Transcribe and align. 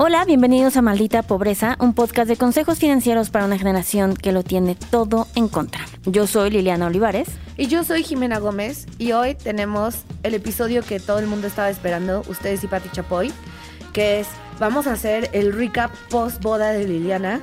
Hola, 0.00 0.24
bienvenidos 0.24 0.76
a 0.76 0.80
Maldita 0.80 1.24
Pobreza, 1.24 1.74
un 1.80 1.92
podcast 1.92 2.28
de 2.28 2.36
consejos 2.36 2.78
financieros 2.78 3.30
para 3.30 3.46
una 3.46 3.58
generación 3.58 4.14
que 4.14 4.30
lo 4.30 4.44
tiene 4.44 4.76
todo 4.76 5.26
en 5.34 5.48
contra. 5.48 5.84
Yo 6.04 6.28
soy 6.28 6.50
Liliana 6.50 6.86
Olivares. 6.86 7.26
Y 7.56 7.66
yo 7.66 7.82
soy 7.82 8.04
Jimena 8.04 8.38
Gómez 8.38 8.86
y 8.98 9.10
hoy 9.10 9.34
tenemos 9.34 10.04
el 10.22 10.34
episodio 10.34 10.84
que 10.84 11.00
todo 11.00 11.18
el 11.18 11.26
mundo 11.26 11.48
estaba 11.48 11.68
esperando, 11.68 12.22
ustedes 12.28 12.62
y 12.62 12.68
Pati 12.68 12.90
Chapoy, 12.90 13.32
que 13.92 14.20
es, 14.20 14.28
vamos 14.60 14.86
a 14.86 14.92
hacer 14.92 15.30
el 15.32 15.52
recap 15.52 15.90
post 16.10 16.40
boda 16.44 16.70
de 16.70 16.86
Liliana. 16.86 17.40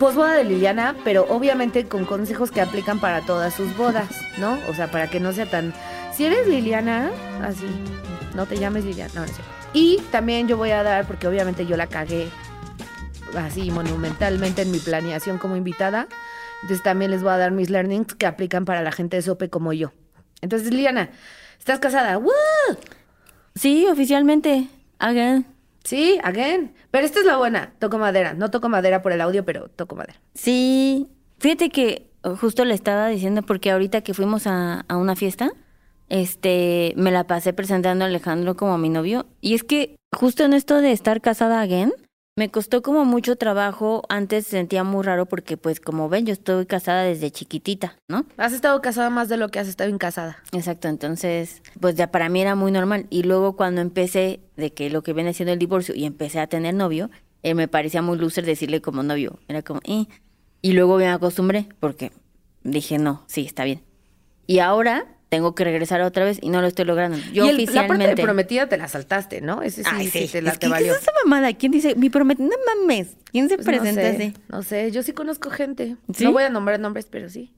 Post 0.00 0.16
boda 0.16 0.32
de 0.32 0.42
Liliana, 0.42 0.96
pero 1.04 1.28
obviamente 1.30 1.86
con 1.86 2.06
consejos 2.06 2.50
que 2.50 2.60
aplican 2.60 2.98
para 2.98 3.20
todas 3.20 3.54
sus 3.54 3.76
bodas, 3.76 4.08
¿no? 4.38 4.58
O 4.68 4.74
sea, 4.74 4.90
para 4.90 5.08
que 5.08 5.20
no 5.20 5.32
sea 5.32 5.48
tan... 5.48 5.74
Si 6.12 6.24
eres 6.24 6.48
Liliana, 6.48 7.12
así, 7.40 7.66
no 8.34 8.46
te 8.46 8.56
llames 8.56 8.84
Liliana, 8.84 9.12
no, 9.14 9.22
es 9.22 9.30
cierto. 9.30 9.63
Y 9.74 9.98
también 10.12 10.46
yo 10.48 10.56
voy 10.56 10.70
a 10.70 10.82
dar, 10.82 11.06
porque 11.06 11.26
obviamente 11.26 11.66
yo 11.66 11.76
la 11.76 11.88
cagué 11.88 12.28
así 13.36 13.70
monumentalmente 13.72 14.62
en 14.62 14.70
mi 14.70 14.78
planeación 14.78 15.38
como 15.38 15.56
invitada. 15.56 16.06
Entonces 16.62 16.82
también 16.82 17.10
les 17.10 17.22
voy 17.22 17.32
a 17.32 17.38
dar 17.38 17.50
mis 17.50 17.70
learnings 17.70 18.14
que 18.14 18.26
aplican 18.26 18.64
para 18.64 18.82
la 18.82 18.92
gente 18.92 19.16
de 19.16 19.22
SOPE 19.22 19.50
como 19.50 19.72
yo. 19.72 19.92
Entonces, 20.40 20.70
Liliana, 20.70 21.10
¿estás 21.58 21.80
casada? 21.80 22.18
¡Woo! 22.18 22.30
Sí, 23.54 23.86
oficialmente. 23.90 24.68
Again. 24.98 25.44
Sí, 25.82 26.18
again. 26.22 26.74
Pero 26.90 27.04
esta 27.04 27.20
es 27.20 27.26
la 27.26 27.36
buena. 27.36 27.72
Toco 27.78 27.98
madera. 27.98 28.34
No 28.34 28.50
toco 28.50 28.68
madera 28.68 29.02
por 29.02 29.12
el 29.12 29.20
audio, 29.20 29.44
pero 29.44 29.68
toco 29.68 29.96
madera. 29.96 30.20
Sí. 30.34 31.08
Fíjate 31.38 31.68
que 31.68 32.10
justo 32.40 32.64
le 32.64 32.74
estaba 32.74 33.08
diciendo 33.08 33.42
porque 33.42 33.70
ahorita 33.70 34.02
que 34.02 34.14
fuimos 34.14 34.46
a, 34.46 34.84
a 34.88 34.96
una 34.96 35.16
fiesta, 35.16 35.50
este, 36.08 36.92
me 36.96 37.10
la 37.10 37.26
pasé 37.26 37.52
presentando 37.52 38.04
a 38.04 38.08
Alejandro 38.08 38.56
como 38.56 38.78
mi 38.78 38.88
novio. 38.88 39.26
Y 39.40 39.54
es 39.54 39.64
que 39.64 39.96
justo 40.14 40.44
en 40.44 40.52
esto 40.52 40.80
de 40.80 40.92
estar 40.92 41.20
casada 41.20 41.60
again, 41.60 41.92
me 42.36 42.50
costó 42.50 42.82
como 42.82 43.04
mucho 43.04 43.36
trabajo. 43.36 44.02
Antes 44.08 44.46
sentía 44.46 44.82
muy 44.82 45.04
raro 45.04 45.26
porque, 45.26 45.56
pues, 45.56 45.78
como 45.78 46.08
ven, 46.08 46.26
yo 46.26 46.32
estoy 46.32 46.66
casada 46.66 47.04
desde 47.04 47.30
chiquitita, 47.30 47.96
¿no? 48.08 48.26
Has 48.36 48.52
estado 48.52 48.80
casada 48.80 49.08
más 49.08 49.28
de 49.28 49.36
lo 49.36 49.50
que 49.50 49.60
has 49.60 49.68
estado 49.68 49.90
en 49.90 49.98
casada. 49.98 50.38
Exacto, 50.52 50.88
entonces, 50.88 51.62
pues 51.78 51.94
ya 51.94 52.10
para 52.10 52.28
mí 52.28 52.40
era 52.40 52.56
muy 52.56 52.72
normal. 52.72 53.06
Y 53.08 53.22
luego 53.22 53.54
cuando 53.54 53.80
empecé 53.80 54.40
de 54.56 54.72
que 54.72 54.90
lo 54.90 55.02
que 55.02 55.12
viene 55.12 55.32
siendo 55.32 55.52
el 55.52 55.60
divorcio 55.60 55.94
y 55.94 56.06
empecé 56.06 56.40
a 56.40 56.48
tener 56.48 56.74
novio, 56.74 57.08
eh, 57.44 57.54
me 57.54 57.68
parecía 57.68 58.02
muy 58.02 58.18
loser 58.18 58.44
decirle 58.44 58.80
como 58.80 59.04
novio. 59.04 59.38
Era 59.46 59.62
como, 59.62 59.80
eh. 59.84 60.06
Y 60.60 60.72
luego 60.72 60.96
me 60.96 61.08
acostumbré 61.08 61.68
porque 61.78 62.10
dije, 62.64 62.98
no, 62.98 63.22
sí, 63.28 63.44
está 63.46 63.62
bien. 63.62 63.82
Y 64.46 64.58
ahora 64.58 65.06
tengo 65.28 65.54
que 65.54 65.64
regresar 65.64 66.00
otra 66.02 66.24
vez 66.24 66.38
y 66.40 66.48
no 66.50 66.60
lo 66.60 66.66
estoy 66.68 66.84
logrando. 66.84 67.18
Yo 67.32 67.46
y 67.46 67.48
el- 67.48 67.56
oficialmente. 67.56 67.74
la 67.74 67.88
parte 67.88 68.14
de 68.16 68.22
prometida 68.22 68.68
te 68.68 68.76
la 68.76 68.88
saltaste, 68.88 69.40
¿no? 69.40 69.62
Ese 69.62 69.82
sí, 69.82 69.90
Ay, 69.92 70.08
sí, 70.08 70.26
sí. 70.26 70.32
te 70.32 70.42
la 70.42 70.50
Es 70.52 70.58
te 70.58 70.60
que, 70.60 70.66
¿Qué 70.66 70.72
valió. 70.72 70.92
es 70.94 71.02
esa 71.02 71.12
mamada? 71.24 71.52
¿Quién 71.54 71.72
dice 71.72 71.94
mi 71.96 72.10
prometida? 72.10 72.46
No 72.46 72.56
mames. 72.82 73.16
¿Quién 73.32 73.48
se 73.48 73.56
Pues 73.56 73.66
presenta 73.66 74.02
no 74.02 74.08
sé, 74.08 74.14
así? 74.16 74.34
No 74.48 74.62
sé, 74.62 74.90
yo 74.92 75.02
sí 75.02 75.12
conozco 75.12 75.50
gente. 75.50 75.96
¿Sí? 76.14 76.24
No 76.24 76.32
voy 76.32 76.44
a 76.44 76.50
nombrar 76.50 76.78
nombres, 76.78 77.06
pero 77.10 77.28
sí. 77.28 77.52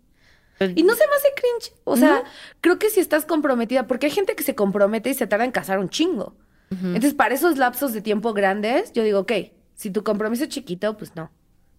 Pues, 0.58 0.70
Y 0.75 0.84
no 0.84 0.95
se 0.95 1.06
me 1.06 1.14
hace 1.14 1.28
cringe. 1.36 1.78
O 1.84 1.97
sea, 1.98 2.14
¿No? 2.17 2.23
creo 2.62 2.78
que 2.78 2.89
si 2.89 3.00
estás 3.00 3.27
comprometida, 3.27 3.86
porque 3.86 4.06
hay 4.06 4.12
gente 4.12 4.34
que 4.34 4.42
se 4.42 4.55
compromete 4.55 5.11
y 5.11 5.14
se 5.14 5.27
tarda 5.27 5.45
en 5.45 5.51
casar 5.53 5.78
un 5.78 5.91
chingo. 5.91 6.34
Entonces, 6.70 7.14
para 7.14 7.34
esos 7.34 7.58
lapsos 7.58 7.92
de 7.92 8.01
tiempo 8.01 8.33
grandes, 8.33 8.92
yo 8.92 9.05
digo, 9.05 9.20
ok, 9.20 9.33
si 9.75 9.91
tu 9.91 10.03
compromiso 10.03 10.45
es 10.45 10.48
chiquito, 10.48 10.97
pues 10.97 11.14
no. 11.14 11.30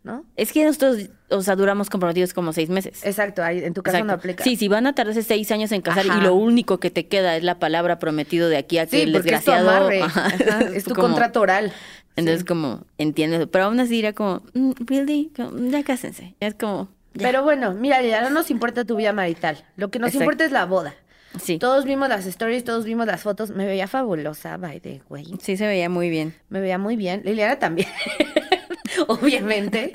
¿No? 0.04 0.24
Es 0.38 0.54
que 0.54 0.64
nosotros, 0.64 1.10
o 1.30 1.42
sea, 1.42 1.56
duramos 1.58 1.90
comprometidos 1.90 2.34
como 2.34 2.54
seis 2.54 2.70
meses. 2.70 3.06
Exacto, 3.06 3.46
en 3.46 3.74
tu 3.74 3.84
caso 3.84 4.02
no 4.06 4.14
aplica. 4.14 4.44
Sí, 4.44 4.56
si 4.56 4.70
van 4.70 4.88
a 4.88 4.94
tardarse 4.96 5.22
seis 5.24 5.52
años 5.52 5.72
en 5.74 5.82
casar 5.82 6.06
Ajá. 6.10 6.20
y 6.20 6.24
lo 6.24 6.34
único 6.36 6.80
que 6.80 6.90
te 6.92 7.08
queda 7.08 7.36
es 7.36 7.44
la 7.44 7.60
palabra 7.60 8.00
prometido 8.00 8.48
de 8.48 8.56
aquí 8.58 8.78
a 8.78 8.86
que 8.86 8.98
Sí, 8.98 9.02
el 9.04 9.12
porque 9.12 9.34
es 9.36 9.44
tu 9.44 9.52
desgraciado. 9.52 9.70
amarre. 9.78 10.02
Ajá. 10.04 10.28
Ajá, 10.28 10.60
Es 10.74 10.84
tu 10.86 10.94
Como- 10.96 11.10
contrato 11.10 11.42
oral. 11.42 11.74
Entonces, 12.16 12.42
Sí. 12.42 12.46
como, 12.46 12.86
entiendes. 12.98 13.48
Pero 13.52 13.66
aún 13.66 13.80
así 13.82 14.00
era 14.00 14.14
como, 14.14 14.42
mm, 14.54 14.72
really, 14.86 15.32
ya 15.36 15.84
cásense. 15.84 16.36
Ya 16.40 16.48
es 16.48 16.56
como, 16.56 16.88
ya. 17.14 17.28
Pero 17.28 17.44
bueno, 17.44 17.74
mira, 17.74 18.02
ya 18.02 18.22
no 18.22 18.30
nos 18.30 18.50
importa 18.50 18.86
tu 18.86 18.96
vida 18.96 19.12
marital. 19.14 19.66
Lo 19.76 19.90
que 19.92 20.00
nos 20.00 20.08
Exacto. 20.10 20.24
importa 20.24 20.46
es 20.46 20.52
la 20.52 20.66
boda. 20.66 20.96
sí. 21.44 21.60
Todos 21.60 21.84
vimos 21.86 22.08
las 22.10 22.26
stories, 22.26 22.64
todos 22.64 22.86
vimos 22.86 23.06
las 23.08 23.22
fotos. 23.22 23.50
Me 23.52 23.66
veía 23.66 23.88
fabulosa, 23.88 24.56
by 24.58 24.80
the 24.80 25.02
way. 25.10 25.26
Sí 25.42 25.58
se 25.58 25.68
veía 25.68 25.90
muy 25.90 26.10
bien. 26.10 26.34
Me 26.50 26.62
veía 26.62 26.78
muy 26.78 26.96
bien. 26.96 27.22
Liliana 27.26 27.60
también. 27.60 27.90
Obviamente. 29.08 29.92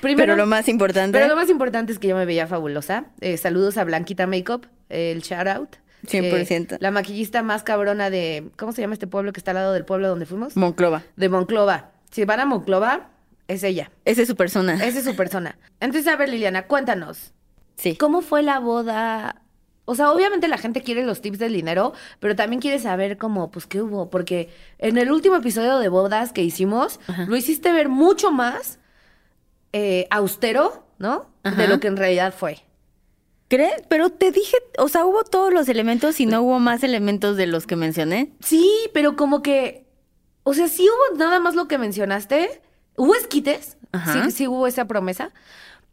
Primero, 0.00 0.32
Pero 0.32 0.36
lo 0.36 0.46
más 0.46 0.68
importante, 0.68 1.16
pero 1.16 1.28
lo 1.28 1.36
más 1.36 1.48
importante 1.48 1.92
es 1.92 1.98
que 1.98 2.08
yo 2.08 2.16
me 2.16 2.24
veía 2.24 2.46
fabulosa. 2.46 3.06
Eh, 3.20 3.36
saludos 3.36 3.76
a 3.78 3.84
Blanquita 3.84 4.26
Makeup, 4.26 4.66
eh, 4.90 5.12
el 5.12 5.22
shout 5.22 5.46
out. 5.46 5.76
100%. 6.06 6.74
Eh, 6.74 6.76
la 6.80 6.90
maquillista 6.90 7.42
más 7.42 7.62
cabrona 7.62 8.10
de. 8.10 8.50
¿Cómo 8.56 8.72
se 8.72 8.82
llama 8.82 8.94
este 8.94 9.06
pueblo 9.06 9.32
que 9.32 9.40
está 9.40 9.52
al 9.52 9.56
lado 9.56 9.72
del 9.72 9.84
pueblo 9.84 10.08
donde 10.08 10.26
fuimos? 10.26 10.56
Monclova. 10.56 11.02
De 11.16 11.28
Monclova. 11.28 11.92
Si 12.10 12.24
van 12.24 12.40
a 12.40 12.46
Monclova, 12.46 13.08
es 13.48 13.62
ella. 13.62 13.90
Esa 14.04 14.22
es 14.22 14.28
su 14.28 14.36
persona. 14.36 14.74
Esa 14.74 14.98
es 14.98 15.04
su 15.04 15.16
persona. 15.16 15.58
Entonces, 15.80 16.12
a 16.12 16.16
ver, 16.16 16.28
Liliana, 16.28 16.66
cuéntanos. 16.66 17.32
Sí. 17.76 17.96
¿Cómo 17.96 18.20
fue 18.20 18.42
la 18.42 18.58
boda? 18.60 19.42
O 19.86 19.94
sea, 19.94 20.10
obviamente 20.10 20.48
la 20.48 20.56
gente 20.58 20.82
quiere 20.82 21.04
los 21.04 21.20
tips 21.20 21.38
del 21.38 21.52
dinero, 21.52 21.92
pero 22.18 22.34
también 22.34 22.60
quiere 22.62 22.78
saber 22.78 23.18
cómo, 23.18 23.50
pues, 23.50 23.66
qué 23.66 23.82
hubo. 23.82 24.08
Porque 24.08 24.48
en 24.78 24.96
el 24.96 25.10
último 25.12 25.36
episodio 25.36 25.78
de 25.78 25.88
bodas 25.88 26.32
que 26.32 26.42
hicimos, 26.42 27.00
Ajá. 27.06 27.26
lo 27.28 27.36
hiciste 27.36 27.70
ver 27.72 27.88
mucho 27.88 28.30
más 28.30 28.78
eh, 29.72 30.06
austero, 30.10 30.86
¿no? 30.98 31.26
Ajá. 31.42 31.56
De 31.62 31.68
lo 31.68 31.80
que 31.80 31.88
en 31.88 31.96
realidad 31.96 32.32
fue. 32.34 32.64
¿Crees? 33.48 33.82
Pero 33.88 34.08
te 34.10 34.32
dije, 34.32 34.56
o 34.78 34.88
sea, 34.88 35.04
hubo 35.04 35.22
todos 35.24 35.52
los 35.52 35.68
elementos 35.68 36.18
y 36.18 36.26
no 36.26 36.40
hubo 36.42 36.58
más 36.60 36.82
elementos 36.82 37.36
de 37.36 37.46
los 37.46 37.66
que 37.66 37.76
mencioné. 37.76 38.32
Sí, 38.40 38.70
pero 38.94 39.16
como 39.16 39.42
que, 39.42 39.86
o 40.44 40.54
sea, 40.54 40.68
sí 40.68 40.88
hubo 40.88 41.18
nada 41.18 41.40
más 41.40 41.54
lo 41.54 41.68
que 41.68 41.76
mencionaste. 41.76 42.62
Hubo 42.96 43.14
esquites, 43.14 43.76
Ajá. 43.92 44.24
sí, 44.24 44.30
sí 44.30 44.48
hubo 44.48 44.66
esa 44.66 44.86
promesa. 44.86 45.30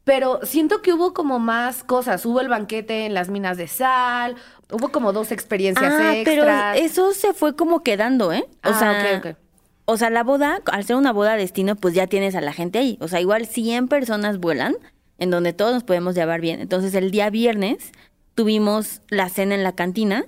Pero 0.03 0.39
siento 0.43 0.81
que 0.81 0.93
hubo 0.93 1.13
como 1.13 1.37
más 1.39 1.83
cosas. 1.83 2.25
Hubo 2.25 2.41
el 2.41 2.49
banquete 2.49 3.05
en 3.05 3.13
las 3.13 3.29
minas 3.29 3.57
de 3.57 3.67
sal, 3.67 4.35
hubo 4.71 4.89
como 4.89 5.13
dos 5.13 5.31
experiencias 5.31 5.93
Ah, 5.95 6.13
pero 6.25 6.43
extras. 6.43 6.77
eso 6.79 7.13
se 7.13 7.33
fue 7.33 7.55
como 7.55 7.83
quedando, 7.83 8.33
¿eh? 8.33 8.45
O 8.63 8.69
Ah, 8.69 8.73
sea, 8.79 9.17
ok. 9.23 9.37
o 9.85 9.97
sea, 9.97 10.09
la 10.09 10.23
boda, 10.23 10.61
al 10.71 10.83
ser 10.85 10.95
una 10.95 11.13
boda 11.13 11.35
destino, 11.35 11.75
pues 11.75 11.93
ya 11.93 12.07
tienes 12.07 12.33
a 12.35 12.41
la 12.41 12.51
gente 12.53 12.79
ahí. 12.79 12.97
O 12.99 13.07
sea, 13.07 13.21
igual 13.21 13.45
100 13.45 13.87
personas 13.89 14.39
vuelan, 14.39 14.75
en 15.19 15.29
donde 15.29 15.53
todos 15.53 15.73
nos 15.73 15.83
podemos 15.83 16.15
llevar 16.15 16.41
bien. 16.41 16.61
Entonces, 16.61 16.95
el 16.95 17.11
día 17.11 17.29
viernes 17.29 17.91
tuvimos 18.33 19.01
la 19.09 19.29
cena 19.29 19.53
en 19.55 19.63
la 19.63 19.73
cantina 19.73 20.25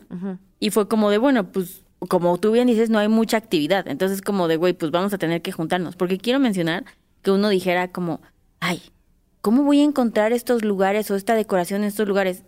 y 0.60 0.70
fue 0.70 0.88
como 0.88 1.10
de, 1.10 1.18
bueno, 1.18 1.52
pues 1.52 1.82
como 2.10 2.38
tú 2.38 2.52
bien 2.52 2.68
dices, 2.68 2.90
no 2.92 3.00
hay 3.00 3.08
mucha 3.08 3.38
actividad. 3.38 3.88
Entonces, 3.88 4.22
como 4.22 4.48
de, 4.48 4.58
güey, 4.58 4.74
pues 4.74 4.92
vamos 4.92 5.14
a 5.14 5.18
tener 5.18 5.42
que 5.42 5.52
juntarnos. 5.52 5.96
Porque 5.96 6.18
quiero 6.20 6.38
mencionar 6.40 6.84
que 7.24 7.32
uno 7.32 7.50
dijera 7.50 7.88
como, 7.88 8.22
ay, 8.60 8.82
¿cómo 9.44 9.64
voy 9.64 9.81
a 9.81 9.84
encontrar 9.84 10.31
estos 10.31 10.64
lugares 10.64 11.12
o 11.12 11.16
esta 11.16 11.36
decoración 11.36 11.81
en 11.81 11.90
estos 11.90 12.08
lugares? 12.08 12.44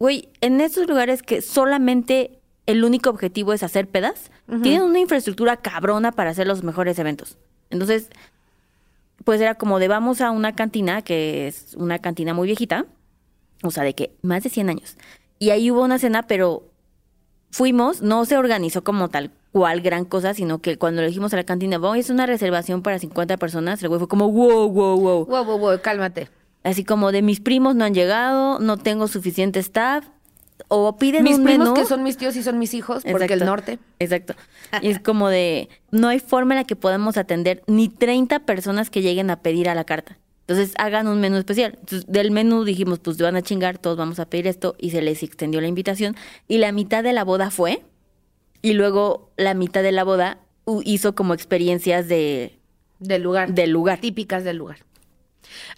Güey, 0.00 0.28
en 0.40 0.60
estos 0.60 0.88
lugares 0.88 1.22
que 1.22 1.42
solamente 1.42 2.40
el 2.66 2.84
único 2.84 3.08
objetivo 3.08 3.52
es 3.52 3.62
hacer 3.62 3.86
pedas, 3.86 4.30
tienen 4.62 4.82
una 4.82 4.98
infraestructura 4.98 5.56
cabrona 5.58 6.10
para 6.10 6.30
hacer 6.30 6.48
los 6.48 6.64
mejores 6.64 6.98
eventos. 6.98 7.38
Entonces, 7.70 8.10
pues 9.24 9.40
era 9.40 9.54
como 9.54 9.78
de 9.78 9.86
vamos 9.86 10.20
a 10.20 10.32
una 10.32 10.56
cantina, 10.56 11.02
que 11.02 11.46
es 11.46 11.74
una 11.76 12.00
cantina 12.00 12.34
muy 12.34 12.46
viejita, 12.46 12.86
o 13.62 13.70
sea, 13.70 13.84
de 13.84 13.94
que 13.94 14.12
más 14.22 14.42
de 14.42 14.50
100 14.50 14.70
años. 14.70 14.96
Y 15.38 15.50
ahí 15.50 15.70
hubo 15.70 15.84
una 15.84 16.00
cena, 16.00 16.26
pero 16.26 16.64
fuimos, 17.52 18.02
no 18.02 18.24
se 18.24 18.36
organizó 18.36 18.82
como 18.82 19.08
tal 19.08 19.30
cual 19.52 19.82
gran 19.82 20.04
cosa, 20.04 20.34
sino 20.34 20.58
que 20.58 20.78
cuando 20.78 21.00
le 21.00 21.08
dijimos 21.08 21.32
a 21.32 21.36
la 21.36 21.44
cantina, 21.44 21.78
vamos, 21.78 21.98
es 21.98 22.10
una 22.10 22.26
reservación 22.26 22.82
para 22.82 22.98
50 22.98 23.36
personas, 23.36 23.80
el 23.82 23.88
güey 23.88 24.00
fue 24.00 24.08
como, 24.08 24.28
wow, 24.32 24.68
wow, 24.68 24.98
wow. 24.98 25.26
Wow, 25.26 25.44
wow, 25.44 25.58
wow, 25.58 25.80
cálmate. 25.80 26.39
Así 26.62 26.84
como 26.84 27.10
de 27.12 27.22
mis 27.22 27.40
primos 27.40 27.74
no 27.74 27.84
han 27.84 27.94
llegado, 27.94 28.58
no 28.58 28.76
tengo 28.76 29.08
suficiente 29.08 29.58
staff, 29.60 30.04
o 30.68 30.96
piden 30.96 31.24
Mis 31.24 31.38
un 31.38 31.44
primos 31.44 31.68
menú. 31.70 31.74
que 31.74 31.86
son 31.86 32.02
mis 32.02 32.16
tíos 32.18 32.36
y 32.36 32.42
son 32.42 32.58
mis 32.58 32.74
hijos, 32.74 33.02
porque 33.10 33.32
el 33.32 33.44
norte. 33.46 33.78
Exacto. 33.98 34.34
Y 34.82 34.88
es 34.90 35.00
como 35.00 35.28
de, 35.28 35.68
no 35.90 36.08
hay 36.08 36.20
forma 36.20 36.54
en 36.54 36.58
la 36.60 36.64
que 36.64 36.76
podamos 36.76 37.16
atender 37.16 37.62
ni 37.66 37.88
30 37.88 38.40
personas 38.40 38.90
que 38.90 39.00
lleguen 39.00 39.30
a 39.30 39.40
pedir 39.40 39.68
a 39.68 39.74
la 39.74 39.84
carta. 39.84 40.18
Entonces 40.46 40.74
hagan 40.78 41.06
un 41.08 41.20
menú 41.20 41.36
especial. 41.38 41.76
Entonces, 41.80 42.06
del 42.08 42.30
menú 42.30 42.64
dijimos, 42.64 42.98
pues 42.98 43.16
van 43.18 43.36
a 43.36 43.42
chingar, 43.42 43.78
todos 43.78 43.96
vamos 43.96 44.18
a 44.20 44.26
pedir 44.26 44.46
esto 44.48 44.74
y 44.78 44.90
se 44.90 45.00
les 45.00 45.22
extendió 45.22 45.60
la 45.60 45.68
invitación. 45.68 46.14
Y 46.46 46.58
la 46.58 46.72
mitad 46.72 47.02
de 47.02 47.12
la 47.14 47.24
boda 47.24 47.50
fue 47.50 47.82
y 48.60 48.74
luego 48.74 49.30
la 49.36 49.54
mitad 49.54 49.82
de 49.82 49.92
la 49.92 50.04
boda 50.04 50.38
hizo 50.84 51.14
como 51.14 51.34
experiencias 51.34 52.06
de, 52.08 52.58
Del 52.98 53.22
lugar. 53.22 53.54
del 53.54 53.70
lugar. 53.70 54.00
Típicas 54.00 54.44
del 54.44 54.56
lugar. 54.58 54.78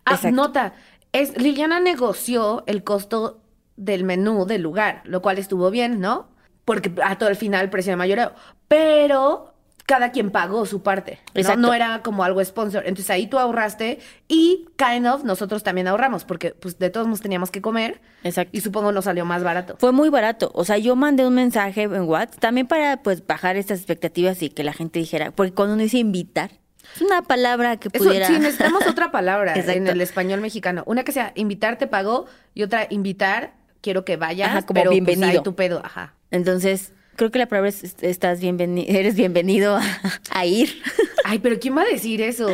Ah, 0.04 0.14
Exacto. 0.14 0.36
nota. 0.36 0.72
Es, 1.12 1.36
Liliana 1.36 1.80
negoció 1.80 2.64
el 2.66 2.84
costo 2.84 3.40
del 3.76 4.04
menú 4.04 4.46
del 4.46 4.62
lugar, 4.62 5.02
lo 5.04 5.22
cual 5.22 5.38
estuvo 5.38 5.70
bien, 5.70 6.00
¿no? 6.00 6.28
Porque 6.64 6.92
a 7.02 7.18
todo 7.18 7.28
el 7.28 7.36
final 7.36 7.70
precio 7.70 7.92
de 7.92 7.96
mayoreo. 7.96 8.32
Pero 8.68 9.52
cada 9.86 10.10
quien 10.10 10.30
pagó 10.30 10.64
su 10.64 10.82
parte. 10.82 11.18
¿no? 11.34 11.56
No 11.56 11.74
era 11.74 12.02
como 12.02 12.24
algo 12.24 12.42
sponsor. 12.44 12.84
Entonces 12.86 13.10
ahí 13.10 13.26
tú 13.26 13.38
ahorraste 13.38 13.98
y 14.28 14.66
kind 14.76 15.06
of 15.06 15.24
nosotros 15.24 15.62
también 15.62 15.88
ahorramos 15.88 16.24
porque 16.24 16.52
pues 16.52 16.78
de 16.78 16.90
todos 16.90 17.06
modos 17.06 17.20
teníamos 17.20 17.50
que 17.50 17.60
comer 17.60 18.00
Exacto. 18.22 18.56
y 18.56 18.60
supongo 18.60 18.92
nos 18.92 19.04
salió 19.04 19.24
más 19.24 19.42
barato. 19.42 19.76
Fue 19.78 19.92
muy 19.92 20.08
barato. 20.08 20.50
O 20.54 20.64
sea, 20.64 20.78
yo 20.78 20.96
mandé 20.96 21.26
un 21.26 21.34
mensaje 21.34 21.82
en 21.82 22.02
WhatsApp 22.02 22.40
también 22.40 22.66
para 22.66 23.02
pues 23.02 23.26
bajar 23.26 23.56
estas 23.56 23.80
expectativas 23.80 24.42
y 24.42 24.50
que 24.50 24.64
la 24.64 24.72
gente 24.72 24.98
dijera, 24.98 25.30
porque 25.32 25.52
cuando 25.52 25.74
uno 25.74 25.82
dice 25.82 25.98
invitar, 25.98 26.61
es 26.96 27.02
una 27.02 27.22
palabra 27.22 27.76
que 27.78 27.88
Eso, 27.92 28.04
pudiera. 28.04 28.26
sí, 28.26 28.34
necesitamos 28.34 28.86
otra 28.86 29.10
palabra 29.12 29.54
en 29.54 29.86
el 29.88 30.00
español 30.00 30.40
mexicano. 30.40 30.82
Una 30.86 31.04
que 31.04 31.12
sea 31.12 31.32
invitar 31.34 31.78
te 31.78 31.86
pago 31.86 32.26
y 32.54 32.62
otra 32.62 32.86
invitar 32.90 33.54
quiero 33.80 34.04
que 34.04 34.16
vayas, 34.16 34.50
Ajá, 34.50 34.62
como 34.62 34.74
pero 34.80 34.90
pues, 34.90 35.04
bienvenido. 35.04 35.42
tu 35.42 35.54
pedo, 35.54 35.80
ajá. 35.84 36.14
Entonces, 36.30 36.92
creo 37.16 37.30
que 37.30 37.38
la 37.38 37.46
palabra 37.46 37.68
es 37.68 37.82
est- 37.84 38.02
estás 38.02 38.40
bienvenido, 38.40 38.86
eres 38.96 39.14
bienvenido 39.16 39.76
a, 39.76 39.82
a 40.30 40.46
ir. 40.46 40.82
Ay, 41.24 41.38
pero 41.40 41.58
¿quién 41.60 41.76
va 41.76 41.82
a 41.82 41.86
decir 41.86 42.20
eso? 42.22 42.48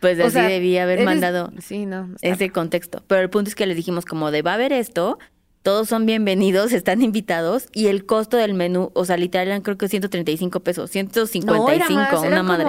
Pues 0.00 0.18
O 0.18 0.24
así 0.24 0.32
sea, 0.32 0.48
debía 0.48 0.82
haber 0.82 0.98
eres- 0.98 1.04
mandado 1.06 1.52
Sí, 1.60 1.86
no. 1.86 2.08
ese 2.22 2.50
contexto. 2.50 3.02
Pero 3.06 3.20
el 3.20 3.30
punto 3.30 3.48
es 3.48 3.54
que 3.54 3.66
les 3.66 3.76
dijimos 3.76 4.04
como 4.04 4.30
de 4.32 4.42
va 4.42 4.50
a 4.50 4.54
haber 4.54 4.72
esto, 4.72 5.18
todos 5.62 5.88
son 5.88 6.06
bienvenidos, 6.06 6.72
están 6.72 7.02
invitados 7.02 7.68
y 7.72 7.86
el 7.86 8.04
costo 8.04 8.36
del 8.36 8.52
menú, 8.54 8.90
o 8.94 9.04
sea, 9.04 9.16
literal 9.16 9.46
eran 9.46 9.60
creo 9.62 9.78
que 9.78 9.86
135 9.88 10.58
pesos, 10.60 10.90
155, 10.90 11.46
no, 11.54 11.70
era 11.70 11.88
más, 11.88 12.12
una 12.18 12.26
era 12.26 12.42
madre. 12.42 12.64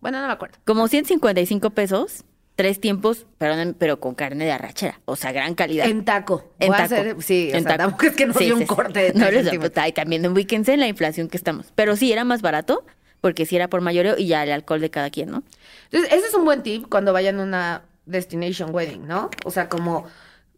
Bueno, 0.00 0.20
no 0.20 0.26
me 0.26 0.32
acuerdo. 0.32 0.58
Como 0.64 0.88
155 0.88 1.70
pesos, 1.70 2.24
tres 2.56 2.80
tiempos, 2.80 3.26
pero, 3.38 3.54
pero 3.78 4.00
con 4.00 4.14
carne 4.14 4.44
de 4.44 4.52
arrachera, 4.52 5.00
o 5.04 5.16
sea, 5.16 5.32
gran 5.32 5.54
calidad. 5.54 5.86
En 5.86 6.04
taco. 6.04 6.50
En 6.58 6.70
taco. 6.72 6.82
hacer- 6.82 7.16
sí, 7.22 7.50
o 7.52 7.56
En 7.56 7.62
sea, 7.62 7.72
taco. 7.76 7.78
tampoco 7.90 8.06
es 8.06 8.16
que 8.16 8.26
nos 8.26 8.36
Sí, 8.36 8.44
dio 8.46 8.56
sí, 8.56 8.60
un 8.62 8.66
corte 8.66 9.00
de 9.12 9.18
No 9.18 9.30
les 9.30 9.44
centímetros. 9.44 9.86
y 9.88 9.92
también 9.92 10.26
ubíquense 10.26 10.72
en 10.74 10.80
la 10.80 10.88
inflación 10.88 11.28
que 11.28 11.36
estamos. 11.36 11.72
Pero 11.74 11.96
sí 11.96 12.12
era 12.12 12.24
más 12.24 12.42
barato, 12.42 12.84
porque 13.20 13.44
sí 13.46 13.56
era 13.56 13.68
por 13.68 13.80
mayoreo 13.82 14.14
y 14.18 14.26
ya 14.26 14.42
el 14.42 14.52
alcohol 14.52 14.80
de 14.80 14.90
cada 14.90 15.10
quien, 15.10 15.30
¿no? 15.30 15.42
Entonces, 15.90 16.12
ese 16.12 16.26
es 16.28 16.34
un 16.34 16.44
buen 16.44 16.62
tip 16.62 16.86
cuando 16.88 17.12
vayan 17.12 17.38
a 17.40 17.42
una 17.42 17.82
destination 18.06 18.74
wedding, 18.74 19.06
¿no? 19.06 19.30
O 19.44 19.50
sea, 19.50 19.68
como 19.68 20.06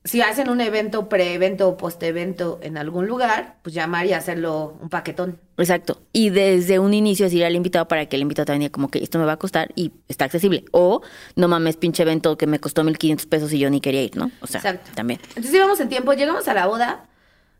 si 0.04 0.20
hacen 0.20 0.48
un 0.50 0.60
evento, 0.60 1.08
pre-evento 1.08 1.68
o 1.68 1.76
post-evento 1.76 2.58
en 2.62 2.76
algún 2.76 3.06
lugar, 3.06 3.56
pues 3.62 3.72
llamar 3.74 4.06
y 4.06 4.12
hacerlo 4.14 4.76
un 4.80 4.88
paquetón. 4.88 5.38
Exacto. 5.58 6.00
Y 6.12 6.30
desde 6.30 6.78
un 6.80 6.92
inicio 6.92 7.26
decirle 7.26 7.46
al 7.46 7.54
invitado 7.54 7.86
para 7.86 8.06
que 8.06 8.16
el 8.16 8.22
invitado 8.22 8.46
también 8.46 8.60
diga 8.62 8.72
como 8.72 8.90
que 8.90 8.98
esto 9.02 9.18
me 9.20 9.24
va 9.24 9.32
a 9.32 9.36
costar 9.38 9.70
y 9.76 9.92
está 10.08 10.24
accesible. 10.24 10.64
O 10.72 11.02
no 11.36 11.46
mames, 11.46 11.76
pinche 11.76 12.02
evento 12.02 12.36
que 12.36 12.46
me 12.48 12.58
costó 12.58 12.82
1500 12.82 13.26
pesos 13.26 13.52
y 13.52 13.58
yo 13.60 13.70
ni 13.70 13.80
quería 13.80 14.02
ir, 14.02 14.16
¿no? 14.16 14.30
O 14.40 14.46
sea, 14.48 14.58
Exacto. 14.58 14.90
también. 14.94 15.20
Entonces 15.28 15.54
íbamos 15.54 15.78
en 15.78 15.88
tiempo, 15.88 16.12
llegamos 16.14 16.48
a 16.48 16.54
la 16.54 16.66
boda, 16.66 17.04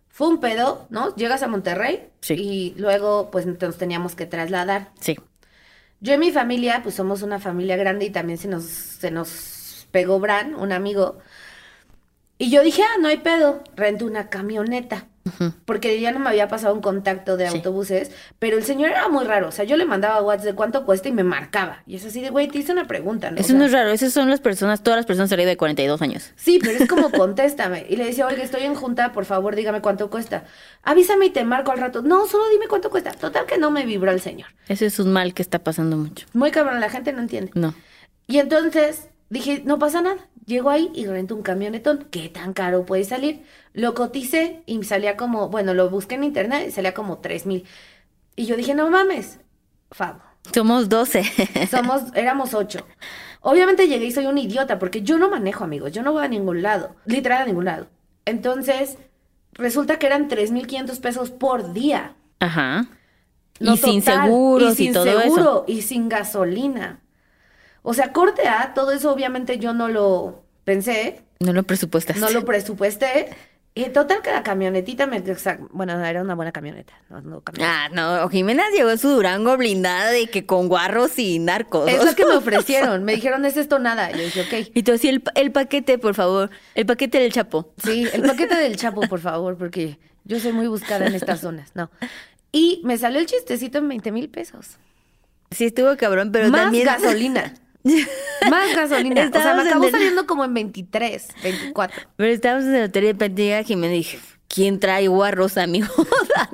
fue 0.08 0.26
un 0.26 0.40
pedo, 0.40 0.86
¿no? 0.90 1.14
Llegas 1.14 1.42
a 1.44 1.48
Monterrey 1.48 2.08
Sí. 2.22 2.34
y 2.34 2.74
luego 2.76 3.30
pues 3.30 3.46
nos 3.46 3.78
teníamos 3.78 4.16
que 4.16 4.26
trasladar. 4.26 4.88
Sí. 5.00 5.16
Yo 6.00 6.14
y 6.14 6.18
mi 6.18 6.32
familia, 6.32 6.80
pues 6.82 6.96
somos 6.96 7.22
una 7.22 7.38
familia 7.38 7.76
grande 7.76 8.04
y 8.06 8.10
también 8.10 8.36
se 8.36 8.48
nos, 8.48 8.64
se 8.64 9.12
nos 9.12 9.86
pegó 9.92 10.18
Bran, 10.18 10.56
un 10.56 10.72
amigo. 10.72 11.18
Y 12.42 12.50
yo 12.50 12.62
dije, 12.64 12.82
ah, 12.82 12.98
no 13.00 13.06
hay 13.06 13.18
pedo, 13.18 13.62
rento 13.76 14.04
una 14.04 14.28
camioneta. 14.28 15.06
Porque 15.64 16.00
ya 16.00 16.10
no 16.10 16.18
me 16.18 16.28
había 16.28 16.48
pasado 16.48 16.74
un 16.74 16.80
contacto 16.80 17.36
de 17.36 17.48
Sí. 17.48 17.56
autobuses, 17.56 18.10
pero 18.40 18.56
el 18.58 18.64
señor 18.64 18.90
era 18.90 19.08
muy 19.08 19.24
raro. 19.24 19.46
O 19.46 19.52
sea, 19.52 19.64
yo 19.64 19.76
le 19.76 19.84
mandaba 19.84 20.20
WhatsApp 20.20 20.46
de 20.46 20.54
cuánto 20.56 20.84
cuesta 20.84 21.08
y 21.08 21.12
me 21.12 21.22
marcaba. 21.22 21.84
Y 21.86 21.94
es 21.94 22.04
así 22.04 22.20
de, 22.20 22.30
güey, 22.30 22.48
te 22.48 22.58
hice 22.58 22.72
una 22.72 22.88
pregunta, 22.88 23.30
¿no? 23.30 23.36
O 23.36 23.40
Eso 23.40 23.50
sea, 23.50 23.58
no 23.58 23.64
es 23.64 23.70
raro. 23.70 23.90
Esas 23.90 24.12
son 24.12 24.28
las 24.28 24.40
personas, 24.40 24.82
todas 24.82 24.96
las 24.98 25.06
personas 25.06 25.30
arriba 25.30 25.48
de 25.48 25.56
42 25.56 26.02
años. 26.02 26.32
Sí, 26.34 26.58
pero 26.60 26.76
es 26.82 26.88
como 26.88 27.10
contéstame. 27.12 27.86
Y 27.88 27.94
le 27.94 28.06
decía, 28.06 28.26
oiga, 28.26 28.42
estoy 28.42 28.62
en 28.64 28.74
junta, 28.74 29.12
por 29.12 29.24
favor, 29.24 29.54
dígame 29.54 29.80
cuánto 29.80 30.10
cuesta. 30.10 30.42
Avísame 30.82 31.26
y 31.26 31.30
te 31.30 31.44
marco 31.44 31.70
al 31.70 31.78
rato. 31.78 32.02
No, 32.02 32.26
solo 32.26 32.48
dime 32.50 32.66
cuánto 32.66 32.90
cuesta. 32.90 33.12
Total 33.12 33.46
que 33.46 33.58
no 33.58 33.70
me 33.70 33.86
vibró 33.86 34.10
el 34.10 34.20
señor. 34.20 34.48
Eso 34.66 34.84
es 34.84 34.98
un 34.98 35.12
mal 35.12 35.32
que 35.34 35.42
está 35.42 35.60
pasando 35.60 35.96
mucho. 35.96 36.26
Muy 36.32 36.50
cabrón, 36.50 36.80
la 36.80 36.90
gente 36.90 37.12
no 37.12 37.20
entiende. 37.20 37.52
No. 37.54 37.72
Y 38.26 38.38
entonces 38.38 39.08
dije, 39.30 39.62
no 39.64 39.78
pasa 39.78 40.02
nada. 40.02 40.18
Llego 40.44 40.70
ahí 40.70 40.90
y 40.94 41.06
rento 41.06 41.36
un 41.36 41.42
camionetón. 41.42 42.06
¿Qué 42.10 42.28
tan 42.28 42.52
caro 42.52 42.84
puede 42.84 43.04
salir? 43.04 43.44
Lo 43.72 43.94
coticé 43.94 44.62
y 44.66 44.82
salía 44.82 45.16
como, 45.16 45.48
bueno, 45.48 45.72
lo 45.74 45.88
busqué 45.88 46.16
en 46.16 46.24
internet 46.24 46.66
y 46.68 46.72
salía 46.72 46.94
como 46.94 47.18
tres 47.18 47.46
mil. 47.46 47.64
Y 48.34 48.46
yo 48.46 48.56
dije, 48.56 48.74
no 48.74 48.90
mames, 48.90 49.38
Fabo. 49.90 50.20
Somos 50.52 50.88
12. 50.88 51.68
Somos, 51.70 52.02
éramos 52.14 52.54
ocho. 52.54 52.84
Obviamente 53.40 53.88
llegué 53.88 54.06
y 54.06 54.12
soy 54.12 54.26
un 54.26 54.38
idiota 54.38 54.78
porque 54.78 55.02
yo 55.02 55.18
no 55.18 55.30
manejo, 55.30 55.64
amigos. 55.64 55.92
Yo 55.92 56.02
no 56.02 56.12
voy 56.12 56.24
a 56.24 56.28
ningún 56.28 56.62
lado. 56.62 56.96
Literal 57.04 57.42
a 57.42 57.44
ningún 57.46 57.64
lado. 57.64 57.86
Entonces, 58.24 58.98
resulta 59.52 59.98
que 59.98 60.06
eran 60.06 60.28
3.500 60.28 61.00
pesos 61.00 61.30
por 61.30 61.72
día. 61.72 62.14
Ajá. 62.40 62.86
Y 63.58 63.76
sin 63.76 64.02
seguros 64.02 64.72
y, 64.72 64.84
sin 64.84 64.92
todo 64.92 65.04
seguro, 65.04 65.42
eso. 65.42 65.64
Y 65.68 65.82
sin 65.82 66.08
gasolina. 66.08 67.00
O 67.82 67.94
sea, 67.94 68.12
corte 68.12 68.48
A, 68.48 68.74
todo 68.74 68.92
eso 68.92 69.12
obviamente 69.12 69.58
yo 69.58 69.72
no 69.74 69.88
lo 69.88 70.42
pensé, 70.64 71.20
No 71.40 71.52
lo 71.52 71.62
presupuestas. 71.64 72.16
no 72.18 72.30
lo 72.30 72.44
presupuesté. 72.44 73.30
Y 73.74 73.84
total 73.86 74.20
que 74.20 74.30
la 74.30 74.42
camionetita 74.42 75.06
me... 75.06 75.22
Bueno, 75.70 76.04
era 76.04 76.20
una 76.20 76.34
buena 76.34 76.52
camioneta. 76.52 76.92
No, 77.08 77.22
no 77.22 77.40
camioneta. 77.40 77.84
Ah, 77.84 77.88
no, 77.90 78.28
Jimena 78.28 78.64
llegó 78.70 78.94
su 78.98 79.08
Durango 79.08 79.56
blindada 79.56 80.10
de 80.10 80.26
que 80.26 80.44
con 80.44 80.68
guarros 80.68 81.18
y 81.18 81.38
narcos. 81.38 81.88
Es 81.88 82.04
lo 82.04 82.14
que 82.14 82.26
me 82.26 82.34
ofrecieron. 82.36 83.02
Me 83.02 83.14
dijeron, 83.14 83.46
es 83.46 83.56
esto 83.56 83.78
nada. 83.78 84.10
Y 84.10 84.18
yo 84.18 84.24
dije, 84.24 84.40
ok. 84.42 84.70
Y 84.74 84.82
tú 84.82 84.92
así, 84.92 85.08
el, 85.08 85.22
el 85.36 85.52
paquete, 85.52 85.96
por 85.96 86.14
favor. 86.14 86.50
El 86.74 86.84
paquete 86.84 87.18
del 87.18 87.32
Chapo. 87.32 87.72
Sí, 87.82 88.06
el 88.12 88.20
paquete 88.22 88.56
del 88.56 88.76
Chapo, 88.76 89.00
por 89.08 89.20
favor, 89.20 89.56
porque 89.56 89.98
yo 90.24 90.38
soy 90.38 90.52
muy 90.52 90.66
buscada 90.66 91.06
en 91.06 91.14
estas 91.14 91.40
zonas. 91.40 91.70
No. 91.74 91.90
Y 92.52 92.82
me 92.84 92.98
salió 92.98 93.20
el 93.20 93.26
chistecito 93.26 93.78
en 93.78 93.88
20 93.88 94.12
mil 94.12 94.28
pesos. 94.28 94.76
Sí, 95.50 95.64
estuvo 95.64 95.96
cabrón, 95.96 96.30
pero 96.30 96.50
Más 96.50 96.64
también. 96.64 96.84
gasolina. 96.84 97.54
Más 98.50 98.74
gasolina. 98.76 99.14
O 99.14 99.16
sea, 99.16 99.24
Estábamos 99.26 99.56
me 99.56 99.62
en 99.62 99.68
acabó 99.68 99.84
el- 99.86 99.90
saliendo 99.90 100.26
como 100.26 100.44
en 100.44 100.54
23, 100.54 101.28
24. 101.42 102.02
Pero 102.16 102.32
estábamos 102.32 102.64
en 102.66 102.74
el 102.76 102.84
hotel 102.84 103.04
y 103.04 103.06
de 103.08 103.12
repente 103.12 103.42
llega 103.42 103.62
Jimena 103.62 103.94
y 103.94 103.98
dije, 103.98 104.18
¿quién 104.48 104.78
trae 104.80 105.08
guarros 105.08 105.56
a 105.58 105.66
mi 105.66 105.82
boda? 105.82 106.50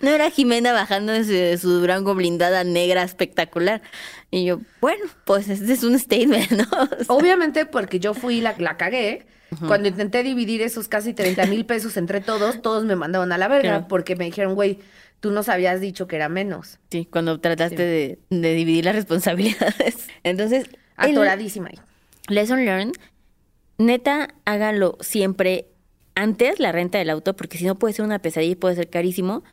No 0.00 0.10
era 0.10 0.30
Jimena 0.30 0.72
bajando 0.72 1.12
de 1.12 1.58
su, 1.58 1.68
Durango 1.68 2.14
blindada 2.14 2.62
negra 2.64 3.02
espectacular. 3.02 3.82
Y 4.30 4.44
yo, 4.44 4.60
bueno, 4.80 5.04
pues 5.24 5.48
este 5.48 5.72
es 5.72 5.82
un 5.82 5.98
statement, 5.98 6.50
¿no? 6.52 6.66
Obviamente 7.08 7.66
porque 7.66 7.98
yo 7.98 8.14
fui 8.14 8.40
la 8.40 8.54
la 8.58 8.76
cagué. 8.76 9.26
Cuando 9.68 9.88
intenté 9.88 10.22
dividir 10.24 10.60
esos 10.60 10.88
casi 10.88 11.14
30 11.14 11.46
mil 11.46 11.64
pesos 11.66 11.96
entre 11.96 12.20
todos, 12.20 12.60
todos 12.62 12.84
me 12.84 12.96
mandaron 12.96 13.30
a 13.32 13.38
la 13.38 13.46
verga 13.48 13.70
Claro. 13.70 13.86
porque 13.88 14.16
me 14.16 14.24
dijeron, 14.24 14.54
güey, 14.54 14.80
tú 15.20 15.30
nos 15.30 15.48
habías 15.48 15.80
dicho 15.80 16.06
que 16.06 16.16
era 16.16 16.28
menos. 16.28 16.78
Sí, 16.90 17.06
cuando 17.10 17.40
trataste 17.40 17.82
de, 17.82 18.18
de 18.30 18.54
dividir 18.54 18.84
las 18.84 18.94
responsabilidades. 18.94 20.08
Entonces, 20.22 20.66
el- 20.98 21.10
Atoradísima. 21.12 21.68
ahí. 21.68 21.78
Lesson 22.28 22.64
learned, 22.64 22.94
neta, 23.78 24.34
háganlo 24.44 24.96
siempre 25.00 25.68
antes 26.14 26.58
la 26.60 26.72
renta 26.72 26.98
del 26.98 27.10
auto, 27.10 27.36
porque 27.36 27.58
si 27.58 27.64
no 27.66 27.78
puede 27.78 27.94
ser 27.94 28.04
una 28.04 28.18
pesadilla 28.20 28.52
y 28.52 28.56
puede 28.56 28.74
ser 28.76 28.88
carísimo. 28.90 29.44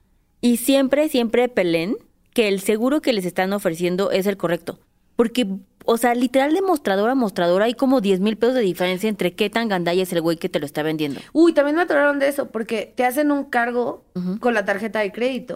Y 0.42 0.58
siempre, 0.58 1.08
siempre 1.10 1.48
peleen 1.50 1.98
que 2.34 2.48
el 2.48 2.60
seguro 2.62 3.02
que 3.02 3.14
les 3.14 3.26
están 3.26 3.54
ofreciendo 3.54 4.12
es 4.12 4.26
el 4.28 4.38
correcto. 4.38 4.80
Porque, 5.16 5.46
o 5.86 5.98
sea, 5.98 6.16
literal 6.16 6.54
de 6.54 6.62
mostrador 6.62 7.10
a 7.10 7.16
mostrador 7.16 7.62
hay 7.62 7.74
como 7.74 8.02
10 8.02 8.20
mil 8.20 8.38
pesos 8.38 8.56
de 8.56 8.62
diferencia 8.62 9.10
entre 9.10 9.34
qué 9.34 9.50
tan 9.50 9.68
gandalla 9.68 10.04
es 10.04 10.12
el 10.14 10.22
güey 10.22 10.38
que 10.38 10.50
te 10.50 10.60
lo 10.60 10.66
está 10.66 10.84
vendiendo. 10.84 11.20
Uy, 11.34 11.54
también 11.54 11.76
me 11.76 11.82
atoraron 11.84 12.20
de 12.20 12.28
eso 12.28 12.50
porque 12.50 12.94
te 12.96 13.06
hacen 13.06 13.32
un 13.32 13.46
cargo 13.46 14.04
con 14.40 14.54
la 14.54 14.66
tarjeta 14.66 15.00
de 15.00 15.12
crédito, 15.12 15.56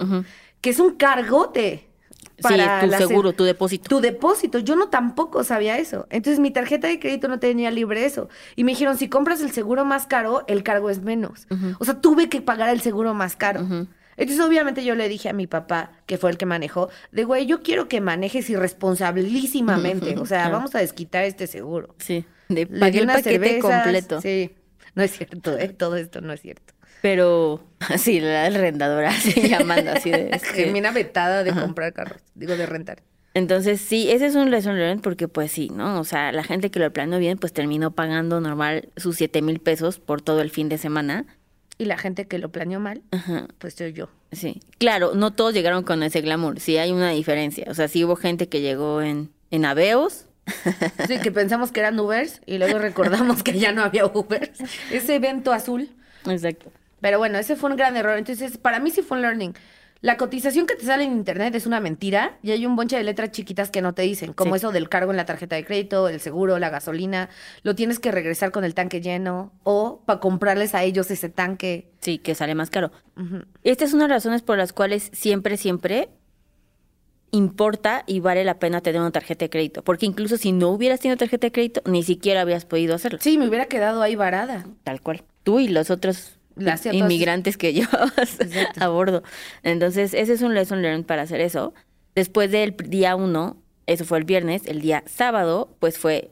que 0.62 0.70
es 0.72 0.80
un 0.80 0.96
cargote. 0.96 1.84
sí, 2.38 2.44
tu 2.82 2.86
seguro, 3.08 3.30
se- 3.32 3.36
tu 3.38 3.44
depósito. 3.46 3.90
Tu 3.90 4.00
depósito, 4.00 4.60
yo 4.60 4.76
no 4.76 4.90
tampoco 4.90 5.44
sabía 5.44 5.78
eso. 5.80 6.06
Entonces 6.12 6.40
mi 6.40 6.52
tarjeta 6.52 6.88
de 6.88 7.00
crédito 7.00 7.28
no 7.28 7.40
tenía 7.40 7.72
libre 7.72 8.06
eso. 8.06 8.30
Y 8.56 8.64
me 8.64 8.74
dijeron, 8.74 8.96
si 8.98 9.10
compras 9.10 9.42
el 9.42 9.52
seguro 9.52 9.86
más 9.86 10.06
caro, 10.06 10.44
el 10.48 10.62
cargo 10.62 10.90
es 10.92 11.02
menos. 11.02 11.48
O 11.80 11.86
sea, 11.86 12.00
tuve 12.00 12.30
que 12.30 12.42
pagar 12.42 12.70
el 12.70 12.82
seguro 12.82 13.14
más 13.16 13.36
caro. 13.36 13.66
Entonces 14.18 14.44
obviamente 14.46 14.84
yo 14.84 14.96
le 14.96 15.08
dije 15.08 15.30
a 15.30 15.34
mi 15.34 15.48
papá, 15.48 15.92
que 16.08 16.18
fue 16.18 16.32
el 16.32 16.38
que 16.38 16.46
manejó, 16.46 16.90
de 17.12 17.24
güey, 17.24 17.46
yo 17.46 17.62
quiero 17.62 17.88
que 17.88 18.02
manejes 18.02 18.50
irresponsabilísimamente. 18.50 20.16
O 20.20 20.26
sea, 20.26 20.40
Claro. 20.44 20.58
vamos 20.58 20.76
a 20.76 20.80
desquitar 20.80 21.24
este 21.24 21.48
seguro. 21.48 21.96
Sí, 22.00 22.26
de, 22.50 22.66
pagué 22.68 23.00
el 23.00 23.08
paquete 23.08 23.30
cervezas, 23.32 23.84
completo. 23.84 24.22
Sí, 24.22 24.52
no 24.96 25.04
es 25.04 25.12
cierto, 25.12 25.58
¿eh? 25.58 25.70
todo 25.70 25.96
esto 25.96 26.22
no 26.22 26.34
es 26.34 26.42
cierto. 26.42 26.74
Pero, 27.02 27.64
así, 27.80 28.20
la 28.20 28.46
arrendadora 28.46 29.10
así 29.10 29.34
llamando 29.50 29.92
así 29.92 30.10
de... 30.12 30.30
es 30.34 30.42
que- 30.44 30.64
Gemina 30.66 30.92
vetada 30.92 31.44
de 31.44 31.52
comprar 31.54 31.94
carros, 31.94 32.22
digo 32.36 32.58
de 32.58 32.66
rentar. 32.66 33.04
Entonces, 33.36 33.80
sí, 33.82 34.10
ese 34.10 34.26
es 34.26 34.34
un 34.34 34.50
lesson 34.50 34.80
learned 34.80 35.02
porque, 35.04 35.28
pues 35.28 35.52
sí, 35.52 35.70
¿no? 35.72 36.00
O 36.00 36.04
sea, 36.04 36.32
la 36.32 36.44
gente 36.44 36.72
que 36.72 36.80
lo 36.80 36.92
planeó 36.92 37.20
bien, 37.20 37.38
pues 37.38 37.54
terminó 37.54 37.92
pagando 37.92 38.42
normal 38.42 38.90
sus 38.98 39.16
siete 39.16 39.44
mil 39.44 39.60
pesos 39.60 40.00
por 40.00 40.24
todo 40.24 40.42
el 40.42 40.50
fin 40.50 40.70
de 40.70 40.80
semana. 40.80 41.28
Y 41.78 41.86
la 41.86 41.98
gente 41.98 42.26
que 42.28 42.40
lo 42.40 42.50
planeó 42.50 42.80
mal, 42.80 43.02
Ajá, 43.12 43.48
pues 43.60 43.76
soy 43.76 43.94
yo. 43.94 44.10
sí. 44.32 44.62
Claro, 44.80 45.14
no 45.14 45.32
todos 45.32 45.54
llegaron 45.54 45.84
con 45.84 46.02
ese 46.04 46.22
glamour, 46.22 46.60
sí 46.60 46.78
hay 46.78 46.92
una 46.92 47.12
diferencia. 47.12 47.66
O 47.70 47.74
sea, 47.76 47.88
sí 47.88 48.04
hubo 48.04 48.16
gente 48.16 48.48
que 48.50 48.62
llegó 48.62 49.02
en, 49.02 49.30
en 49.52 49.66
Aveos. 49.66 50.26
Sí, 51.08 51.20
que 51.20 51.32
pensamos 51.32 51.72
que 51.72 51.82
eran 51.82 52.00
Ubers 52.00 52.42
y 52.46 52.58
luego 52.58 52.80
recordamos 52.80 53.44
que 53.44 53.60
ya 53.60 53.74
no 53.74 53.84
había 53.84 54.06
Ubers. 54.06 54.60
Ese 54.92 55.16
evento 55.16 55.52
azul. 55.52 55.90
Exacto. 56.26 56.72
Pero 57.02 57.20
bueno, 57.20 57.38
ese 57.38 57.56
fue 57.56 57.70
un 57.70 57.76
gran 57.78 57.96
error. 57.98 58.18
Entonces, 58.18 58.58
para 58.58 58.80
mí 58.80 58.90
sí 58.90 59.02
fue 59.02 59.18
un 59.18 59.22
learning. 59.24 59.54
La 60.02 60.18
cotización 60.18 60.68
que 60.68 60.76
te 60.76 60.86
sale 60.86 61.04
en 61.04 61.12
internet 61.14 61.56
es 61.56 61.66
una 61.66 61.80
mentira 61.80 62.38
y 62.44 62.52
hay 62.52 62.66
un 62.66 62.76
bonche 62.76 62.96
de 62.98 63.04
letras 63.04 63.32
chiquitas 63.32 63.72
que 63.72 63.82
no 63.82 63.94
te 63.94 64.04
dicen, 64.04 64.34
como 64.34 64.54
Sí. 64.54 64.58
eso 64.58 64.72
del 64.72 64.90
cargo 64.90 65.12
en 65.12 65.18
la 65.18 65.26
tarjeta 65.26 65.56
de 65.56 65.66
crédito, 65.66 66.08
el 66.08 66.20
seguro, 66.20 66.60
la 66.60 66.70
gasolina. 66.70 67.30
Lo 67.64 67.74
tienes 67.76 68.00
que 68.00 68.12
regresar 68.12 68.52
con 68.52 68.64
el 68.64 68.74
tanque 68.76 69.02
lleno 69.02 69.52
o 69.64 70.02
para 70.06 70.20
comprarles 70.20 70.76
a 70.76 70.84
ellos 70.84 71.10
ese 71.10 71.30
tanque. 71.30 71.90
Sí, 72.02 72.20
que 72.20 72.36
sale 72.36 72.54
más 72.54 72.70
caro. 72.70 72.92
Esta 73.64 73.86
es 73.86 73.94
una 73.94 74.04
de 74.04 74.10
las 74.10 74.24
razones 74.24 74.44
por 74.44 74.58
las 74.58 74.72
cuales 74.72 75.10
siempre, 75.14 75.58
siempre 75.58 76.10
importa 77.32 78.04
y 78.08 78.20
vale 78.22 78.44
la 78.46 78.58
pena 78.60 78.82
tener 78.82 79.02
una 79.02 79.12
tarjeta 79.12 79.46
de 79.46 79.50
crédito. 79.50 79.84
Porque 79.84 80.06
incluso 80.06 80.38
si 80.38 80.52
no 80.52 80.70
hubieras 80.70 81.00
tenido 81.00 81.18
tarjeta 81.18 81.48
de 81.48 81.52
crédito, 81.52 81.82
ni 81.86 82.04
siquiera 82.04 82.42
habrías 82.42 82.66
podido 82.66 82.96
hacerlo. 82.96 83.20
Sí, 83.22 83.38
me 83.38 83.48
hubiera 83.48 83.66
quedado 83.66 84.02
ahí 84.02 84.16
varada. 84.16 84.66
Tal 84.84 85.02
cual. 85.02 85.24
Tú 85.44 85.60
y 85.60 85.68
los 85.68 85.90
otros 85.90 86.37
Las 86.58 86.86
inmigrantes 86.86 87.58
que 87.58 87.74
llevabas 87.74 88.40
Exacto. 88.40 88.84
a 88.84 88.88
bordo. 88.90 89.24
Entonces, 89.64 90.14
ese 90.14 90.34
es 90.34 90.42
un 90.42 90.54
lesson 90.54 90.82
learned 90.82 91.06
para 91.06 91.22
hacer 91.24 91.42
eso. 91.42 91.74
Después 92.16 92.52
del 92.52 92.76
día 92.76 93.16
uno, 93.16 93.58
eso 93.86 94.04
fue 94.06 94.18
el 94.18 94.24
viernes, 94.24 94.64
el 94.66 94.82
día 94.82 95.04
sábado, 95.06 95.76
pues 95.80 95.98
fue 95.98 96.32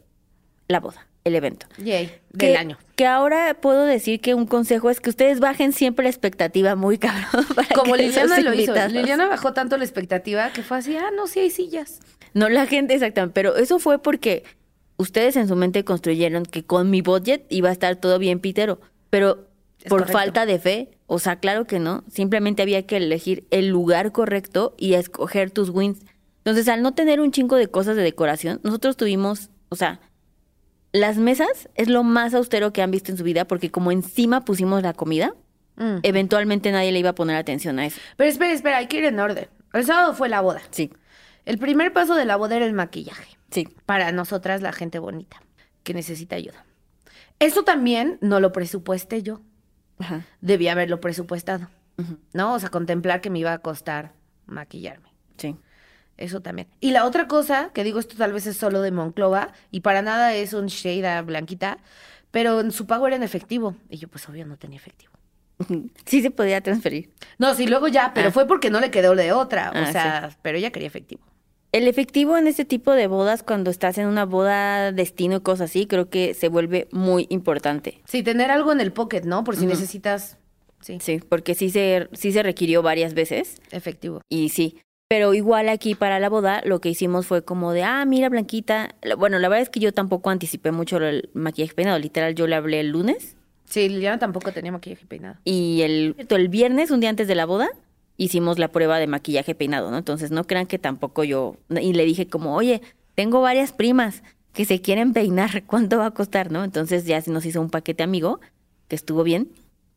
la 0.67 0.79
boda, 0.79 1.07
el 1.23 1.35
evento. 1.35 1.67
Yay, 1.77 2.11
Que- 2.37 2.47
del 2.47 2.57
año. 2.57 2.77
Que 2.95 3.05
ahora 3.05 3.57
puedo 3.61 3.83
decir 3.85 4.21
que 4.21 4.33
un 4.33 4.45
consejo 4.47 4.89
es 4.89 5.01
que 5.01 5.09
ustedes 5.09 5.39
bajen 5.41 5.73
siempre 5.73 6.03
la 6.03 6.09
expectativa 6.09 6.75
muy 6.75 6.97
cabrón. 6.99 7.45
para 7.55 7.67
Como 7.75 7.95
Liliana 7.95 8.39
lo 8.39 8.53
hizo. 8.53 8.73
Liliana 8.87 9.27
bajó 9.27 9.53
tanto 9.53 9.77
la 9.77 9.83
expectativa 9.83 10.51
que 10.53 10.63
fue 10.63 10.77
así, 10.77 10.95
ah, 10.97 11.11
no, 11.15 11.27
sí 11.27 11.39
hay 11.41 11.49
sillas. 11.51 11.99
No 12.33 12.49
la 12.49 12.65
gente 12.65 12.93
exactamente, 12.93 13.33
pero 13.33 13.55
eso 13.57 13.79
fue 13.79 14.01
porque 14.01 14.43
ustedes 14.97 15.35
en 15.35 15.47
su 15.47 15.55
mente 15.55 15.83
construyeron 15.83 16.45
que 16.45 16.63
con 16.65 16.89
mi 16.89 17.01
budget 17.01 17.45
iba 17.49 17.69
a 17.69 17.71
estar 17.73 17.95
todo 17.97 18.17
bien 18.17 18.39
pitero, 18.39 18.79
pero 19.09 19.47
por 19.89 19.99
correcto. 20.01 20.13
falta 20.19 20.45
de 20.45 20.59
fe, 20.59 20.91
o 21.07 21.19
sea, 21.19 21.37
claro 21.39 21.65
que 21.65 21.79
no, 21.79 22.03
simplemente 22.11 22.61
había 22.61 22.85
que 22.85 22.97
elegir 22.97 23.45
el 23.51 23.67
lugar 23.67 24.11
correcto 24.11 24.75
y 24.77 24.93
escoger 24.95 25.51
tus 25.51 25.69
wins. 25.69 25.99
Entonces, 26.39 26.67
al 26.67 26.81
no 26.81 26.93
tener 26.93 27.21
un 27.21 27.31
chingo 27.31 27.55
de 27.55 27.67
cosas 27.67 27.95
de 27.95 28.03
decoración, 28.03 28.59
nosotros 28.63 28.97
tuvimos, 28.97 29.49
o 29.69 29.75
sea, 29.75 29.99
las 30.91 31.17
mesas 31.17 31.69
es 31.75 31.89
lo 31.89 32.03
más 32.03 32.33
austero 32.33 32.71
que 32.71 32.81
han 32.81 32.91
visto 32.91 33.11
en 33.11 33.17
su 33.17 33.23
vida 33.23 33.45
porque 33.45 33.71
como 33.71 33.91
encima 33.91 34.45
pusimos 34.45 34.81
la 34.83 34.93
comida, 34.93 35.33
Mm. 35.77 35.97
eventualmente 36.03 36.71
nadie 36.71 36.93
le 36.93 36.99
iba 36.99 37.09
a 37.09 37.15
poner 37.15 37.35
atención 37.35 37.79
a 37.79 37.85
eso. 37.85 37.99
Pero 38.15 38.29
espera, 38.29 38.53
espera, 38.53 38.77
hay 38.77 38.87
que 38.87 38.97
ir 38.99 39.03
en 39.05 39.19
orden. 39.19 39.49
El 39.73 39.83
sábado 39.85 40.13
fue 40.13 40.29
la 40.29 40.39
boda. 40.39 40.61
Sí, 40.71 40.89
El 41.43 41.57
primer 41.57 41.91
paso 41.91 42.15
de 42.15 42.23
la 42.23 42.37
boda 42.37 42.55
era 42.55 42.65
el 42.65 42.71
maquillaje. 42.73 43.37
sí. 43.51 43.67
Para 43.85 44.11
nosotras, 44.13 44.61
la 44.61 44.71
gente 44.71 44.99
bonita, 44.99 45.41
que 45.83 45.93
necesita 45.93 46.37
ayuda. 46.37 46.65
Eso 47.39 47.63
también 47.63 48.17
no 48.21 48.39
lo 48.39 48.53
presupuesté 48.53 49.21
yo. 49.21 49.41
Ajá. 49.99 50.25
Debía 50.41 50.73
haberlo 50.73 50.99
presupuestado. 51.01 51.67
¿No? 52.33 52.53
O 52.55 52.59
sea, 52.59 52.69
contemplar 52.69 53.21
que 53.21 53.29
me 53.29 53.39
iba 53.39 53.53
a 53.53 53.59
costar 53.59 54.11
maquillarme. 54.47 55.09
Sí. 55.37 55.55
Eso 56.17 56.41
también. 56.41 56.67
Y 56.79 56.91
la 56.91 57.05
otra 57.05 57.27
cosa, 57.27 57.71
que 57.73 57.83
digo, 57.83 57.99
esto 57.99 58.15
tal 58.17 58.33
vez 58.33 58.47
es 58.47 58.57
solo 58.57 58.81
de 58.81 58.91
Monclova, 58.91 59.53
y 59.71 59.81
para 59.81 60.01
nada 60.01 60.33
es 60.33 60.53
un 60.53 60.67
shade 60.67 61.07
a 61.07 61.21
Blanquita, 61.21 61.77
pero 62.31 62.59
en 62.61 62.71
su 62.71 62.85
pago 62.87 63.07
era 63.07 63.15
en 63.15 63.23
efectivo. 63.23 63.75
Y 63.89 63.97
yo, 63.97 64.07
pues 64.09 64.27
obvio, 64.29 64.45
no 64.45 64.57
tenía 64.57 64.77
efectivo. 64.77 65.13
Sí 66.05 66.21
se 66.21 66.31
podía 66.31 66.59
transferir. 66.61 67.11
No, 67.37 67.53
sí, 67.53 67.65
luego 67.67 67.87
ya, 67.87 68.11
pero 68.13 68.29
Ah. 68.29 68.31
fue 68.31 68.45
porque 68.47 68.69
no 68.69 68.79
le 68.81 68.91
quedó 68.91 69.15
de 69.15 69.31
otra. 69.31 69.71
O 69.71 69.77
Ah, 69.77 69.91
sea, 69.91 70.29
pero 70.41 70.57
ella 70.57 70.71
quería 70.71 70.87
efectivo. 70.87 71.21
El 71.75 71.89
efectivo 71.89 72.37
en 72.37 72.47
este 72.47 72.63
tipo 72.63 72.93
de 72.93 73.07
bodas, 73.07 73.43
cuando 73.43 73.69
estás 73.69 73.97
en 73.97 74.07
una 74.07 74.23
boda 74.23 74.93
destino 74.93 75.35
y 75.35 75.39
cosas 75.41 75.69
así, 75.71 75.87
creo 75.87 76.09
que 76.09 76.33
se 76.33 76.47
vuelve 76.47 76.87
muy 76.93 77.27
importante. 77.29 77.99
Sí, 78.05 78.23
tener 78.23 78.49
algo 78.49 78.71
en 78.71 78.79
el 78.79 78.93
pocket, 78.93 79.23
¿no? 79.25 79.43
Por 79.43 79.57
si 79.57 79.65
necesitas, 79.65 80.37
sí, 80.79 80.99
Sí, 81.01 81.19
porque 81.27 81.53
sí 81.53 81.69
se, 81.69 82.07
sí 82.13 82.31
se 82.31 82.43
requirió 82.43 82.81
varias 82.81 83.13
veces 83.13 83.57
efectivo. 83.71 84.21
y 84.29 84.49
sí. 84.49 84.77
Pero 85.09 85.33
igual 85.33 85.67
aquí 85.67 85.95
para 85.95 86.17
la 86.21 86.29
boda 86.29 86.61
lo 86.63 86.79
que 86.79 86.87
hicimos 86.87 87.27
fue 87.27 87.43
como 87.43 87.73
de, 87.73 87.83
ah, 87.83 88.05
mira 88.05 88.29
Blanquita. 88.29 88.95
La- 89.01 89.15
Bueno, 89.17 89.37
la 89.39 89.49
verdad 89.49 89.63
es 89.63 89.69
que 89.69 89.81
yo 89.81 89.91
tampoco 89.91 90.29
anticipé 90.29 90.71
mucho 90.71 90.95
el 90.97 91.29
maquillaje 91.33 91.73
peinado. 91.75 91.99
Literal, 91.99 92.35
yo 92.35 92.47
le 92.47 92.55
hablé 92.55 92.79
el 92.79 92.89
lunes 92.91 93.35
Sí, 93.65 93.89
Liliana 93.89 94.17
tampoco 94.17 94.51
tenía 94.53 94.71
maquillaje 94.71 95.05
peinado. 95.07 95.35
y 95.43 95.81
el, 95.81 96.15
el 96.29 96.47
viernes, 96.47 96.89
un 96.91 97.01
día 97.01 97.09
antes 97.09 97.27
de 97.27 97.35
la 97.35 97.45
boda, 97.45 97.67
hicimos 98.17 98.59
la 98.59 98.69
prueba 98.69 98.99
de 98.99 99.07
maquillaje 99.07 99.55
peinado, 99.55 99.91
¿no? 99.91 99.97
Entonces 99.97 100.31
no 100.31 100.45
crean 100.45 100.67
que 100.67 100.79
tampoco 100.79 101.23
yo... 101.23 101.57
Y 101.69 101.93
le 101.93 102.05
dije 102.05 102.27
como, 102.27 102.55
oye, 102.55 102.81
tengo 103.15 103.41
varias 103.41 103.71
primas 103.71 104.23
que 104.53 104.65
se 104.65 104.81
quieren 104.81 105.13
peinar, 105.13 105.63
¿cuánto 105.67 105.97
va 105.97 106.07
a 106.07 106.11
costar, 106.11 106.51
no? 106.51 106.63
Entonces 106.63 107.05
ya 107.05 107.21
se 107.21 107.31
nos 107.31 107.45
hizo 107.45 107.61
un 107.61 107.69
paquete 107.69 108.03
amigo, 108.03 108.39
que 108.87 108.95
estuvo 108.95 109.23
bien, 109.23 109.49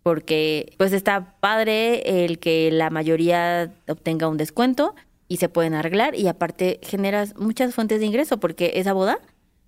porque 0.03 0.73
pues 0.79 0.93
está 0.93 1.37
padre 1.41 2.25
el 2.25 2.39
que 2.39 2.71
la 2.73 2.91
mayoría 2.91 3.75
obtenga 3.87 4.29
un 4.29 4.39
descuento 4.39 4.95
y 5.29 5.37
se 5.37 5.49
pueden 5.49 5.75
arreglar 5.75 6.15
y 6.15 6.27
aparte 6.27 6.81
generas 6.83 7.37
muchas 7.37 7.75
fuentes 7.75 8.01
de 8.01 8.07
ingreso, 8.07 8.41
porque 8.41 8.73
esa 8.77 8.95
boda 8.95 9.19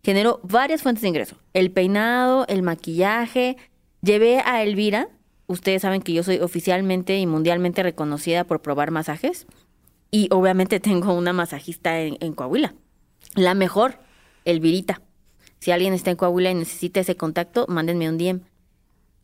generó 0.02 0.40
varias 0.42 0.82
fuentes 0.82 1.02
de 1.02 1.08
ingreso. 1.08 1.36
El 1.52 1.70
peinado, 1.70 2.46
el 2.48 2.62
maquillaje. 2.62 3.56
Llevé 4.02 4.40
a 4.40 4.62
Elvira. 4.62 5.08
Ustedes 5.50 5.82
saben 5.82 6.00
que 6.00 6.12
yo 6.12 6.22
soy 6.22 6.38
oficialmente 6.38 7.18
y 7.18 7.26
mundialmente 7.26 7.82
reconocida 7.82 8.44
por 8.44 8.62
probar 8.62 8.90
masajes. 8.92 9.46
Y 10.10 10.28
obviamente 10.30 10.78
tengo 10.80 11.12
una 11.14 11.32
masajista 11.32 12.00
en, 12.00 12.16
en 12.20 12.34
Coahuila. 12.34 12.74
La 13.34 13.54
mejor, 13.54 13.98
Elvirita. 14.44 15.02
Si 15.58 15.72
alguien 15.72 15.92
está 15.92 16.10
en 16.10 16.16
Coahuila 16.16 16.50
y 16.50 16.54
necesita 16.54 17.00
ese 17.00 17.16
contacto, 17.16 17.66
mándenme 17.68 18.08
un 18.08 18.16
DM. 18.16 18.40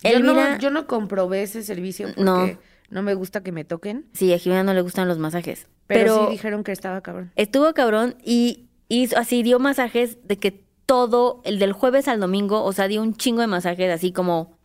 Yo 0.02 0.20
no, 0.20 0.58
yo 0.58 0.70
no 0.70 0.86
comprobé 0.86 1.42
ese 1.42 1.62
servicio 1.62 2.08
porque 2.08 2.22
No. 2.22 2.46
no, 2.90 3.02
me 3.02 3.14
gusta 3.14 3.42
que 3.42 3.50
me 3.52 3.64
toquen, 3.64 4.04
sí, 4.12 4.32
a 4.34 4.38
Jimena 4.38 4.62
no 4.62 4.74
le 4.74 4.82
gustan 4.82 5.08
los 5.08 5.18
masajes. 5.18 5.68
pero, 5.86 6.00
Pero, 6.16 6.24
sí 6.26 6.32
dijeron 6.32 6.64
que 6.64 6.72
estaba 6.72 7.00
cabrón. 7.00 7.32
estuvo 7.36 7.72
cabrón 7.72 8.16
y 8.22 8.66
hizo, 8.88 9.16
así 9.16 9.42
dio 9.42 9.58
masajes 9.58 10.18
de 10.28 10.36
que 10.38 10.62
todo, 10.84 11.40
el 11.44 11.58
del 11.58 11.72
jueves 11.72 12.08
al 12.08 12.20
domingo, 12.20 12.62
o 12.62 12.72
sea, 12.72 12.88
dio 12.88 13.00
un 13.02 13.14
chingo 13.16 13.40
de 13.40 13.46
masajes, 13.46 13.90
así 13.90 14.12
como 14.12 14.55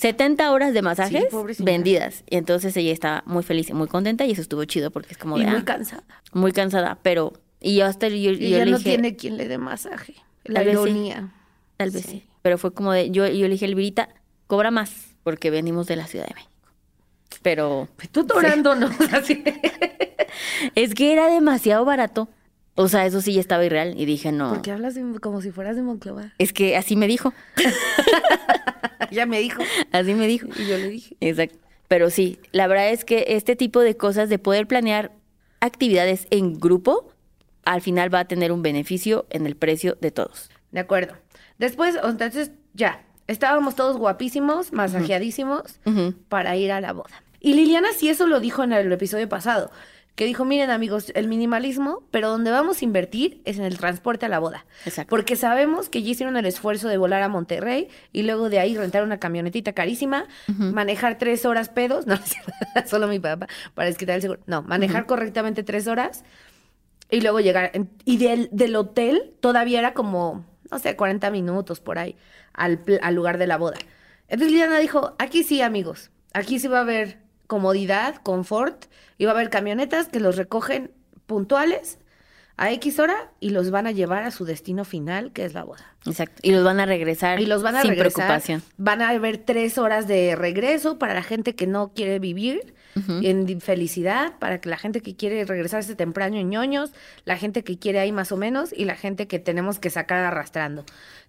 70 0.00 0.50
horas 0.50 0.72
de 0.72 0.80
masajes 0.82 1.24
vendidas. 1.58 2.24
Y 2.30 2.36
entonces 2.36 2.74
ella 2.76 2.92
estaba 2.92 3.22
muy 3.26 3.42
feliz 3.42 3.68
y 3.68 3.74
muy 3.74 3.86
contenta 3.86 4.24
y 4.24 4.30
eso 4.32 4.40
estuvo 4.40 4.64
chido 4.64 4.90
porque 4.90 5.12
es 5.12 5.18
como 5.18 5.36
Y 5.36 5.40
de, 5.44 5.50
muy 5.50 5.60
ah, 5.60 5.64
cansada. 5.64 6.04
muy 6.32 6.52
cansada, 6.52 6.98
pero... 7.02 7.34
Y 7.60 7.76
yo 7.76 7.84
hasta 7.84 8.08
yo, 8.08 8.14
Y 8.16 8.22
yo 8.38 8.46
ella 8.56 8.64
le 8.64 8.70
no 8.70 8.78
dije, 8.78 8.90
tiene 8.90 9.16
quien 9.16 9.36
le 9.36 9.46
dé 9.46 9.58
masaje. 9.58 10.14
La 10.44 10.60
Tal 10.60 10.64
vez 10.66 10.76
sí. 10.76 10.82
ironía. 10.88 11.34
tal 11.76 11.90
vez 11.90 12.02
sí. 12.06 12.10
sí. 12.12 12.24
Pero 12.40 12.56
fue 12.56 12.72
como 12.72 12.92
de, 12.92 13.10
yo, 13.10 13.26
yo 13.28 13.42
le 13.46 13.50
dije, 13.50 13.66
Elvirita, 13.66 14.08
cobra 14.46 14.70
más 14.70 15.08
porque 15.22 15.50
venimos 15.50 15.86
de 15.86 15.96
la 15.96 16.06
Ciudad 16.06 16.26
de 16.26 16.34
México. 16.34 16.50
Pero 17.42 17.88
Pues 17.96 18.08
Tú 18.08 18.26
orando, 18.34 18.74
¿no? 18.74 18.88
Así. 19.12 19.44
es 20.74 20.94
que 20.94 21.12
era 21.12 21.28
demasiado 21.28 21.84
barato. 21.84 22.30
O 22.76 22.88
sea, 22.88 23.04
eso 23.04 23.20
sí 23.20 23.34
ya 23.34 23.40
estaba 23.40 23.62
irreal 23.66 23.92
y 24.00 24.06
dije, 24.06 24.32
no. 24.32 24.48
Porque 24.54 24.70
hablas 24.72 24.94
de- 24.94 25.20
como 25.20 25.42
si 25.42 25.50
fueras 25.50 25.76
de 25.76 25.82
Monclova. 25.82 26.32
Es 26.38 26.54
que 26.54 26.78
así 26.78 26.96
me 26.96 27.06
dijo, 27.08 27.34
Ya 29.16 29.26
me 29.26 29.40
dijo. 29.40 29.62
así 29.92 30.14
me 30.14 30.26
dijo. 30.26 30.48
Y 30.56 30.66
yo 30.66 30.78
le 30.78 30.88
dije. 30.88 31.16
Exacto. 31.20 31.58
Pero 31.88 32.10
sí, 32.10 32.38
la 32.52 32.66
verdad 32.68 32.90
es 32.90 33.04
que 33.04 33.24
este 33.28 33.56
tipo 33.56 33.80
de 33.80 33.96
cosas 33.96 34.28
de 34.28 34.38
poder 34.38 34.66
planear 34.66 35.12
actividades 35.60 36.26
en 36.30 36.58
grupo, 36.58 37.12
al 37.64 37.80
final 37.80 38.14
va 38.14 38.20
a 38.20 38.24
tener 38.26 38.52
un 38.52 38.62
beneficio 38.62 39.26
en 39.30 39.46
el 39.46 39.56
precio 39.56 39.96
de 40.00 40.10
todos. 40.10 40.50
De 40.70 40.80
acuerdo. 40.80 41.14
Después, 41.58 41.96
entonces, 42.02 42.52
ya. 42.74 43.04
Estábamos 43.26 43.76
todos 43.76 43.96
guapísimos, 43.96 44.72
masajeadísimos 44.72 45.78
para 46.28 46.56
ir 46.56 46.72
a 46.72 46.80
la 46.80 46.92
boda. 46.92 47.22
Y 47.38 47.54
Liliana 47.54 47.88
sí 47.96 48.08
eso 48.08 48.26
lo 48.26 48.40
dijo 48.40 48.64
en 48.64 48.72
el 48.72 48.92
episodio 48.92 49.28
pasado. 49.28 49.70
Que 50.20 50.26
dijo, 50.26 50.44
miren 50.44 50.68
amigos, 50.68 51.12
el 51.14 51.28
minimalismo, 51.28 52.02
pero 52.10 52.28
donde 52.28 52.50
vamos 52.50 52.82
a 52.82 52.84
invertir 52.84 53.40
es 53.46 53.56
en 53.56 53.64
el 53.64 53.78
transporte 53.78 54.26
a 54.26 54.28
la 54.28 54.38
boda. 54.38 54.66
Exacto. 54.84 55.08
Porque 55.08 55.34
sabemos 55.34 55.88
que 55.88 56.02
ya 56.02 56.10
hicieron 56.10 56.36
el 56.36 56.44
esfuerzo 56.44 56.88
de 56.88 56.98
volar 56.98 57.22
a 57.22 57.30
Monterrey 57.30 57.88
y 58.12 58.24
luego 58.24 58.50
de 58.50 58.58
ahí 58.58 58.76
rentar 58.76 59.02
una 59.02 59.18
camionetita 59.18 59.72
carísima, 59.72 60.26
manejar 60.46 61.16
tres 61.16 61.46
horas 61.46 61.70
pedos, 61.70 62.06
no, 62.06 62.18
solo 62.86 63.08
mi 63.08 63.18
papá, 63.18 63.46
para 63.72 63.88
desquitar 63.88 64.16
el 64.16 64.20
seguro. 64.20 64.40
No, 64.44 64.60
manejar 64.60 65.06
correctamente 65.06 65.62
tres 65.62 65.86
horas 65.86 66.22
y 67.10 67.22
luego 67.22 67.40
llegar. 67.40 67.72
Y 68.04 68.18
del, 68.18 68.50
del 68.52 68.76
hotel 68.76 69.32
todavía 69.40 69.78
era 69.78 69.94
como, 69.94 70.44
no 70.70 70.78
sé, 70.80 70.96
40 70.96 71.30
minutos 71.30 71.80
por 71.80 71.98
ahí 71.98 72.14
al, 72.52 72.78
al 73.00 73.14
lugar 73.14 73.38
de 73.38 73.46
la 73.46 73.56
boda. 73.56 73.78
Entonces 74.28 74.52
Liliana 74.52 74.80
dijo, 74.80 75.14
aquí 75.18 75.44
sí, 75.44 75.62
amigos, 75.62 76.10
aquí 76.34 76.58
sí 76.58 76.68
va 76.68 76.80
a 76.80 76.82
haber 76.82 77.29
comodidad, 77.50 78.14
confort, 78.22 78.84
y 79.18 79.24
va 79.24 79.32
a 79.32 79.34
haber 79.34 79.50
camionetas 79.50 80.06
que 80.06 80.20
los 80.20 80.36
recogen 80.36 80.92
puntuales 81.26 81.98
a 82.56 82.70
X 82.70 83.00
hora 83.00 83.32
y 83.40 83.50
los 83.50 83.72
van 83.72 83.88
a 83.88 83.90
llevar 83.90 84.22
a 84.22 84.30
su 84.30 84.44
destino 84.44 84.84
final, 84.84 85.32
que 85.32 85.44
es 85.44 85.52
la 85.52 85.64
boda. 85.64 85.96
Exacto. 86.06 86.40
Y 86.42 86.52
los 86.52 86.62
van 86.62 86.78
a 86.78 86.86
regresar 86.86 87.40
Y 87.40 87.46
los 87.46 87.64
van 87.64 87.74
a 87.74 87.82
sin 87.82 87.90
regresar. 87.90 88.26
preocupación. 88.26 88.62
Van 88.76 89.02
a 89.02 89.08
haber 89.08 89.38
tres 89.38 89.78
horas 89.78 90.06
de 90.06 90.36
regreso 90.36 90.96
para 90.96 91.12
la 91.12 91.24
gente 91.24 91.56
que 91.56 91.66
no 91.66 91.92
quiere 91.92 92.20
vivir 92.20 92.72
en 93.22 93.60
felicidad, 93.60 94.38
para 94.38 94.60
que 94.60 94.68
la 94.68 94.76
gente 94.76 95.00
que 95.00 95.16
quiere 95.16 95.44
regresarse 95.44 95.96
temprano 95.96 96.36
en 96.36 96.50
ñoños, 96.50 96.92
la 97.24 97.36
gente 97.36 97.64
que 97.64 97.78
quiere 97.78 97.98
ahí 97.98 98.12
más 98.12 98.30
o 98.30 98.36
menos 98.36 98.72
y 98.72 98.84
la 98.84 98.94
gente 98.94 99.26
que 99.26 99.40
tenemos 99.40 99.80
que 99.80 99.90
sacar 99.90 100.22
arrastrando. 100.24 100.84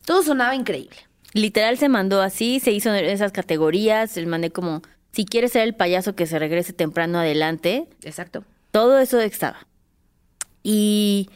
Todo 0.05 0.21
sonaba 0.21 0.53
increíble. 0.53 0.97
Literal 1.33 1.77
se 1.77 1.87
mandó 1.89 2.21
así, 2.21 2.59
se 2.59 2.71
hizo 2.71 2.93
en 2.93 3.05
esas 3.05 3.31
categorías, 3.31 4.15
les 4.17 4.27
mandé 4.27 4.51
como 4.51 4.81
Si 5.11 5.25
quieres 5.25 5.51
ser 5.51 5.63
el 5.63 5.75
payaso 5.75 6.15
que 6.15 6.25
se 6.25 6.39
regrese 6.39 6.73
temprano 6.73 7.19
adelante, 7.19 7.87
Exacto. 8.03 8.43
todo 8.71 8.99
eso 8.99 9.19
estaba. 9.19 9.67
Y 10.63 11.29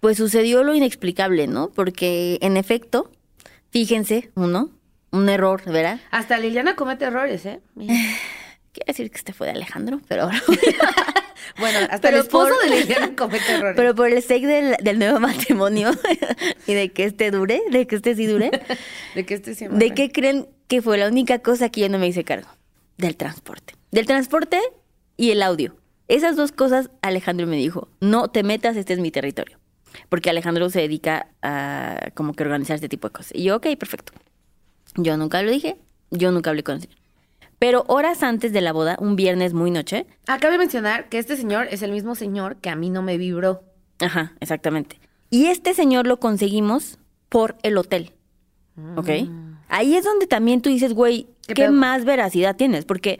pues 0.00 0.16
sucedió 0.16 0.64
lo 0.64 0.74
inexplicable, 0.74 1.46
¿no? 1.46 1.70
Porque 1.70 2.38
en 2.40 2.56
efecto, 2.56 3.10
fíjense, 3.70 4.30
uno, 4.34 4.70
un 5.10 5.28
error, 5.28 5.62
¿verdad? 5.66 6.00
Hasta 6.10 6.38
Liliana 6.38 6.74
comete 6.76 7.04
errores, 7.04 7.44
¿eh? 7.46 7.60
Mira. 7.74 7.94
Quiero 8.72 8.86
decir 8.86 9.10
que 9.10 9.16
este 9.16 9.32
fue 9.32 9.48
de 9.48 9.54
Alejandro, 9.54 10.00
pero 10.08 10.28
Bueno, 11.58 11.78
hasta 11.80 11.98
Pero 12.00 12.18
el 12.18 12.22
esposo 12.22 12.50
por- 12.54 12.70
de 12.70 12.76
Liliana 12.80 13.16
comete 13.16 13.52
errores. 13.52 13.74
Pero 13.76 13.94
por 13.96 14.08
el 14.08 14.22
sake 14.22 14.46
del, 14.46 14.76
del 14.80 14.98
nuevo 14.98 15.18
matrimonio 15.18 15.90
y 16.66 16.74
de 16.74 16.90
que 16.92 17.04
este 17.04 17.30
dure, 17.32 17.60
de 17.70 17.86
que 17.86 17.96
este 17.96 18.14
sí 18.14 18.26
dure, 18.26 18.50
de 19.14 19.26
que 19.26 19.34
este 19.34 19.54
siempre. 19.56 19.78
¿de 19.78 19.92
qué 19.94 20.12
creen 20.12 20.46
que 20.68 20.80
fue 20.82 20.98
la 20.98 21.08
única 21.08 21.40
cosa 21.40 21.68
que 21.68 21.80
yo 21.80 21.88
no 21.88 21.98
me 21.98 22.06
hice 22.06 22.22
cargo? 22.24 22.48
Del 23.00 23.16
transporte. 23.16 23.74
Del 23.90 24.06
transporte 24.06 24.60
y 25.16 25.30
el 25.30 25.42
audio. 25.42 25.74
Esas 26.06 26.36
dos 26.36 26.52
cosas 26.52 26.90
Alejandro 27.00 27.46
me 27.46 27.56
dijo, 27.56 27.88
no 28.00 28.28
te 28.28 28.42
metas, 28.42 28.76
este 28.76 28.92
es 28.92 28.98
mi 28.98 29.10
territorio. 29.10 29.58
Porque 30.08 30.28
Alejandro 30.28 30.68
se 30.68 30.80
dedica 30.80 31.28
a 31.40 32.10
como 32.14 32.34
que 32.34 32.42
organizar 32.42 32.74
este 32.74 32.88
tipo 32.88 33.08
de 33.08 33.12
cosas. 33.12 33.32
Y 33.34 33.44
yo, 33.44 33.56
ok, 33.56 33.68
perfecto. 33.78 34.12
Yo 34.96 35.16
nunca 35.16 35.42
lo 35.42 35.50
dije, 35.50 35.78
yo 36.10 36.30
nunca 36.30 36.50
hablé 36.50 36.62
con 36.62 36.80
señor. 36.80 36.98
Pero 37.58 37.84
horas 37.88 38.22
antes 38.22 38.52
de 38.52 38.60
la 38.60 38.72
boda, 38.72 38.96
un 39.00 39.16
viernes 39.16 39.54
muy 39.54 39.70
noche, 39.70 40.06
Acabe 40.26 40.52
de 40.52 40.58
mencionar 40.58 41.08
que 41.08 41.18
este 41.18 41.36
señor 41.36 41.68
es 41.70 41.82
el 41.82 41.92
mismo 41.92 42.14
señor 42.14 42.56
que 42.56 42.70
a 42.70 42.76
mí 42.76 42.90
no 42.90 43.02
me 43.02 43.16
vibró. 43.16 43.62
Ajá, 43.98 44.34
exactamente. 44.40 45.00
Y 45.30 45.46
este 45.46 45.72
señor 45.74 46.06
lo 46.06 46.20
conseguimos 46.20 46.98
por 47.28 47.56
el 47.62 47.78
hotel. 47.78 48.12
¿Ok? 48.96 49.10
Ahí 49.68 49.94
es 49.94 50.04
donde 50.04 50.26
también 50.26 50.62
tú 50.62 50.68
dices, 50.68 50.92
güey, 50.92 51.28
¿Qué 51.54 51.70
más 51.70 52.04
veracidad 52.04 52.56
tienes? 52.56 52.84
Porque 52.84 53.18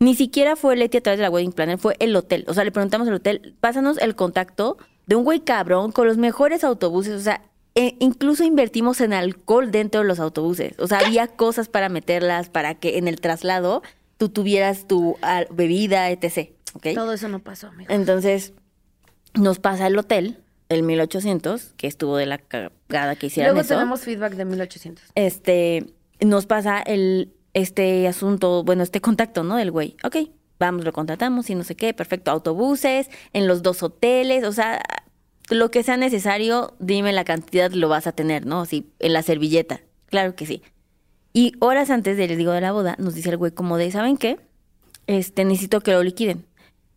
ni 0.00 0.14
siquiera 0.14 0.56
fue 0.56 0.76
Leti 0.76 0.98
a 0.98 1.00
través 1.00 1.18
de 1.18 1.22
la 1.22 1.30
wedding 1.30 1.52
planner, 1.52 1.78
fue 1.78 1.96
el 1.98 2.14
hotel. 2.14 2.44
O 2.48 2.54
sea, 2.54 2.64
le 2.64 2.72
preguntamos 2.72 3.08
al 3.08 3.14
hotel, 3.14 3.54
pásanos 3.60 3.98
el 3.98 4.14
contacto 4.14 4.78
de 5.06 5.16
un 5.16 5.24
güey 5.24 5.40
cabrón 5.40 5.92
con 5.92 6.06
los 6.06 6.16
mejores 6.18 6.62
autobuses. 6.64 7.14
O 7.14 7.20
sea, 7.20 7.42
e- 7.74 7.96
incluso 7.98 8.44
invertimos 8.44 9.00
en 9.00 9.12
alcohol 9.12 9.70
dentro 9.70 10.02
de 10.02 10.06
los 10.06 10.20
autobuses. 10.20 10.78
O 10.78 10.86
sea, 10.86 10.98
había 10.98 11.26
cosas 11.26 11.68
para 11.68 11.88
meterlas 11.88 12.48
para 12.48 12.74
que 12.74 12.98
en 12.98 13.08
el 13.08 13.20
traslado 13.20 13.82
tú 14.18 14.28
tuvieras 14.28 14.86
tu 14.86 15.16
ah, 15.22 15.44
bebida, 15.50 16.10
etc. 16.10 16.50
¿Ok? 16.74 16.88
Todo 16.94 17.12
eso 17.12 17.28
no 17.28 17.38
pasó, 17.40 17.68
amigo. 17.68 17.92
Entonces, 17.92 18.52
nos 19.34 19.58
pasa 19.58 19.86
el 19.86 19.98
hotel, 19.98 20.38
el 20.68 20.82
1800, 20.82 21.74
que 21.76 21.86
estuvo 21.86 22.16
de 22.16 22.26
la 22.26 22.38
cagada 22.38 23.16
que 23.16 23.26
hicieron 23.26 23.54
Luego 23.54 23.64
eso. 23.64 23.74
tenemos 23.74 24.00
feedback 24.02 24.34
de 24.34 24.44
1800. 24.44 25.04
Este, 25.14 25.86
nos 26.20 26.46
pasa 26.46 26.80
el, 26.80 27.32
este 27.54 28.06
asunto, 28.08 28.64
bueno, 28.64 28.82
este 28.82 29.00
contacto, 29.00 29.44
¿no? 29.44 29.56
Del 29.56 29.70
güey. 29.70 29.96
Ok, 30.04 30.16
vamos, 30.58 30.84
lo 30.84 30.92
contratamos 30.92 31.48
y 31.50 31.54
no 31.54 31.64
sé 31.64 31.74
qué, 31.74 31.94
perfecto. 31.94 32.30
Autobuses, 32.30 33.10
en 33.32 33.46
los 33.46 33.62
dos 33.62 33.82
hoteles, 33.82 34.44
o 34.44 34.52
sea, 34.52 34.82
lo 35.50 35.70
que 35.70 35.82
sea 35.82 35.96
necesario, 35.96 36.74
dime 36.78 37.12
la 37.12 37.24
cantidad, 37.24 37.70
lo 37.72 37.88
vas 37.88 38.06
a 38.06 38.12
tener, 38.12 38.46
¿no? 38.46 38.62
Así, 38.62 38.90
en 38.98 39.12
la 39.12 39.22
servilleta. 39.22 39.80
Claro 40.06 40.34
que 40.34 40.46
sí. 40.46 40.62
Y 41.32 41.52
horas 41.60 41.90
antes 41.90 42.16
de, 42.16 42.26
les 42.28 42.38
digo, 42.38 42.52
de 42.52 42.60
la 42.60 42.72
boda, 42.72 42.96
nos 42.98 43.14
dice 43.14 43.30
el 43.30 43.36
güey 43.36 43.52
como 43.52 43.76
de, 43.76 43.90
¿saben 43.90 44.16
qué? 44.16 44.38
Este, 45.06 45.44
necesito 45.44 45.80
que 45.80 45.92
lo 45.92 46.02
liquiden. 46.02 46.44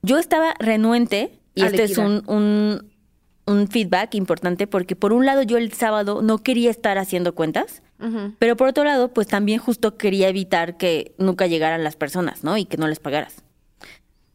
Yo 0.01 0.17
estaba 0.17 0.53
renuente, 0.60 1.39
y 1.53 1.63
A 1.63 1.67
este 1.67 1.84
es 1.84 1.98
un, 1.98 2.24
un, 2.27 2.91
un 3.46 3.67
feedback 3.67 4.15
importante, 4.15 4.67
porque 4.67 4.96
por 4.96 5.13
un 5.13 5.25
lado 5.25 5.43
yo 5.43 5.58
el 5.58 5.72
sábado 5.74 6.22
no 6.22 6.39
quería 6.39 6.72
estar 6.72 6.98
haciendo 6.98 7.36
cuentas, 7.36 7.84
Pero 8.39 8.55
por 8.58 8.67
otro 8.67 8.84
lado, 8.84 9.13
pues 9.13 9.27
también 9.27 9.60
justo 9.60 9.98
quería 9.98 10.27
evitar 10.27 10.77
que 10.77 11.13
nunca 11.17 11.48
llegaran 11.48 11.84
las 11.84 11.96
personas, 11.96 12.43
¿no? 12.43 12.58
Y 12.58 12.65
que 12.65 12.77
no 12.77 12.88
les 12.88 13.00
pagaras. 13.00 13.43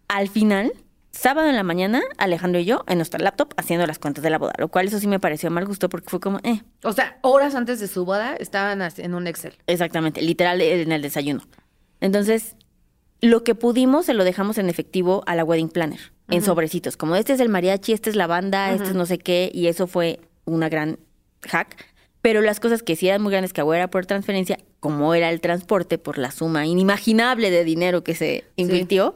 Al 0.09 0.29
final, 0.29 0.73
sábado 1.11 1.49
en 1.49 1.57
la 1.57 1.63
mañana, 1.63 2.03
Alejandro 2.19 2.61
y 2.61 2.65
yo 2.65 2.85
en 2.87 2.99
nuestra 2.99 3.19
laptop 3.19 3.55
haciendo 3.57 3.87
las 3.87 3.99
cuentas 3.99 4.23
de 4.23 4.31
la 4.31 4.39
boda, 4.39 4.53
lo 4.59 4.69
cual 4.69 4.87
eso 4.87 4.99
sí 4.99 5.09
me 5.09 5.19
pareció 5.19 5.51
mal 5.51 5.67
gusto 5.67 5.89
porque 5.89 6.09
fue 6.09 6.21
como, 6.21 6.39
eh, 6.45 6.63
O 6.85 6.93
sea, 6.93 7.19
horas 7.23 7.55
antes 7.55 7.81
de 7.81 7.89
su 7.89 8.05
boda 8.05 8.37
estaban 8.37 8.81
en 8.97 9.15
un 9.15 9.27
Excel. 9.27 9.55
Exactamente, 9.67 10.23
literal 10.23 10.61
en 10.61 10.93
el 10.93 11.03
desayuno. 11.03 11.43
Entonces, 12.01 12.57
lo 13.21 13.45
que 13.45 13.55
pudimos 13.55 14.07
se 14.07 14.15
lo 14.15 14.25
dejamos 14.25 14.59
en 14.59 14.69
efectivo 14.69 15.23
a 15.27 15.35
la 15.35 15.45
wedding 15.45 15.71
planner, 15.71 16.13
en 16.29 16.43
sobrecitos, 16.43 16.97
como 16.97 17.17
este 17.17 17.33
es 17.33 17.41
el 17.41 17.49
mariachi, 17.49 17.93
este 17.93 18.11
es 18.11 18.17
la 18.17 18.27
banda, 18.27 18.73
este 18.73 18.89
es 18.89 18.95
no 18.95 19.07
sé 19.07 19.19
qué, 19.19 19.51
y 19.53 19.69
eso 19.69 19.87
fue 19.87 20.21
una 20.45 20.69
gran 20.69 20.99
hack. 21.43 21.95
Pero 22.27 22.41
las 22.41 22.59
cosas 22.59 22.83
que 22.83 22.97
sí 22.97 23.07
eran 23.07 23.23
muy 23.23 23.31
grandes 23.31 23.53
que 23.53 23.61
era 23.61 23.87
por 23.87 24.05
transferencia, 24.05 24.59
como 24.81 25.15
era 25.15 25.31
el 25.31 25.41
transporte, 25.41 25.97
por 25.97 26.19
la 26.19 26.33
suma 26.33 26.67
inimaginable 26.67 27.53
de 27.53 27.63
dinero 27.63 28.03
que 28.03 28.17
se 28.17 28.43
invirtió, 28.57 29.15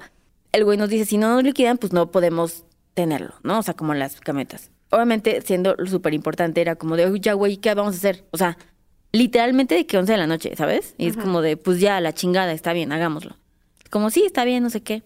el 0.52 0.64
güey 0.64 0.78
nos 0.78 0.90
dice, 0.90 1.06
si 1.06 1.18
no 1.18 1.34
nos 1.34 1.42
liquidan, 1.42 1.76
pues 1.76 1.92
no 1.92 2.12
podemos 2.12 2.62
tenerlo, 2.94 3.34
¿no? 3.42 3.58
O 3.58 3.62
sea, 3.64 3.74
como 3.74 3.94
las 3.94 4.20
camionetas. 4.20 4.70
Obviamente, 4.92 5.42
siendo 5.42 5.74
súper 5.86 6.14
importante, 6.14 6.60
era 6.60 6.76
como 6.76 6.94
de, 6.94 7.06
"Oye, 7.06 7.18
ya, 7.18 7.32
güey, 7.32 7.56
¿qué 7.56 7.74
vamos 7.74 7.94
a 7.94 7.96
hacer? 7.96 8.26
O 8.30 8.38
sea, 8.38 8.56
literalmente 9.10 9.74
de 9.74 9.86
que 9.86 9.98
11 9.98 10.12
de 10.12 10.18
la 10.18 10.28
noche, 10.28 10.54
¿sabes? 10.54 10.94
Y 10.96 11.08
es 11.08 11.16
como 11.16 11.42
de, 11.42 11.56
pues 11.56 11.80
ya, 11.80 12.00
la 12.00 12.12
chingada, 12.12 12.52
está 12.52 12.72
bien, 12.72 12.92
hagámoslo. 12.92 13.34
Como, 13.90 14.10
sí, 14.10 14.22
está 14.24 14.44
bien, 14.44 14.62
no 14.62 14.70
sé 14.70 14.82
qué. 14.84 15.02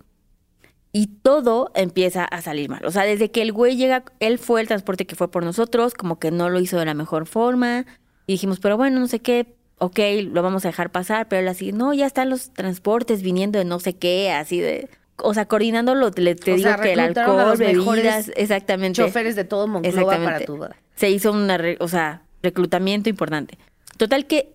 Y 0.96 1.08
todo 1.08 1.72
empieza 1.74 2.24
a 2.24 2.40
salir 2.40 2.70
mal. 2.70 2.86
O 2.86 2.92
sea, 2.92 3.02
desde 3.02 3.32
que 3.32 3.42
el 3.42 3.52
güey 3.52 3.76
llega, 3.76 4.04
él 4.20 4.38
fue 4.38 4.60
el 4.60 4.68
transporte 4.68 5.08
que 5.08 5.16
fue 5.16 5.28
por 5.28 5.42
nosotros, 5.44 5.92
como 5.92 6.20
que 6.20 6.30
no 6.30 6.50
lo 6.50 6.60
hizo 6.60 6.78
de 6.78 6.84
la 6.84 6.94
mejor 6.94 7.26
forma. 7.26 7.84
Y 8.28 8.34
dijimos, 8.34 8.60
pero 8.60 8.76
bueno, 8.76 9.00
no 9.00 9.08
sé 9.08 9.18
qué, 9.18 9.56
ok, 9.78 9.98
lo 10.30 10.40
vamos 10.42 10.64
a 10.64 10.68
dejar 10.68 10.92
pasar. 10.92 11.26
Pero 11.26 11.42
él 11.42 11.48
así, 11.48 11.72
no, 11.72 11.92
ya 11.94 12.06
están 12.06 12.30
los 12.30 12.52
transportes 12.52 13.22
viniendo 13.22 13.58
de 13.58 13.64
no 13.64 13.80
sé 13.80 13.96
qué, 13.96 14.30
así 14.30 14.60
de... 14.60 14.88
O 15.16 15.34
sea, 15.34 15.46
coordinándolo, 15.46 16.10
le, 16.14 16.36
te 16.36 16.52
O 16.52 16.56
digo 16.56 16.68
sea, 16.68 16.78
que 16.78 16.92
el 16.92 17.00
a 17.00 17.06
alcohol, 17.06 17.48
los 17.48 17.58
bebidas, 17.58 18.30
exactamente. 18.36 19.02
Choferes 19.02 19.34
de 19.34 19.42
todo 19.42 19.66
Monclova 19.66 20.16
para 20.22 20.44
tu 20.44 20.56
boda. 20.56 20.76
Se 20.94 21.10
hizo 21.10 21.32
una, 21.32 21.58
o 21.80 21.88
sea, 21.88 22.22
reclutamiento 22.40 23.08
importante. 23.08 23.58
Total 23.96 24.26
que 24.26 24.54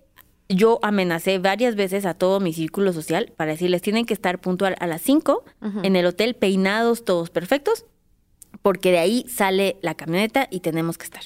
yo 0.52 0.80
amenacé 0.82 1.38
varias 1.38 1.76
veces 1.76 2.04
a 2.04 2.14
todo 2.14 2.40
mi 2.40 2.52
círculo 2.52 2.92
social 2.92 3.32
para 3.36 3.52
decirles 3.52 3.82
tienen 3.82 4.04
que 4.04 4.14
estar 4.14 4.40
puntual 4.40 4.74
a 4.80 4.86
las 4.86 5.00
5 5.02 5.44
en 5.82 5.96
el 5.96 6.04
hotel, 6.06 6.34
peinados, 6.34 7.04
todos 7.04 7.30
perfectos, 7.30 7.86
porque 8.62 8.90
de 8.90 8.98
ahí 8.98 9.24
sale 9.28 9.78
la 9.80 9.94
camioneta 9.94 10.48
y 10.50 10.60
tenemos 10.60 10.98
que 10.98 11.04
estar. 11.04 11.22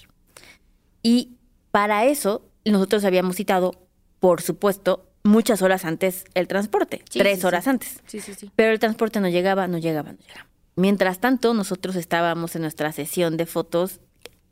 Y 1.02 1.36
para 1.70 2.04
eso 2.04 2.42
nosotros 2.64 3.04
habíamos 3.04 3.36
citado, 3.36 3.72
por 4.20 4.40
supuesto, 4.42 5.10
muchas 5.22 5.62
horas 5.62 5.84
antes 5.84 6.24
el 6.34 6.46
transporte, 6.46 7.02
Sí, 7.10 7.18
tres 7.18 7.40
sí, 7.40 7.46
horas 7.46 7.64
sí. 7.64 7.70
antes. 7.70 8.00
Sí, 8.06 8.20
sí, 8.20 8.34
sí. 8.34 8.50
Pero 8.54 8.72
el 8.72 8.78
transporte 8.78 9.20
no 9.20 9.28
llegaba, 9.28 9.66
no 9.68 9.78
llegaba, 9.78 10.12
no 10.12 10.18
llegaba. 10.18 10.48
Mientras 10.76 11.18
tanto, 11.20 11.54
nosotros 11.54 11.96
estábamos 11.96 12.56
en 12.56 12.62
nuestra 12.62 12.92
sesión 12.92 13.36
de 13.36 13.46
fotos 13.46 14.00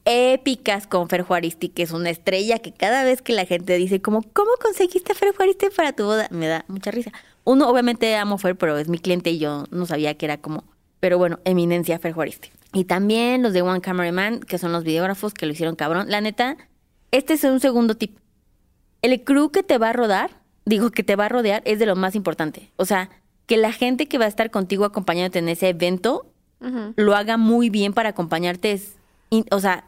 épicas 0.05 0.87
con 0.87 1.09
Fer 1.09 1.23
Juaristi, 1.23 1.69
que 1.69 1.83
es 1.83 1.93
una 1.93 2.11
estrella 2.11 2.59
que 2.59 2.73
cada 2.73 3.05
vez 3.05 3.23
que 3.23 3.33
la 3.33 3.45
gente 3.45 3.77
dice 3.77 4.03
como, 4.03 4.23
¿cómo 4.33 4.51
conseguiste 4.61 5.13
a 5.13 5.15
Fer 5.15 5.35
Juaristi 5.35 5.67
para 5.77 5.93
tu 5.93 6.05
boda? 6.05 6.29
Me 6.31 6.49
da 6.49 6.65
mucha 6.69 6.91
risa. 6.91 7.13
Uno, 7.45 7.69
obviamente 7.69 8.15
amo 8.17 8.39
Fer, 8.39 8.57
pero 8.57 8.79
es 8.79 8.89
mi 8.89 8.99
cliente 8.99 9.31
y 9.31 9.39
yo 9.39 9.65
no 9.71 9.87
sabía 9.87 10.15
que 10.15 10.27
era 10.27 10.39
como, 10.39 10.65
pero 11.01 11.19
bueno, 11.19 11.41
eminencia 11.45 11.99
Fer 11.99 12.13
Juaristi. 12.13 12.51
Y 12.73 12.85
también 12.85 13.43
los 13.43 13.53
de 13.53 13.63
One 13.63 13.81
Cameraman, 13.81 14.41
que 14.41 14.59
son 14.59 14.73
los 14.73 14.85
videógrafos 14.85 15.35
que 15.35 15.47
lo 15.47 15.53
hicieron 15.53 15.77
cabrón. 15.77 16.07
La 16.09 16.21
neta, 16.21 16.57
este 17.11 17.35
es 17.35 17.45
un 17.45 17.61
segundo 17.61 17.97
tip. 17.97 18.17
El 19.03 19.23
crew 19.23 19.51
que 19.51 19.63
te 19.63 19.79
va 19.79 19.91
a 19.91 19.93
rodar, 19.93 20.31
digo 20.65 20.91
que 20.91 21.03
te 21.03 21.17
va 21.17 21.27
a 21.27 21.29
rodear, 21.29 21.63
es 21.65 21.79
de 21.79 21.87
lo 21.87 21.97
más 21.97 22.15
importante. 22.15 22.71
O 22.77 22.85
sea, 22.85 23.11
que 23.47 23.57
la 23.57 23.73
gente 23.73 24.07
que 24.07 24.19
va 24.19 24.25
a 24.25 24.29
estar 24.29 24.51
contigo 24.51 24.85
acompañándote 24.85 25.41
en 25.41 25.49
ese 25.49 25.69
evento 25.69 26.27
lo 26.95 27.17
haga 27.17 27.37
muy 27.37 27.71
bien 27.71 27.93
para 27.93 28.11
acompañarte. 28.11 28.71
Es, 28.71 28.97
o 29.51 29.59
sea, 29.59 29.85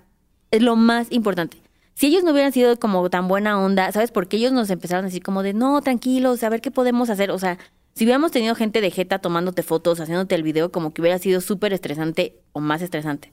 es 0.56 0.62
lo 0.62 0.76
más 0.76 1.08
importante. 1.10 1.58
Si 1.94 2.06
ellos 2.06 2.24
no 2.24 2.32
hubieran 2.32 2.52
sido 2.52 2.76
como 2.78 3.08
tan 3.10 3.28
buena 3.28 3.60
onda, 3.60 3.90
¿sabes? 3.92 4.10
Porque 4.10 4.36
ellos 4.36 4.52
nos 4.52 4.70
empezaron 4.70 5.04
a 5.04 5.08
decir 5.08 5.22
como 5.22 5.42
de, 5.42 5.52
no, 5.52 5.80
tranquilos, 5.80 6.42
a 6.42 6.48
ver 6.48 6.60
qué 6.60 6.70
podemos 6.70 7.10
hacer. 7.10 7.30
O 7.30 7.38
sea, 7.38 7.58
si 7.94 8.04
hubiéramos 8.04 8.32
tenido 8.32 8.54
gente 8.54 8.80
de 8.80 8.90
jeta 8.90 9.20
tomándote 9.20 9.62
fotos, 9.62 10.00
haciéndote 10.00 10.34
el 10.34 10.42
video, 10.42 10.72
como 10.72 10.92
que 10.92 11.00
hubiera 11.00 11.18
sido 11.18 11.40
súper 11.40 11.72
estresante 11.72 12.40
o 12.52 12.60
más 12.60 12.82
estresante. 12.82 13.32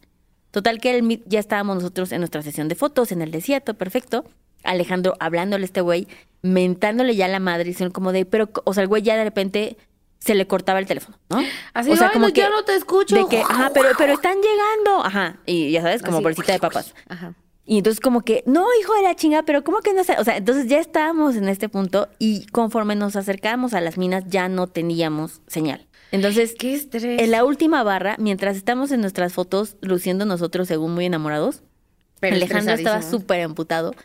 Total 0.51 0.79
que 0.79 0.97
el 0.97 1.23
ya 1.25 1.39
estábamos 1.39 1.77
nosotros 1.77 2.11
en 2.11 2.19
nuestra 2.19 2.41
sesión 2.43 2.67
de 2.67 2.75
fotos 2.75 3.11
en 3.11 3.21
el 3.21 3.31
desierto, 3.31 3.73
perfecto. 3.73 4.25
Alejandro 4.63 5.15
hablándole 5.19 5.63
a 5.63 5.65
este 5.65 5.81
güey, 5.81 6.07
mentándole 6.43 7.15
ya 7.15 7.25
a 7.25 7.29
la 7.29 7.39
madre, 7.39 7.63
diciendo 7.63 7.93
como 7.93 8.11
de, 8.11 8.25
pero, 8.25 8.49
o 8.65 8.73
sea, 8.73 8.83
el 8.83 8.89
güey 8.89 9.01
ya 9.01 9.15
de 9.15 9.23
repente 9.23 9.77
se 10.21 10.35
le 10.35 10.47
cortaba 10.47 10.79
el 10.79 10.85
teléfono, 10.85 11.17
¿no? 11.29 11.39
Así, 11.73 11.91
o 11.91 11.95
sea, 11.97 12.07
"Ay, 12.07 12.13
como 12.13 12.27
no, 12.27 12.33
que 12.33 12.39
ya 12.41 12.49
no 12.49 12.63
te 12.63 12.75
escucho". 12.75 13.15
De 13.15 13.25
que, 13.27 13.41
ajá, 13.49 13.71
pero, 13.73 13.89
pero 13.97 14.13
están 14.13 14.37
llegando, 14.37 15.03
ajá, 15.05 15.37
y 15.45 15.71
ya 15.71 15.81
sabes, 15.81 16.01
como 16.01 16.17
Así. 16.17 16.23
bolsita 16.23 16.53
de 16.53 16.59
papas. 16.59 16.93
Ajá. 17.09 17.33
Y 17.65 17.77
entonces 17.77 17.99
como 17.99 18.21
que, 18.21 18.43
no, 18.45 18.65
hijo 18.81 18.93
de 18.95 19.03
la 19.03 19.15
chinga, 19.15 19.43
pero 19.43 19.63
¿cómo 19.63 19.79
que 19.81 19.93
no 19.93 20.03
sé? 20.03 20.15
O 20.19 20.23
sea, 20.23 20.37
entonces 20.37 20.67
ya 20.67 20.79
estábamos 20.79 21.35
en 21.35 21.47
este 21.49 21.69
punto 21.69 22.07
y 22.19 22.45
conforme 22.47 22.95
nos 22.95 23.15
acercábamos 23.15 23.73
a 23.73 23.81
las 23.81 23.97
minas 23.97 24.23
ya 24.27 24.49
no 24.49 24.67
teníamos 24.67 25.41
señal. 25.47 25.87
Entonces, 26.11 26.55
Qué 26.59 26.73
estrés. 26.73 27.21
en 27.21 27.31
la 27.31 27.45
última 27.45 27.83
barra, 27.83 28.15
mientras 28.19 28.57
estamos 28.57 28.91
en 28.91 28.99
nuestras 29.01 29.33
fotos 29.33 29.77
luciendo 29.81 30.25
nosotros 30.25 30.67
según 30.67 30.93
muy 30.93 31.05
enamorados, 31.05 31.61
Pero 32.19 32.35
Alejandro 32.35 32.73
estaba 32.73 33.01
súper 33.01 33.39
emputado. 33.39 33.95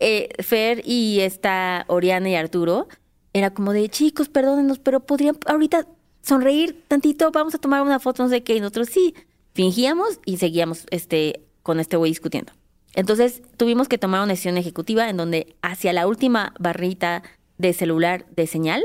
Eh, 0.00 0.28
Fer 0.42 0.82
y 0.84 1.20
esta 1.20 1.84
Oriana 1.88 2.28
y 2.28 2.34
Arturo 2.34 2.88
era 3.34 3.52
como 3.52 3.74
de 3.74 3.88
chicos, 3.90 4.30
perdónenos, 4.30 4.78
pero 4.78 5.00
podrían 5.00 5.36
ahorita 5.46 5.86
sonreír 6.22 6.82
tantito, 6.88 7.30
vamos 7.30 7.54
a 7.54 7.58
tomar 7.58 7.82
una 7.82 7.98
foto, 7.98 8.22
no 8.22 8.30
sé 8.30 8.42
qué. 8.42 8.56
Y 8.56 8.60
nosotros 8.60 8.88
sí, 8.88 9.14
fingíamos 9.52 10.20
y 10.24 10.38
seguíamos 10.38 10.86
este, 10.90 11.42
con 11.62 11.80
este 11.80 11.98
güey 11.98 12.12
discutiendo. 12.12 12.52
Entonces 12.94 13.42
tuvimos 13.56 13.88
que 13.88 13.98
tomar 13.98 14.22
una 14.22 14.32
decisión 14.32 14.56
ejecutiva 14.56 15.10
en 15.10 15.16
donde 15.16 15.56
hacia 15.62 15.92
la 15.92 16.06
última 16.06 16.54
barrita 16.58 17.22
de 17.58 17.72
celular 17.72 18.24
de 18.34 18.46
señal, 18.46 18.84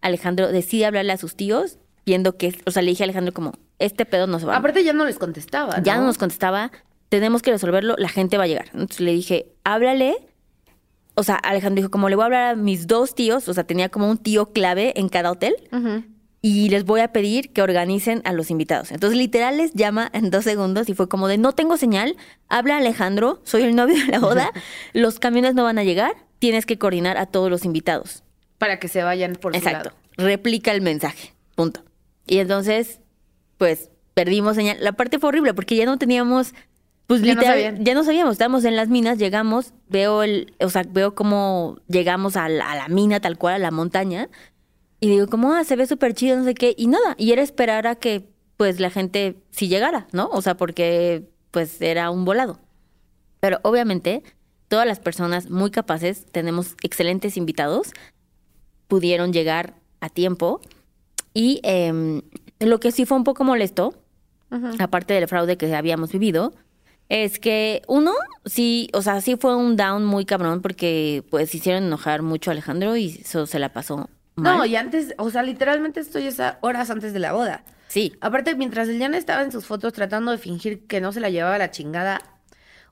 Alejandro 0.00 0.48
decide 0.48 0.86
hablarle 0.86 1.12
a 1.12 1.16
sus 1.16 1.34
tíos, 1.34 1.78
viendo 2.06 2.36
que, 2.36 2.54
o 2.66 2.70
sea, 2.70 2.82
le 2.82 2.90
dije 2.90 3.02
a 3.02 3.06
Alejandro 3.06 3.34
como, 3.34 3.52
este 3.80 4.06
pedo 4.06 4.28
no 4.28 4.38
se 4.38 4.46
va. 4.46 4.56
Aparte 4.56 4.84
ya 4.84 4.92
no 4.92 5.04
les 5.04 5.18
contestaba. 5.18 5.82
Ya 5.82 5.96
¿no? 5.96 6.02
no 6.02 6.06
nos 6.06 6.18
contestaba, 6.18 6.70
tenemos 7.08 7.42
que 7.42 7.50
resolverlo, 7.50 7.96
la 7.98 8.08
gente 8.08 8.38
va 8.38 8.44
a 8.44 8.46
llegar. 8.46 8.66
Entonces 8.72 9.00
le 9.00 9.12
dije, 9.12 9.52
háblale. 9.64 10.16
O 11.18 11.24
sea, 11.24 11.34
Alejandro 11.34 11.80
dijo, 11.80 11.90
como 11.90 12.08
le 12.08 12.14
voy 12.14 12.22
a 12.22 12.26
hablar 12.26 12.44
a 12.50 12.54
mis 12.54 12.86
dos 12.86 13.16
tíos, 13.16 13.48
o 13.48 13.52
sea, 13.52 13.64
tenía 13.64 13.88
como 13.88 14.08
un 14.08 14.18
tío 14.18 14.52
clave 14.52 14.92
en 15.00 15.08
cada 15.08 15.32
hotel, 15.32 15.56
y 16.40 16.68
les 16.68 16.84
voy 16.84 17.00
a 17.00 17.12
pedir 17.12 17.52
que 17.52 17.60
organicen 17.60 18.22
a 18.24 18.32
los 18.32 18.52
invitados. 18.52 18.92
Entonces, 18.92 19.18
literal, 19.18 19.56
les 19.56 19.74
llama 19.74 20.08
en 20.12 20.30
dos 20.30 20.44
segundos 20.44 20.88
y 20.88 20.94
fue 20.94 21.08
como 21.08 21.26
de, 21.26 21.36
no 21.36 21.50
tengo 21.54 21.76
señal, 21.76 22.14
habla 22.48 22.76
Alejandro, 22.76 23.40
soy 23.42 23.62
el 23.62 23.74
novio 23.74 23.96
de 23.98 24.12
la 24.12 24.20
boda, 24.20 24.52
los 24.92 25.18
camiones 25.18 25.56
no 25.56 25.64
van 25.64 25.78
a 25.78 25.82
llegar, 25.82 26.12
tienes 26.38 26.66
que 26.66 26.78
coordinar 26.78 27.16
a 27.16 27.26
todos 27.26 27.50
los 27.50 27.64
invitados. 27.64 28.22
Para 28.58 28.78
que 28.78 28.86
se 28.86 29.02
vayan 29.02 29.32
por 29.32 29.54
su 29.54 29.58
Exacto. 29.58 29.90
lado. 29.90 29.96
Replica 30.18 30.70
el 30.70 30.82
mensaje. 30.82 31.34
Punto. 31.56 31.82
Y 32.28 32.38
entonces, 32.38 33.00
pues, 33.56 33.90
perdimos 34.14 34.54
señal. 34.54 34.76
La 34.80 34.92
parte 34.92 35.18
fue 35.18 35.30
horrible 35.30 35.52
porque 35.52 35.74
ya 35.74 35.84
no 35.84 35.98
teníamos, 35.98 36.54
pues 37.08 37.22
Ya 37.22 37.34
no 37.34 37.40
literal, 37.40 37.56
sabían. 37.56 37.84
ya 37.84 37.94
no 37.94 38.04
sabíamos. 38.04 38.32
Estábamos 38.32 38.64
en 38.66 38.76
las 38.76 38.88
minas, 38.90 39.18
llegamos, 39.18 39.72
veo 39.88 40.22
el, 40.22 40.54
o 40.60 40.68
sea, 40.68 40.84
veo 40.88 41.14
cómo 41.14 41.78
llegamos 41.88 42.36
a 42.36 42.48
la, 42.50 42.70
a 42.70 42.76
la 42.76 42.88
mina 42.88 43.18
tal 43.18 43.38
cual, 43.38 43.54
a 43.54 43.58
la 43.58 43.70
montaña. 43.70 44.28
Y 45.00 45.08
digo, 45.08 45.26
como, 45.28 45.52
ah, 45.54 45.64
se 45.64 45.74
ve 45.76 45.86
súper 45.86 46.12
chido, 46.14 46.36
no 46.36 46.44
sé 46.44 46.54
qué. 46.54 46.74
Y 46.76 46.86
nada, 46.86 47.14
y 47.18 47.32
era 47.32 47.40
esperar 47.42 47.86
a 47.86 47.94
que, 47.96 48.28
pues, 48.58 48.78
la 48.78 48.90
gente 48.90 49.36
sí 49.50 49.68
llegara, 49.68 50.06
¿no? 50.12 50.28
O 50.28 50.42
sea, 50.42 50.56
porque, 50.56 51.30
pues, 51.50 51.80
era 51.80 52.10
un 52.10 52.24
volado. 52.26 52.60
Pero 53.40 53.58
obviamente, 53.62 54.22
todas 54.68 54.86
las 54.86 55.00
personas 55.00 55.48
muy 55.48 55.70
capaces, 55.70 56.26
tenemos 56.30 56.76
excelentes 56.82 57.36
invitados, 57.38 57.92
pudieron 58.86 59.32
llegar 59.32 59.76
a 60.00 60.10
tiempo. 60.10 60.60
Y 61.32 61.60
em, 61.62 62.20
lo 62.60 62.80
que 62.80 62.92
sí 62.92 63.06
fue 63.06 63.16
un 63.16 63.24
poco 63.24 63.44
molesto, 63.44 63.94
aparte 64.78 65.14
del 65.14 65.26
fraude 65.28 65.56
que 65.56 65.74
habíamos 65.74 66.12
vivido, 66.12 66.52
es 67.08 67.38
que 67.38 67.82
uno, 67.88 68.12
sí, 68.44 68.90
o 68.92 69.02
sea, 69.02 69.20
sí 69.20 69.36
fue 69.36 69.56
un 69.56 69.76
down 69.76 70.04
muy 70.04 70.24
cabrón 70.24 70.60
porque 70.60 71.24
pues 71.30 71.54
hicieron 71.54 71.84
enojar 71.84 72.22
mucho 72.22 72.50
a 72.50 72.52
Alejandro 72.52 72.96
y 72.96 73.20
eso 73.22 73.46
se 73.46 73.58
la 73.58 73.72
pasó 73.72 74.10
mal. 74.36 74.58
No, 74.58 74.64
y 74.66 74.76
antes, 74.76 75.14
o 75.18 75.30
sea, 75.30 75.42
literalmente 75.42 76.00
estoy 76.00 76.26
esa 76.26 76.58
horas 76.60 76.90
antes 76.90 77.12
de 77.12 77.18
la 77.18 77.32
boda. 77.32 77.64
Sí, 77.88 78.12
Aparte, 78.20 78.54
mientras 78.54 78.86
Eliana 78.88 79.16
estaba 79.16 79.42
en 79.42 79.50
sus 79.50 79.64
fotos 79.64 79.94
tratando 79.94 80.30
de 80.30 80.38
fingir 80.38 80.86
que 80.86 81.00
no 81.00 81.10
se 81.10 81.20
la 81.20 81.30
llevaba 81.30 81.56
la 81.56 81.70
chingada, 81.70 82.20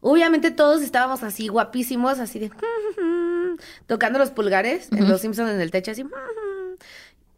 obviamente 0.00 0.50
todos 0.50 0.80
estábamos 0.80 1.22
así 1.22 1.48
guapísimos, 1.48 2.18
así 2.18 2.38
de 2.38 2.50
tocando 3.86 4.18
los 4.18 4.30
pulgares 4.30 4.90
en 4.92 5.06
los 5.08 5.20
Simpsons 5.20 5.50
en 5.50 5.60
el 5.60 5.70
techo, 5.70 5.90
así. 5.90 6.04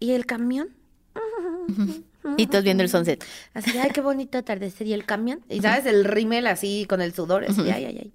Y 0.01 0.13
el 0.13 0.27
camión, 0.27 0.69
y 2.37 2.47
todos 2.47 2.65
viendo 2.65 2.83
el 2.83 2.89
sunset. 2.89 3.25
así, 3.55 3.77
ay, 3.79 3.91
qué 3.91 4.01
bonito 4.01 4.39
atardecer. 4.39 4.87
Y 4.87 4.93
el 4.93 5.05
camión, 5.05 5.41
y 5.49 5.61
sabes, 5.61 5.87
el 5.87 6.05
rímel 6.05 6.47
así 6.47 6.87
con 6.89 7.01
el 7.01 7.13
sudor, 7.15 7.45
así, 7.45 7.63
ay, 7.71 7.85
ay, 7.87 7.99
ay. 8.01 8.13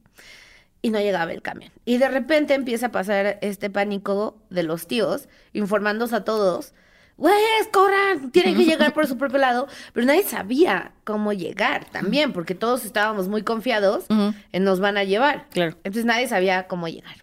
Y 0.81 0.89
no 0.89 0.99
llegaba 0.99 1.31
el 1.31 1.41
camión. 1.41 1.71
Y 1.85 1.97
de 1.97 2.09
repente 2.09 2.53
empieza 2.53 2.87
a 2.87 2.91
pasar 2.91 3.37
este 3.41 3.69
pánico 3.69 4.37
de 4.49 4.63
los 4.63 4.85
tíos, 4.87 5.29
informándose 5.53 6.15
a 6.15 6.23
todos. 6.25 6.73
Güeyes, 7.15 7.67
corran, 7.71 8.31
tienen 8.31 8.57
que 8.57 8.65
llegar 8.65 8.93
por 8.93 9.07
su 9.07 9.17
propio 9.17 9.37
lado. 9.37 9.67
Pero 9.93 10.05
nadie 10.05 10.23
sabía 10.23 10.91
cómo 11.05 11.31
llegar 11.31 11.85
también, 11.91 12.33
porque 12.33 12.53
todos 12.55 12.83
estábamos 12.85 13.27
muy 13.29 13.43
confiados 13.43 14.05
Ujú. 14.09 14.33
en 14.51 14.63
nos 14.63 14.79
van 14.81 14.97
a 14.97 15.03
llevar. 15.03 15.47
Claro. 15.51 15.71
Entonces 15.83 16.05
nadie 16.05 16.27
sabía 16.27 16.67
cómo 16.67 16.87
llegar. 16.87 17.15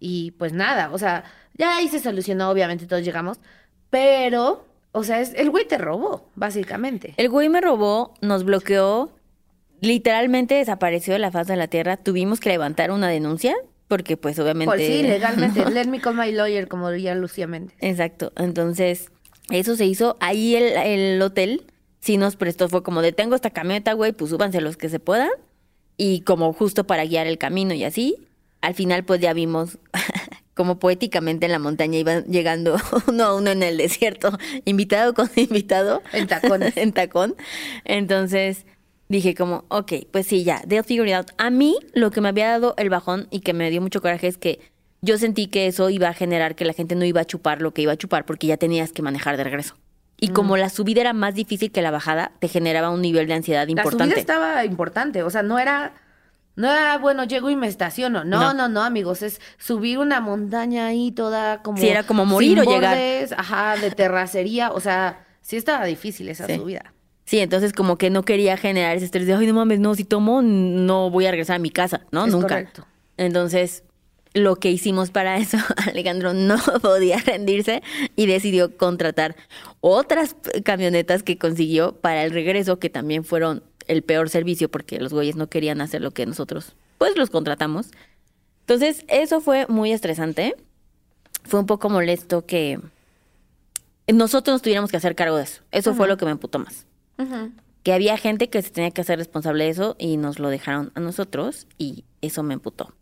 Y 0.00 0.32
pues 0.32 0.52
nada, 0.52 0.90
o 0.92 0.98
sea, 0.98 1.24
ya 1.56 1.76
ahí 1.76 1.88
se 1.88 2.00
solucionó, 2.00 2.50
obviamente 2.50 2.86
todos 2.86 3.04
llegamos. 3.04 3.38
Pero, 3.90 4.66
o 4.96 5.02
sea, 5.02 5.20
es, 5.20 5.34
el 5.34 5.50
güey 5.50 5.66
te 5.66 5.76
robó, 5.76 6.30
básicamente. 6.36 7.14
El 7.16 7.28
güey 7.28 7.48
me 7.48 7.60
robó, 7.60 8.14
nos 8.20 8.44
bloqueó, 8.44 9.10
literalmente 9.80 10.54
desapareció 10.54 11.14
de 11.14 11.18
la 11.18 11.32
faz 11.32 11.48
de 11.48 11.56
la 11.56 11.66
tierra. 11.66 11.96
Tuvimos 11.96 12.38
que 12.38 12.50
levantar 12.50 12.92
una 12.92 13.08
denuncia 13.08 13.56
porque 13.88 14.16
pues 14.16 14.38
obviamente... 14.38 14.72
Pues 14.72 14.86
sí, 14.86 15.02
legalmente. 15.02 15.68
Let 15.68 15.86
me 15.86 16.00
call 16.00 16.14
my 16.14 16.30
lawyer, 16.30 16.68
como 16.68 16.92
diría 16.92 17.16
Lucía 17.16 17.48
Méndez. 17.48 17.76
Exacto. 17.80 18.32
Entonces, 18.36 19.10
eso 19.50 19.74
se 19.74 19.84
hizo. 19.84 20.16
Ahí 20.20 20.54
el, 20.54 20.64
el 20.64 21.20
hotel 21.20 21.66
sí 21.98 22.16
nos 22.16 22.36
prestó, 22.36 22.68
fue 22.68 22.84
como 22.84 23.02
de 23.02 23.10
tengo 23.10 23.34
esta 23.34 23.50
camioneta, 23.50 23.94
güey, 23.94 24.12
pues 24.12 24.30
súbanse 24.30 24.60
los 24.60 24.76
que 24.76 24.88
se 24.88 25.00
puedan. 25.00 25.30
Y 25.96 26.20
como 26.20 26.52
justo 26.52 26.86
para 26.86 27.04
guiar 27.04 27.26
el 27.26 27.38
camino 27.38 27.74
y 27.74 27.82
así. 27.82 28.28
Al 28.60 28.74
final, 28.74 29.04
pues 29.04 29.20
ya 29.20 29.32
vimos 29.32 29.78
como 30.54 30.78
poéticamente 30.78 31.46
en 31.46 31.52
la 31.52 31.58
montaña 31.58 31.98
iban 31.98 32.24
llegando 32.24 32.76
uno 33.08 33.24
a 33.24 33.34
uno 33.36 33.50
en 33.50 33.62
el 33.62 33.76
desierto, 33.76 34.38
invitado 34.64 35.14
con 35.14 35.30
invitado. 35.36 36.02
En 36.12 36.26
tacones. 36.26 36.76
en 36.76 36.92
tacón. 36.92 37.34
Entonces 37.84 38.66
dije 39.08 39.34
como, 39.34 39.64
ok, 39.68 39.92
pues 40.10 40.26
sí, 40.26 40.44
ya, 40.44 40.62
they'll 40.68 40.84
figure 40.84 41.08
it 41.08 41.14
out. 41.16 41.30
A 41.38 41.50
mí 41.50 41.76
lo 41.92 42.10
que 42.10 42.20
me 42.20 42.28
había 42.28 42.48
dado 42.48 42.74
el 42.78 42.88
bajón 42.88 43.28
y 43.30 43.40
que 43.40 43.52
me 43.52 43.70
dio 43.70 43.80
mucho 43.80 44.00
coraje 44.00 44.26
es 44.26 44.38
que 44.38 44.60
yo 45.02 45.18
sentí 45.18 45.48
que 45.48 45.66
eso 45.66 45.90
iba 45.90 46.08
a 46.08 46.14
generar 46.14 46.54
que 46.54 46.64
la 46.64 46.72
gente 46.72 46.94
no 46.94 47.04
iba 47.04 47.20
a 47.20 47.24
chupar 47.26 47.60
lo 47.60 47.74
que 47.74 47.82
iba 47.82 47.92
a 47.92 47.96
chupar 47.96 48.24
porque 48.24 48.46
ya 48.46 48.56
tenías 48.56 48.92
que 48.92 49.02
manejar 49.02 49.36
de 49.36 49.44
regreso. 49.44 49.76
Y 50.18 50.28
como 50.28 50.56
la 50.56 50.70
subida 50.70 51.02
era 51.02 51.12
más 51.12 51.34
difícil 51.34 51.70
que 51.70 51.82
la 51.82 51.90
bajada, 51.90 52.32
te 52.38 52.48
generaba 52.48 52.88
un 52.90 53.02
nivel 53.02 53.26
de 53.26 53.34
ansiedad 53.34 53.66
La 53.66 53.72
importante. 53.72 54.04
subida 54.14 54.20
estaba 54.20 54.64
importante, 54.64 55.22
o 55.22 55.28
sea, 55.28 55.42
no 55.42 55.58
era, 55.58 55.92
no 56.56 56.70
era, 56.70 56.98
bueno, 56.98 57.24
llego 57.24 57.50
y 57.50 57.56
me 57.56 57.66
estaciono. 57.66 58.24
No, 58.24 58.38
No. 58.40 58.54
no, 58.54 58.68
no, 58.68 58.82
amigos, 58.82 59.22
es 59.22 59.40
subir 59.58 59.98
una 59.98 60.20
montaña 60.20 60.86
ahí 60.86 61.10
toda 61.12 61.62
como... 61.62 61.78
Sí, 61.78 61.88
era 61.88 62.02
como 62.04 62.24
morir 62.24 62.58
sin 62.60 62.68
o 62.68 62.70
llegar. 62.72 62.96
bordes, 62.96 63.32
Ajá, 63.32 63.76
de 63.76 63.90
terracería, 63.90 64.70
o 64.70 64.80
sea, 64.80 65.26
sí 65.40 65.56
estaba 65.56 65.84
difícil 65.84 66.28
esa 66.28 66.46
Sí. 66.46 66.56
subida. 66.56 66.92
Sí, 67.26 67.38
entonces 67.40 67.72
como 67.72 67.96
que 67.98 68.10
no 68.10 68.22
quería 68.22 68.56
generar 68.56 68.94
ese 68.96 69.06
estrés 69.06 69.26
de, 69.26 69.34
ay, 69.34 69.46
no 69.46 69.54
mames, 69.54 69.80
no, 69.80 69.94
si 69.94 70.04
tomo, 70.04 70.42
no 70.42 71.10
voy 71.10 71.26
a 71.26 71.30
regresar 71.30 71.56
a 71.56 71.58
mi 71.58 71.70
casa, 71.70 72.02
¿no? 72.12 72.26
Es 72.26 72.32
Nunca. 72.32 72.48
correcto. 72.48 72.86
Entonces, 73.16 73.82
lo 74.34 74.56
que 74.56 74.70
hicimos 74.70 75.10
para 75.10 75.36
eso, 75.38 75.56
Alejandro 75.88 76.34
no 76.34 76.56
podía 76.82 77.16
rendirse 77.18 77.82
y 78.14 78.26
decidió 78.26 78.76
contratar 78.76 79.36
otras 79.80 80.36
camionetas 80.64 81.22
que 81.22 81.38
consiguió 81.38 81.96
para 82.00 82.24
el 82.24 82.30
regreso, 82.32 82.78
que 82.78 82.90
también 82.90 83.24
fueron 83.24 83.62
el 83.86 84.02
peor 84.02 84.30
servicio 84.30 84.70
porque 84.70 85.00
los 85.00 85.12
güeyes 85.12 85.36
no 85.36 85.48
querían 85.48 85.80
hacer 85.80 86.02
lo 86.02 86.10
que 86.10 86.26
nosotros, 86.26 86.74
pues 86.98 87.16
los 87.16 87.30
contratamos. 87.30 87.90
Entonces, 88.60 89.04
eso 89.08 89.40
fue 89.40 89.66
muy 89.68 89.92
estresante. 89.92 90.56
Fue 91.44 91.60
un 91.60 91.66
poco 91.66 91.90
molesto 91.90 92.46
que 92.46 92.80
nosotros 94.06 94.54
nos 94.54 94.62
tuviéramos 94.62 94.90
que 94.90 94.96
hacer 94.96 95.14
cargo 95.14 95.36
de 95.36 95.44
eso. 95.44 95.62
Eso 95.70 95.94
fue 95.94 96.08
lo 96.08 96.16
que 96.16 96.24
me 96.24 96.30
emputó 96.30 96.58
más 96.58 96.86
que 97.84 97.92
había 97.92 98.16
gente 98.16 98.48
que 98.48 98.62
se 98.62 98.70
tenía 98.70 98.90
que 98.90 99.02
hacer 99.02 99.18
responsable 99.18 99.64
de 99.64 99.70
eso 99.70 99.94
y 99.98 100.16
nos 100.16 100.38
lo 100.38 100.48
dejaron 100.48 100.90
a 100.94 101.00
nosotros 101.00 101.68
y 101.78 102.04
eso 102.22 102.42
me 102.42 102.54
emputó. 102.54 102.94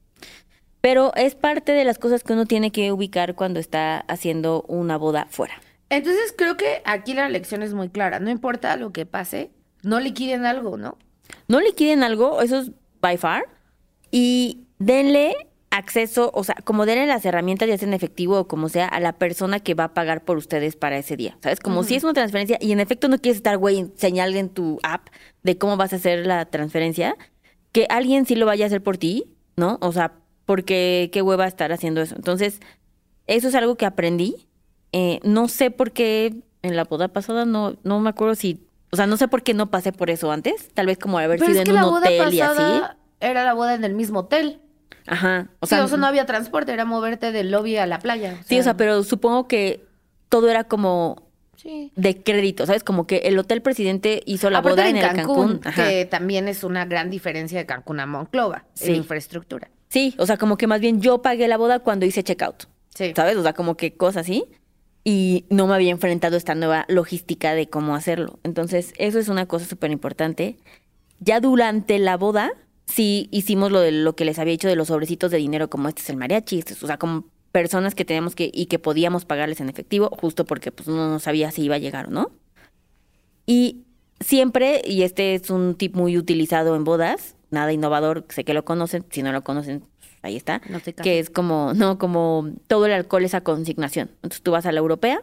Pero 0.81 1.15
es 1.15 1.37
parte 1.37 1.71
de 1.71 1.85
las 1.85 1.99
cosas 1.99 2.25
que 2.25 2.33
uno 2.33 2.47
tiene 2.47 2.73
que 2.73 2.91
ubicar 2.91 3.37
cuando 3.37 3.61
está 3.61 3.99
haciendo 4.01 4.65
una 4.67 4.99
boda 4.99 5.29
fuera. 5.31 5.55
Entonces 5.89 6.35
creo 6.37 6.57
que 6.57 6.83
aquí 6.85 7.15
la 7.15 7.29
lección 7.29 7.63
es 7.63 7.73
muy 7.75 7.91
clara. 7.91 8.19
No 8.19 8.29
importa 8.29 8.77
lo 8.77 8.93
que 8.93 9.07
pase, 9.07 9.53
no 9.83 10.01
liquiden 10.01 10.47
algo, 10.47 10.77
¿no? 10.77 10.99
No 11.49 11.61
liquiden 11.61 12.03
algo, 12.03 12.41
eso 12.41 12.61
es 12.61 12.71
by 13.01 13.17
far, 13.19 13.45
y 14.11 14.65
denle 14.79 15.35
acceso, 15.71 16.31
o 16.35 16.45
sea, 16.45 16.55
como 16.65 16.85
denle 16.85 17.07
las 17.07 17.25
herramientas, 17.25 17.67
ya 17.67 17.79
sea 17.79 17.89
en 17.89 17.95
efectivo 17.95 18.39
o 18.41 18.47
como 18.47 18.69
sea, 18.69 18.87
a 18.87 19.01
la 19.01 19.15
persona 19.15 19.59
que 19.59 19.75
va 19.75 19.85
a 19.85 19.95
pagar 19.95 20.23
por 20.23 20.37
ustedes 20.37 20.77
para 20.77 20.99
ese 20.99 21.17
día. 21.17 21.39
¿Sabes? 21.43 21.61
Como 21.61 21.83
si 21.83 21.95
es 21.95 22.05
una 22.05 22.13
transferencia 22.13 22.59
y 22.61 22.73
en 22.73 22.81
efecto 22.81 23.09
no 23.09 23.19
quieres 23.19 23.39
estar, 23.39 23.57
güey, 23.57 23.91
señal 23.97 24.35
en 24.37 24.51
tu 24.51 24.79
app 24.83 25.09
de 25.43 25.57
cómo 25.57 25.79
vas 25.79 25.95
a 25.95 25.97
hacer 25.97 26.27
la 26.27 26.45
transferencia, 26.45 27.17
que 27.73 27.87
alguien 27.89 28.27
sí 28.27 28.35
lo 28.35 28.45
vaya 28.45 28.67
a 28.67 28.69
hacer 28.69 28.83
por 28.83 28.99
ti, 28.99 29.25
¿no? 29.57 29.79
O 29.81 29.93
sea, 29.93 30.13
porque 30.45 31.09
qué 31.11 31.23
hueva 31.23 31.47
estar 31.47 31.73
haciendo 31.73 32.03
eso. 32.03 32.17
Entonces, 32.17 32.61
eso 33.27 33.49
es 33.49 33.55
algo 33.55 33.77
que 33.77 33.87
aprendí. 33.87 34.47
Eh, 34.93 35.21
no 35.25 35.49
sé 35.49 35.71
por 35.71 35.93
qué 35.93 36.35
en 36.61 36.77
la 36.77 36.85
boda 36.85 37.09
pasada 37.09 37.47
no, 37.47 37.77
no 37.83 37.99
me 38.01 38.11
acuerdo 38.11 38.35
si, 38.35 38.61
o 38.93 38.97
sea, 38.97 39.07
no 39.07 39.17
sé 39.17 39.27
por 39.27 39.43
qué 39.43 39.55
no 39.55 39.71
pasé 39.71 39.91
por 39.93 40.11
eso 40.11 40.31
antes. 40.31 40.69
Tal 40.75 40.87
vez 40.87 40.99
como 40.99 41.19
haber 41.19 41.39
Pero 41.39 41.51
sido 41.51 41.63
es 41.63 41.65
que 41.65 41.71
en 41.71 41.77
un 41.79 41.83
la 41.83 41.89
boda 41.89 42.07
hotel 42.09 42.35
y 42.35 42.41
así. 42.41 42.63
era 43.21 43.43
la 43.45 43.55
boda 43.55 43.75
en 43.75 43.85
el 43.85 43.95
mismo 43.95 44.21
hotel. 44.21 44.61
Ajá. 45.07 45.49
O 45.61 45.67
sea, 45.67 45.85
o 45.85 45.89
sea, 45.89 45.97
no 45.97 46.07
había 46.07 46.27
transporte, 46.27 46.73
era 46.73 46.85
moverte 46.85 47.33
del 47.33 47.51
lobby 47.51 47.77
a 47.77 47.87
la 47.87 47.99
playa. 47.99 48.39
sí, 48.47 48.61
o 48.61 48.63
sea, 48.63 48.77
pero 48.77 49.03
supongo 49.03 49.49
que 49.49 49.85
todo 50.29 50.49
era 50.49 50.65
como 50.65 51.31
Sí. 51.57 51.93
de 51.97 52.23
crédito, 52.23 52.67
¿sabes? 52.67 52.83
Como 52.85 53.07
que 53.07 53.19
el 53.19 53.39
hotel 53.39 53.63
presidente 53.63 54.23
hizo 54.27 54.51
la 54.51 54.59
Aparte 54.59 54.81
boda 54.83 54.89
en 54.89 54.97
en 54.97 55.05
el 55.05 55.13
Cancún. 55.17 55.61
Ajá. 55.65 55.87
que 55.89 56.05
también 56.07 56.49
es 56.49 56.65
una 56.65 56.85
gran 56.87 57.09
diferencia 57.11 57.59
de 57.59 57.67
Cancún 57.67 58.01
a 58.01 58.07
Monclova 58.07 58.65
Sí. 58.75 58.91
en 58.91 58.97
infraestructura. 58.97 59.71
Sí, 59.89 60.15
o 60.19 60.27
sea, 60.27 60.39
como 60.39 60.57
que 60.57 60.67
más 60.67 60.81
bien 60.81 61.01
yo 61.01 61.23
pagué 61.23 61.47
la 61.49 61.57
boda 61.57 61.79
cuando 61.81 62.05
hice 62.07 62.23
checkout. 62.25 62.65
Sí. 62.95 63.13
¿Sabes? 63.15 63.37
O 63.37 63.43
sea, 63.43 63.53
como 63.53 63.77
que 63.77 63.95
cosas 63.95 64.23
así. 64.23 64.45
Y 65.05 65.45
no 65.51 65.67
me 65.67 65.75
había 65.75 65.91
enfrentado 65.91 66.35
a 66.35 66.39
esta 66.39 66.55
nueva 66.55 66.85
logística 66.89 67.55
de 67.55 67.69
cómo 67.69 67.95
hacerlo. 67.97 68.39
Entonces, 68.45 68.93
eso 68.99 69.19
es 69.19 69.29
una 69.29 69.47
cosa 69.47 69.67
súper 69.67 69.91
importante. 69.91 70.57
Ya 71.21 71.41
durante 71.41 71.99
la 71.99 72.17
boda, 72.17 72.53
sí 72.87 73.29
hicimos 73.33 73.73
lo 73.73 73.81
de 73.81 73.93
lo 73.93 74.15
que 74.15 74.25
les 74.25 74.39
había 74.39 74.53
dicho 74.53 74.69
de 74.69 74.77
los 74.77 74.89
sobrecitos 74.89 75.31
de 75.31 75.39
dinero, 75.39 75.69
como 75.71 75.89
este 75.89 76.03
es 76.03 76.11
el 76.11 76.17
mariachi, 76.17 76.59
este 76.59 76.75
es- 76.75 76.83
o 76.83 76.87
sea, 76.87 76.99
como 76.99 77.25
personas 77.53 77.95
que 77.95 78.05
teníamos 78.05 78.35
que 78.35 78.51
y 78.53 78.67
que 78.67 78.79
podíamos 78.79 79.25
pagarles 79.25 79.61
en 79.61 79.69
efectivo, 79.69 80.09
justo 80.21 80.45
porque 80.45 80.73
pues 80.73 80.89
no 80.89 81.19
sabía 81.19 81.51
si 81.51 81.63
iba 81.65 81.75
a 81.77 81.79
llegar 81.79 82.07
o 82.09 82.11
no. 82.11 82.33
Y 83.47 83.85
siempre, 84.21 84.83
y 84.85 85.03
este 85.03 85.35
es 85.35 85.51
un 85.51 85.75
tip 85.75 85.95
muy 85.95 86.17
utilizado 86.17 86.77
en 86.77 86.85
bodas, 86.85 87.37
nada 87.51 87.73
innovador, 87.73 88.25
sé 88.31 88.45
que 88.45 88.55
lo 88.55 88.65
conocen, 88.65 89.05
si 89.11 89.23
no 89.23 89.33
lo 89.33 89.43
conocen, 89.43 89.85
ahí 90.23 90.37
está, 90.37 90.61
No 90.69 90.81
que 90.81 91.19
es 91.19 91.31
como, 91.31 91.73
no, 91.75 91.99
como 91.99 92.51
todo 92.69 92.87
el 92.87 92.93
alcohol 92.93 93.25
es 93.25 93.35
a 93.35 93.43
consignación. 93.43 94.11
Entonces 94.17 94.43
tú 94.43 94.53
vas 94.53 94.67
a 94.67 94.73
la 94.73 94.79
europea 94.81 95.21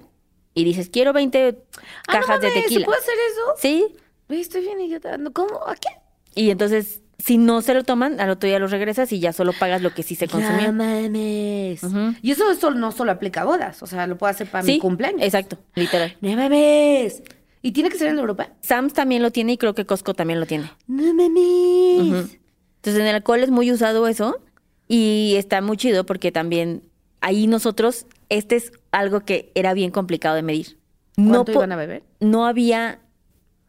y 0.54 0.64
dices, 0.64 0.90
quiero 0.90 1.14
20 1.14 1.48
Ah, 1.48 1.82
no 2.08 2.14
cajas 2.20 2.42
de 2.42 2.48
mames, 2.50 2.64
tequila. 2.64 2.80
¿Se 2.82 2.86
puede 2.86 3.00
hacer 3.00 3.14
eso? 3.32 3.42
Sí, 3.58 3.86
estoy 4.30 4.62
bien 4.62 4.82
idiota. 4.82 5.18
No, 5.18 5.32
¿Cómo? 5.32 5.66
¿A 5.68 5.76
qué? 5.76 5.90
y 6.36 6.52
entonces 6.52 7.02
si 7.18 7.38
no 7.38 7.62
se 7.62 7.74
lo 7.74 7.84
toman, 7.84 8.22
al 8.22 8.30
otro 8.30 8.48
día 8.48 8.60
los 8.60 8.72
regresas 8.72 9.12
y 9.12 9.20
ya 9.20 9.34
solo 9.34 9.52
pagas 9.52 9.82
lo 9.82 9.94
que 9.94 10.04
sí 10.04 10.16
se 10.16 10.26
No 10.28 10.32
consumió. 10.34 10.72
mames. 10.72 11.84
Ujú. 11.84 12.16
Y 12.22 12.32
eso, 12.32 12.50
eso 12.50 12.72
no 12.72 12.94
solo 12.94 13.12
aplica 13.12 13.42
a 13.42 13.44
bodas. 13.46 13.84
O 13.84 13.88
sea, 13.88 14.08
lo 14.08 14.18
puedo 14.18 14.32
hacer 14.32 14.48
para 14.50 14.64
mi 14.64 14.80
cumpleaños. 14.80 15.22
exacto, 15.24 15.58
literal. 15.76 16.16
No 16.22 16.34
mames. 16.38 17.22
¿Y 17.62 17.74
tiene 17.74 17.90
que 17.90 17.98
ser 17.98 18.08
en 18.08 18.20
Europa? 18.20 18.48
Sam's 18.62 18.94
también 18.94 19.22
lo 19.22 19.32
tiene 19.32 19.52
y 19.54 19.58
creo 19.58 19.76
que 19.76 19.86
Costco 19.86 20.14
también 20.14 20.40
lo 20.40 20.46
tiene. 20.46 20.72
No 20.88 21.14
mames. 21.14 22.38
Entonces 22.78 23.02
en 23.02 23.08
el 23.08 23.16
alcohol 23.16 23.44
es 23.44 23.50
muy 23.50 23.70
usado 23.70 24.08
eso 24.08 24.40
y 24.90 25.36
está 25.38 25.62
muy 25.62 25.78
chido 25.78 26.06
porque 26.06 26.34
también 26.34 26.84
ahí 27.22 27.48
nosotros, 27.48 28.06
este 28.28 28.58
es 28.58 28.74
algo 28.92 29.22
que 29.22 29.52
era 29.56 29.74
bien 29.74 29.92
complicado 29.92 30.36
de 30.36 30.42
medir. 30.42 30.78
No, 31.16 31.30
¿Cuánto 31.46 31.54
po- 31.54 31.60
iban 31.60 31.72
a 31.72 31.76
beber? 31.78 32.04
no 32.20 32.46
había 32.46 33.00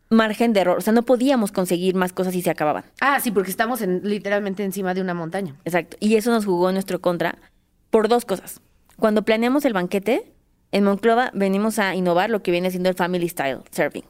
margen 0.08 0.52
de 0.52 0.60
error, 0.60 0.78
o 0.78 0.80
sea, 0.80 0.92
no 0.92 1.04
podíamos 1.04 1.52
conseguir 1.52 1.94
más 1.94 2.12
cosas 2.12 2.34
y 2.34 2.42
se 2.42 2.50
acababan. 2.50 2.84
Ah, 3.00 3.20
sí, 3.20 3.30
porque 3.30 3.50
estamos 3.50 3.80
en, 3.80 4.00
literalmente 4.02 4.64
encima 4.64 4.92
de 4.94 5.00
una 5.00 5.14
montaña. 5.14 5.54
Exacto. 5.64 5.96
Y 6.00 6.16
eso 6.16 6.30
nos 6.32 6.44
jugó 6.44 6.68
en 6.70 6.74
nuestro 6.74 7.00
contra 7.00 7.38
por 7.90 8.08
dos 8.08 8.24
cosas. 8.24 8.60
Cuando 8.98 9.24
planeamos 9.24 9.64
el 9.64 9.72
banquete, 9.72 10.32
en 10.72 10.84
Monclova 10.84 11.30
venimos 11.34 11.78
a 11.78 11.94
innovar 11.94 12.28
lo 12.30 12.42
que 12.42 12.50
viene 12.50 12.70
siendo 12.70 12.88
el 12.88 12.94
Family 12.96 13.28
Style 13.28 13.58
Serving, 13.70 14.04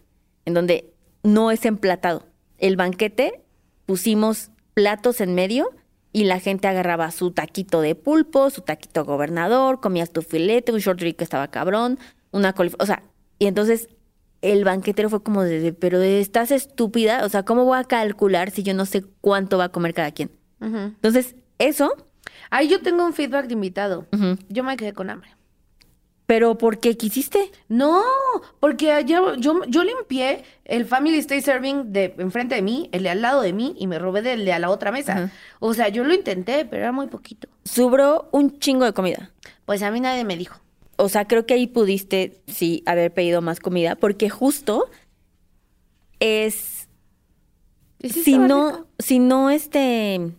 en 0.47 0.55
donde 0.55 0.93
no 1.23 1.51
es 1.51 1.65
emplatado. 1.67 2.25
El 2.59 2.77
banquete 2.77 3.43
pusimos 3.87 4.51
platos 4.75 5.21
en 5.21 5.35
medio 5.35 5.71
y 6.13 6.25
la 6.25 6.41
gente 6.41 6.69
agarraba 6.69 7.11
su 7.11 7.31
taquito 7.31 7.81
de 7.81 7.95
pulpo, 7.95 8.51
su 8.51 8.63
taquito 8.63 9.05
gobernador, 9.05 9.81
comías 9.81 10.11
tu 10.11 10.23
filete, 10.23 10.73
un 10.73 10.79
short 10.79 11.01
rib 11.01 11.17
que 11.17 11.25
estaba 11.25 11.49
cabrón, 11.49 11.99
una 12.31 12.53
coliflor, 12.53 12.83
o 12.83 12.87
sea, 12.87 13.03
y 13.39 13.47
entonces 13.47 13.89
el 14.43 14.65
banquetero 14.65 15.11
fue 15.11 15.23
como 15.23 15.43
de, 15.43 15.73
pero 15.73 16.01
estás 16.01 16.51
estúpida, 16.51 17.25
o 17.25 17.29
sea, 17.29 17.45
¿cómo 17.45 17.65
voy 17.65 17.79
a 17.79 17.85
calcular 17.85 18.51
si 18.51 18.63
yo 18.63 18.75
no 18.75 18.87
sé 18.87 19.05
cuánto 19.21 19.59
va 19.59 19.65
a 19.65 19.69
comer 19.69 19.95
cada 19.95 20.11
quien? 20.11 20.31
Entonces, 20.61 21.37
eso, 21.59 21.95
Ahí 22.51 22.69
yo 22.69 22.81
tengo 22.81 23.05
un 23.05 23.13
feedback 23.13 23.47
de 23.47 23.55
invitado. 23.55 24.07
Yo 24.49 24.65
me 24.65 24.77
quedé 24.77 24.93
con 24.93 25.11
hambre. 25.11 25.31
Pero 26.31 26.57
¿por 26.57 26.79
qué 26.79 26.97
quisiste? 26.97 27.51
No, 27.67 28.05
porque 28.61 28.93
ayer 28.93 29.21
yo, 29.39 29.65
yo 29.65 29.83
limpié 29.83 30.45
el 30.65 30.87
Family 30.87 31.19
Stay 31.19 31.41
Serving 31.41 31.93
de 31.93 32.15
enfrente 32.19 32.55
de 32.55 32.63
mí, 32.63 32.89
el 32.93 33.03
de 33.03 33.09
al 33.09 33.21
lado 33.21 33.43
de 33.43 33.53
mí, 33.53 33.75
y 33.81 33.89
me 33.89 33.99
robé 33.99 34.23
del 34.23 34.45
de 34.45 34.53
a 34.53 34.61
la 34.61 34.71
otra 34.71 34.93
mesa. 34.93 35.33
O 35.59 35.75
sea, 35.75 35.89
yo 35.89 36.05
lo 36.05 36.15
intenté, 36.15 36.65
pero 36.65 36.83
era 36.83 36.93
muy 36.93 37.09
poquito. 37.09 37.49
Sobró 37.65 38.29
un 38.31 38.61
chingo 38.61 38.85
de 38.85 38.93
comida. 38.93 39.33
Pues 39.65 39.83
a 39.83 39.91
mí 39.91 39.99
nadie 39.99 40.23
me 40.23 40.37
dijo. 40.37 40.61
O 40.95 41.09
sea, 41.09 41.27
creo 41.27 41.47
que 41.47 41.55
ahí 41.55 41.67
pudiste, 41.67 42.41
sí, 42.47 42.85
haber 42.87 43.13
pedido 43.13 43.43
más 43.43 43.59
comida, 43.59 43.97
porque 43.97 44.31
justo 44.31 44.89
es, 46.21 46.87
si 48.05 48.39
no, 48.39 48.71
rico. 48.71 48.87
si 49.01 49.19
no 49.19 49.51
este, 49.51 50.31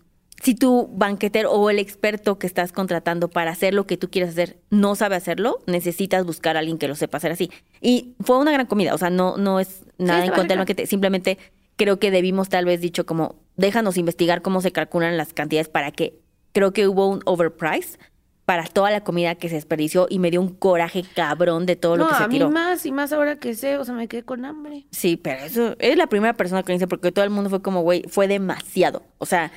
si 0.42 0.56
tu 0.56 0.90
banquetero 0.94 1.52
o 1.52 1.70
el 1.70 1.80
experto 1.80 2.40
que 2.40 2.48
estás 2.48 2.72
contratando 2.72 3.30
para 3.30 3.52
hacer 3.52 3.74
lo 3.74 3.86
que 3.86 3.98
tú 3.98 4.10
quieres 4.10 4.32
hacer 4.32 4.58
no 4.72 4.96
sabe 4.96 5.16
hacerlo, 5.16 5.60
necesitas 5.68 6.26
buscar 6.26 6.56
a 6.56 6.60
alguien 6.60 6.78
que 6.80 6.88
lo 6.88 6.96
sepa 6.96 7.18
hacer 7.18 7.32
así. 7.32 7.52
Y 7.80 8.16
fue 8.22 8.40
una 8.40 8.52
gran 8.52 8.66
comida, 8.66 8.94
o 8.96 8.98
sea, 8.98 9.10
no, 9.10 9.38
no 9.38 9.60
es 9.60 9.86
nada 9.98 10.26
en 10.26 10.32
contra 10.32 10.50
del 10.50 10.60
banquete, 10.60 10.88
simplemente 10.88 11.38
creo 11.76 12.00
que 12.00 12.12
debimos 12.12 12.50
tal 12.50 12.66
vez 12.66 12.82
dicho 12.82 13.06
como, 13.06 13.36
déjanos 13.56 13.98
investigar 13.98 14.42
cómo 14.42 14.62
se 14.62 14.72
calculan 14.72 15.16
las 15.16 15.34
cantidades 15.34 15.70
para 15.70 15.92
que, 15.92 16.20
creo 16.54 16.74
que 16.74 16.88
hubo 16.88 17.08
un 17.08 17.22
overprice 17.26 18.00
para 18.46 18.66
toda 18.66 18.90
la 18.90 19.04
comida 19.04 19.36
que 19.36 19.48
se 19.48 19.56
desperdició 19.56 20.08
y 20.10 20.20
me 20.20 20.32
dio 20.32 20.42
un 20.42 20.50
coraje 20.50 21.06
cabrón 21.16 21.66
de 21.66 21.76
todo 21.76 21.98
lo 21.98 22.08
que 22.08 22.16
se 22.16 22.24
a 22.24 22.28
mí 22.28 22.34
tiró. 22.34 22.50
más 22.50 22.86
y 22.86 22.92
más 22.92 23.14
ahora 23.14 23.38
que 23.38 23.54
sé, 23.54 23.78
o 23.78 23.86
sea, 23.86 23.94
me 23.94 24.08
quedé 24.08 24.24
con 24.24 24.44
hambre. 24.44 24.88
Sí, 24.92 25.16
pero 25.16 25.44
eso 25.44 25.76
es 25.80 25.96
la 25.96 26.08
primera 26.08 26.34
persona 26.34 26.64
que 26.64 26.74
dice 26.74 26.88
porque 26.88 27.12
todo 27.12 27.24
el 27.24 27.30
mundo 27.30 27.50
fue 27.50 27.62
como, 27.62 27.82
güey, 27.82 28.04
fue 28.10 28.28
demasiado. 28.28 29.04
O 29.20 29.26
sea, 29.26 29.52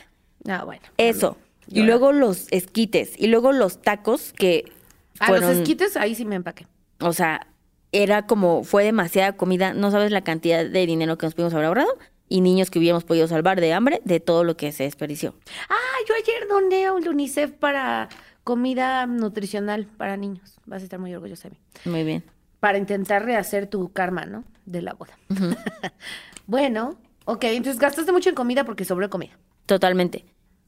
Ah, 0.48 0.64
bueno. 0.64 0.82
eso. 0.98 1.36
Y 1.68 1.82
luego 1.82 2.12
los 2.12 2.46
esquites 2.50 3.18
y 3.18 3.28
luego 3.28 3.52
los 3.52 3.80
tacos 3.80 4.32
que 4.34 4.70
A 5.18 5.28
fueron, 5.28 5.48
los 5.48 5.58
esquites 5.58 5.96
ahí 5.96 6.14
sí 6.14 6.24
me 6.26 6.34
empaqué. 6.36 6.66
o 7.00 7.12
sea, 7.14 7.46
era 7.92 8.26
como 8.26 8.64
fue 8.64 8.84
demasiada 8.84 9.32
comida, 9.34 9.72
no 9.72 9.90
sabes 9.90 10.10
la 10.10 10.22
cantidad 10.22 10.64
de 10.64 10.86
dinero 10.86 11.16
que 11.16 11.26
nos 11.26 11.34
pudimos 11.34 11.54
haber 11.54 11.66
ahorrado 11.66 11.96
y 12.28 12.40
niños 12.42 12.70
que 12.70 12.78
hubiéramos 12.78 13.04
podido 13.04 13.28
salvar 13.28 13.60
de 13.60 13.72
hambre 13.72 14.02
de 14.04 14.20
todo 14.20 14.44
lo 14.44 14.56
que 14.56 14.72
se 14.72 14.82
desperdició. 14.84 15.34
Ah, 15.70 15.96
yo 16.08 16.14
ayer 16.14 16.48
doné 16.48 16.86
a 16.86 16.92
un 16.92 17.06
UNICEF 17.06 17.52
para 17.52 18.08
comida 18.42 19.06
nutricional 19.06 19.86
para 19.86 20.16
niños. 20.16 20.56
Vas 20.66 20.82
a 20.82 20.84
estar 20.84 20.98
muy 20.98 21.14
orgullosa 21.14 21.48
de 21.48 21.54
mí. 21.54 21.60
Muy 21.84 22.04
bien. 22.04 22.24
Para 22.60 22.78
intentar 22.78 23.24
rehacer 23.24 23.68
tu 23.68 23.90
karma, 23.92 24.26
¿no? 24.26 24.44
De 24.66 24.82
la 24.82 24.92
boda. 24.94 25.16
bueno, 26.46 26.98
ok, 27.24 27.44
entonces 27.44 27.78
gastaste 27.80 28.12
mucho 28.12 28.28
en 28.28 28.34
comida 28.34 28.64
porque 28.64 28.84
sobró 28.84 29.08
comida. 29.08 29.38
Totalmente. 29.66 30.24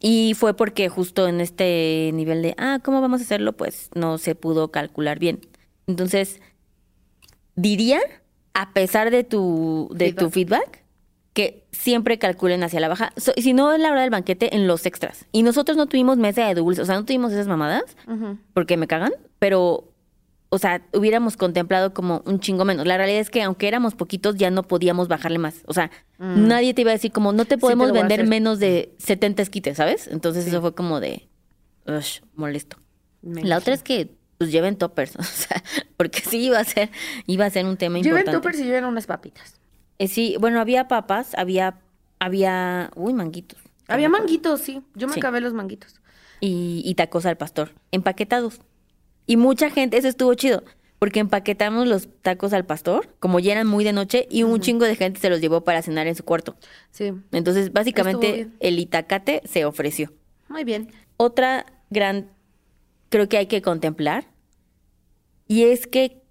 Y 0.09 0.35
fue 0.35 0.55
porque 0.55 0.89
justo 0.89 1.27
en 1.27 1.41
este 1.41 2.13
nivel 2.15 2.41
de, 2.41 2.55
ah, 2.59 2.79
¿cómo 2.81 3.01
vamos 3.01 3.21
a 3.21 3.25
hacerlo? 3.25 3.55
Pues 3.55 3.91
no 3.97 4.19
se 4.19 4.37
pudo 4.37 4.71
calcular 4.71 5.19
bien. 5.19 5.41
Entonces, 5.89 6.41
diría, 7.57 7.99
a 8.55 8.73
pesar 8.73 9.11
de 9.11 9.25
tu, 9.25 9.89
de 9.93 10.13
tu 10.13 10.31
feedback, 10.31 10.85
que 11.33 11.65
siempre 11.73 12.19
calculen 12.21 12.63
hacia 12.63 12.79
la 12.79 12.87
baja. 12.87 13.13
So- 13.17 13.33
si 13.37 13.53
no, 13.53 13.73
es 13.73 13.81
la 13.81 13.91
hora 13.91 14.03
del 14.03 14.11
banquete, 14.11 14.55
en 14.55 14.69
los 14.69 14.87
extras. 14.87 15.27
Y 15.33 15.43
nosotros 15.43 15.77
no 15.77 15.87
tuvimos 15.87 16.19
mesa 16.19 16.47
de 16.47 16.55
dulces, 16.55 16.85
o 16.85 16.87
sea, 16.87 16.95
no 16.95 17.05
tuvimos 17.05 17.33
esas 17.33 17.49
mamadas, 17.49 17.97
porque 18.55 18.77
me 18.77 18.87
cagan, 18.87 19.13
pero, 19.41 19.89
o 20.49 20.59
sea, 20.59 20.83
hubiéramos 20.93 21.37
contemplado 21.37 21.93
como 21.93 22.23
un 22.25 22.39
chingo 22.41 22.65
menos. 22.65 22.87
La 22.87 22.97
realidad 22.97 23.21
es 23.21 23.31
que 23.31 23.43
aunque 23.43 23.67
éramos 23.69 23.95
poquitos, 23.95 24.37
ya 24.37 24.51
no 24.51 24.63
podíamos 24.63 25.09
bajarle 25.09 25.39
más. 25.39 25.63
O 25.67 25.73
sea, 25.75 25.91
nadie 26.19 26.73
te 26.75 26.83
iba 26.83 26.91
a 26.91 26.95
decir 26.95 27.13
como, 27.13 27.33
no 27.33 27.45
te 27.45 27.57
Mm. 27.57 27.61
podemos 27.61 27.93
vender 27.93 28.27
menos 28.27 28.59
de 28.59 28.95
70 28.99 29.43
esquites, 29.43 29.77
¿sabes? 29.77 30.07
Entonces 30.09 30.45
Sí. 30.45 30.51
eso 30.51 30.61
fue 30.61 30.75
como 30.75 31.01
de, 31.01 31.29
ush, 31.87 32.21
molesto. 32.35 32.77
Me 33.23 33.43
La 33.43 33.59
otra 33.59 33.75
es 33.75 33.83
que, 33.83 34.15
pues, 34.39 34.53
lleven 34.53 34.77
toppers, 34.77 35.17
o 35.19 35.23
sea, 35.23 35.63
porque 35.97 36.21
sí 36.21 36.39
iba 36.45 36.59
a 36.61 36.65
ser, 36.65 36.91
iba 37.27 37.45
a 37.45 37.51
ser 37.51 37.67
un 37.67 37.77
tema 37.77 37.97
Lleven 37.99 38.11
importante. 38.21 38.37
toppers 38.39 38.61
y 38.61 38.65
lleven 38.65 38.85
unas 38.85 39.07
papitas. 39.07 39.59
Eh, 39.99 40.07
sí, 40.09 40.37
bueno, 40.39 40.61
había 40.61 40.87
papas, 40.89 41.35
había, 41.37 41.81
había, 42.21 42.91
uy, 42.95 43.13
manguitos. 43.15 43.59
Había 43.89 44.09
manguitos, 44.09 44.61
sí. 44.61 44.83
Yo 44.95 45.07
me 45.09 45.15
Sí. 45.15 45.21
acabé 45.21 45.41
los 45.41 45.53
manguitos. 45.55 46.01
y, 46.41 46.83
y 46.85 46.95
tacos 46.97 47.25
al 47.25 47.37
pastor, 47.39 47.73
empaquetados. 47.93 48.61
Y 49.27 49.37
mucha 49.37 49.71
gente, 49.71 49.97
eso 49.97 50.09
estuvo 50.09 50.33
chido, 50.35 50.63
porque 50.99 51.21
empaquetamos 51.21 51.87
los 51.87 52.09
tacos 52.23 52.53
al 52.53 52.65
pastor, 52.65 53.15
como 53.19 53.39
ya 53.41 53.53
eran 53.53 53.67
muy 53.67 53.85
de 53.85 53.93
noche, 53.93 54.27
y 54.31 54.45
un 54.45 54.61
chingo 54.61 54.85
de 54.85 54.97
gente 54.97 55.21
se 55.21 55.29
los 55.29 55.41
llevó 55.41 55.63
para 55.63 55.83
cenar 55.83 56.07
en 56.07 56.15
su 56.15 56.25
cuarto. 56.25 56.57
Sí. 56.91 57.13
Entonces, 57.33 57.73
básicamente, 57.73 58.49
el 58.61 58.79
itacate 58.79 59.43
se 59.45 59.65
ofreció. 59.65 60.13
Muy 60.49 60.65
bien. 60.65 60.93
Otra 61.17 61.67
gran, 61.91 62.31
creo 63.09 63.29
que 63.29 63.37
hay 63.37 63.47
que 63.47 63.63
contemplar, 63.63 64.27
y 65.49 65.65
es 65.65 65.87
que 65.87 66.23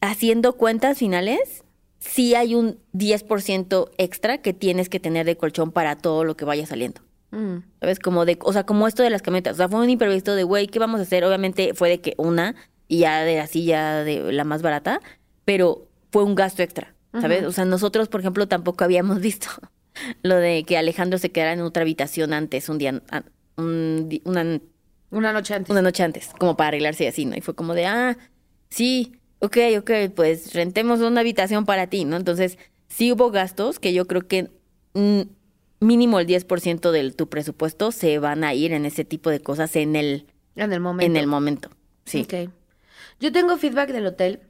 haciendo 0.00 0.54
cuentas 0.54 0.98
finales, 0.98 1.64
sí 1.98 2.34
hay 2.34 2.54
un 2.54 2.78
10% 2.92 3.90
extra 3.98 4.38
que 4.38 4.52
tienes 4.52 4.88
que 4.88 5.00
tener 5.00 5.26
de 5.26 5.36
colchón 5.36 5.72
para 5.72 5.96
todo 5.96 6.24
lo 6.24 6.36
que 6.36 6.44
vaya 6.44 6.66
saliendo. 6.66 7.00
Mm. 7.34 7.64
¿Sabes? 7.80 7.98
Como 7.98 8.24
de, 8.24 8.38
o 8.42 8.52
sea, 8.52 8.64
como 8.64 8.86
esto 8.86 9.02
de 9.02 9.10
las 9.10 9.22
camionetas. 9.22 9.54
O 9.54 9.56
sea, 9.56 9.68
fue 9.68 9.80
un 9.80 9.90
imprevisto 9.90 10.34
de, 10.34 10.44
güey, 10.44 10.68
¿qué 10.68 10.78
vamos 10.78 11.00
a 11.00 11.02
hacer? 11.02 11.24
Obviamente 11.24 11.74
fue 11.74 11.88
de 11.88 12.00
que 12.00 12.14
una 12.16 12.54
y 12.86 12.98
ya 13.00 13.22
de 13.24 13.40
así 13.40 13.64
ya 13.64 14.04
de 14.04 14.32
la 14.32 14.44
más 14.44 14.62
barata, 14.62 15.00
pero 15.44 15.88
fue 16.12 16.22
un 16.22 16.34
gasto 16.36 16.62
extra, 16.62 16.94
¿sabes? 17.20 17.44
O 17.44 17.50
sea, 17.52 17.64
nosotros, 17.64 18.08
por 18.08 18.20
ejemplo, 18.20 18.46
tampoco 18.46 18.84
habíamos 18.84 19.20
visto 19.20 19.48
lo 20.22 20.36
de 20.36 20.64
que 20.64 20.76
Alejandro 20.78 21.18
se 21.18 21.30
quedara 21.32 21.52
en 21.54 21.60
otra 21.62 21.82
habitación 21.82 22.32
antes, 22.32 22.68
un 22.68 22.78
día, 22.78 23.02
un 23.56 24.08
di- 24.08 24.22
una, 24.24 24.60
Una 25.10 25.32
noche 25.32 25.54
antes. 25.54 25.70
una 25.70 25.82
noche 25.82 26.02
antes, 26.02 26.30
como 26.38 26.56
para 26.56 26.68
arreglarse 26.68 27.04
y 27.04 27.06
así, 27.08 27.24
¿no? 27.24 27.36
Y 27.36 27.40
fue 27.40 27.54
como 27.54 27.74
de, 27.74 27.86
ah, 27.86 28.16
sí, 28.70 29.12
ok, 29.40 29.56
ok, 29.78 29.90
pues 30.14 30.52
rentemos 30.54 31.00
una 31.00 31.20
habitación 31.20 31.64
para 31.64 31.86
ti, 31.88 32.04
¿no? 32.04 32.16
Entonces, 32.16 32.58
sí 32.88 33.12
hubo 33.12 33.30
gastos 33.30 33.78
que 33.78 33.92
yo 33.92 34.06
creo 34.06 34.26
que 34.28 34.50
mm, 34.94 35.22
mínimo 35.80 36.18
el 36.20 36.26
10% 36.26 36.90
de 36.90 37.10
tu 37.12 37.28
presupuesto 37.28 37.92
se 37.92 38.18
van 38.18 38.44
a 38.44 38.54
ir 38.54 38.72
en 38.72 38.86
ese 38.86 39.04
tipo 39.04 39.30
de 39.30 39.40
cosas 39.40 39.76
en 39.76 39.96
el, 39.96 40.26
En 40.56 40.72
el 40.72 40.80
momento. 40.80 41.06
en 41.06 41.16
el 41.16 41.26
momento. 41.26 41.70
Sí. 42.04 42.26
Yo 43.20 43.32
tengo 43.32 43.56
feedback 43.56 43.90
del 43.90 44.06
hotel, 44.06 44.40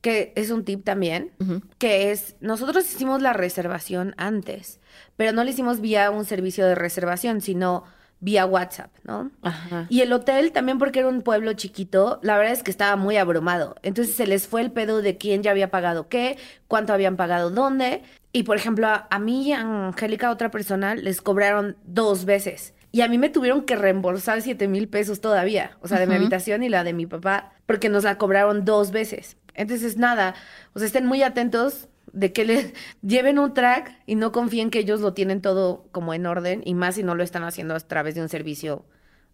que 0.00 0.32
es 0.36 0.50
un 0.50 0.64
tip 0.64 0.84
también, 0.84 1.32
que 1.78 2.10
es, 2.12 2.36
nosotros 2.40 2.84
hicimos 2.92 3.22
la 3.22 3.32
reservación 3.32 4.14
antes, 4.16 4.80
pero 5.16 5.32
no 5.32 5.44
lo 5.44 5.50
hicimos 5.50 5.80
vía 5.80 6.10
un 6.10 6.24
servicio 6.24 6.66
de 6.66 6.74
reservación, 6.74 7.40
sino 7.40 7.84
vía 8.18 8.46
WhatsApp, 8.46 8.90
¿no? 9.04 9.30
Ajá. 9.42 9.86
Y 9.90 10.00
el 10.00 10.12
hotel, 10.12 10.50
también 10.52 10.78
porque 10.78 11.00
era 11.00 11.08
un 11.08 11.20
pueblo 11.22 11.52
chiquito, 11.52 12.18
la 12.22 12.38
verdad 12.38 12.54
es 12.54 12.62
que 12.62 12.70
estaba 12.70 12.96
muy 12.96 13.16
abrumado. 13.18 13.76
Entonces 13.82 14.14
se 14.14 14.26
les 14.26 14.46
fue 14.48 14.62
el 14.62 14.72
pedo 14.72 15.02
de 15.02 15.18
quién 15.18 15.42
ya 15.42 15.50
había 15.50 15.70
pagado 15.70 16.08
qué, 16.08 16.38
cuánto 16.66 16.92
habían 16.94 17.16
pagado 17.16 17.50
dónde. 17.50 18.02
Y 18.36 18.42
por 18.42 18.58
ejemplo, 18.58 18.86
a, 18.86 19.06
a 19.10 19.18
mí 19.18 19.48
y 19.48 19.52
a 19.52 19.62
Angélica, 19.62 20.30
otra 20.30 20.50
persona, 20.50 20.94
les 20.94 21.22
cobraron 21.22 21.78
dos 21.86 22.26
veces. 22.26 22.74
Y 22.92 23.00
a 23.00 23.08
mí 23.08 23.16
me 23.16 23.30
tuvieron 23.30 23.62
que 23.64 23.76
reembolsar 23.76 24.42
7 24.42 24.68
mil 24.68 24.88
pesos 24.88 25.22
todavía, 25.22 25.78
o 25.80 25.88
sea, 25.88 25.98
de 25.98 26.06
mi 26.06 26.16
habitación 26.16 26.62
y 26.62 26.68
la 26.68 26.84
de 26.84 26.92
mi 26.92 27.06
papá, 27.06 27.54
porque 27.64 27.88
nos 27.88 28.04
la 28.04 28.18
cobraron 28.18 28.66
dos 28.66 28.90
veces. 28.90 29.38
Entonces, 29.54 29.96
nada, 29.96 30.34
o 30.74 30.78
sea, 30.78 30.84
estén 30.84 31.06
muy 31.06 31.22
atentos 31.22 31.88
de 32.12 32.34
que 32.34 32.44
les 32.44 32.74
lleven 33.00 33.38
un 33.38 33.54
track 33.54 34.02
y 34.04 34.16
no 34.16 34.32
confíen 34.32 34.68
que 34.68 34.80
ellos 34.80 35.00
lo 35.00 35.14
tienen 35.14 35.40
todo 35.40 35.86
como 35.90 36.12
en 36.12 36.26
orden, 36.26 36.60
y 36.66 36.74
más 36.74 36.96
si 36.96 37.02
no 37.02 37.14
lo 37.14 37.22
están 37.22 37.42
haciendo 37.42 37.74
a 37.74 37.80
través 37.80 38.16
de 38.16 38.20
un 38.20 38.28
servicio 38.28 38.84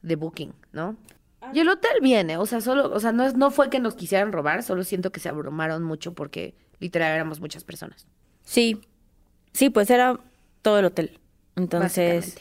de 0.02 0.14
booking, 0.14 0.54
¿no? 0.70 0.96
Y 1.52 1.58
el 1.58 1.68
hotel 1.68 1.98
viene, 2.02 2.36
o 2.36 2.46
sea, 2.46 2.60
solo, 2.60 2.92
o 2.94 3.00
sea, 3.00 3.10
no, 3.10 3.24
es, 3.24 3.34
no 3.34 3.50
fue 3.50 3.68
que 3.68 3.80
nos 3.80 3.96
quisieran 3.96 4.30
robar, 4.30 4.62
solo 4.62 4.84
siento 4.84 5.10
que 5.10 5.18
se 5.18 5.28
abrumaron 5.28 5.82
mucho 5.82 6.14
porque 6.14 6.54
literal 6.78 7.12
éramos 7.12 7.40
muchas 7.40 7.64
personas. 7.64 8.06
Sí, 8.44 8.80
sí, 9.52 9.70
pues 9.70 9.90
era 9.90 10.18
todo 10.62 10.78
el 10.78 10.84
hotel. 10.86 11.18
Entonces, 11.56 12.36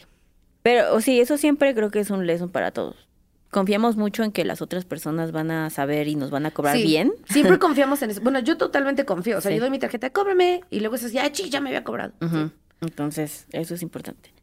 pero 0.63 0.93
o 0.95 1.01
sí, 1.01 1.19
eso 1.19 1.37
siempre 1.37 1.73
creo 1.75 1.89
que 1.91 1.99
es 1.99 2.09
un 2.09 2.25
lesson 2.25 2.49
para 2.49 2.71
todos. 2.71 3.07
Confiamos 3.49 3.97
mucho 3.97 4.23
en 4.23 4.31
que 4.31 4.45
las 4.45 4.61
otras 4.61 4.85
personas 4.85 5.33
van 5.33 5.51
a 5.51 5.69
saber 5.69 6.07
y 6.07 6.15
nos 6.15 6.29
van 6.31 6.45
a 6.45 6.51
cobrar 6.51 6.77
Sí, 6.77 6.83
bien. 6.83 7.11
Siempre 7.29 7.59
confiamos 7.59 8.01
en 8.01 8.11
eso. 8.11 8.21
Bueno, 8.21 8.39
yo 8.39 8.57
totalmente 8.57 9.03
confío. 9.05 9.37
O 9.37 9.41
sea, 9.41 9.49
Sí. 9.51 9.55
yo 9.57 9.61
doy 9.61 9.69
mi 9.69 9.79
tarjeta, 9.79 10.09
cóbrame. 10.09 10.61
Y 10.69 10.79
luego 10.79 10.95
es 10.95 11.03
así, 11.03 11.17
ah, 11.17 11.29
chi, 11.31 11.49
ya 11.49 11.59
me 11.59 11.69
había 11.69 11.83
cobrado. 11.83 12.13
Ujú. 12.21 12.51
Entonces, 12.79 13.47
eso 13.51 13.73
es 13.75 13.81
importante. 13.81 14.33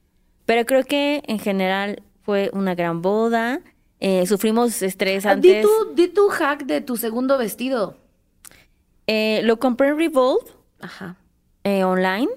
Pero 0.45 0.67
creo 0.67 0.85
que 0.85 1.23
en 1.27 1.39
general 1.39 2.03
fue 2.23 2.51
una 2.53 2.75
gran 2.75 3.01
boda. 3.01 3.61
Eh, 4.01 4.27
sufrimos 4.27 4.83
estrés 4.83 5.25
Ah, 5.25 5.37
Di 5.37 5.53
antes. 5.55 5.65
tu, 5.65 5.95
di 5.95 6.09
tu 6.09 6.29
hack 6.29 6.65
de 6.67 6.83
tu 6.83 6.97
segundo 6.99 7.39
vestido. 7.39 7.97
Eh, 9.07 9.41
lo 9.45 9.59
compré 9.59 9.89
en 9.89 9.97
Revolve 9.99 10.45
Ajá. 10.81 11.17
eh, 11.65 11.83
online. 11.85 12.29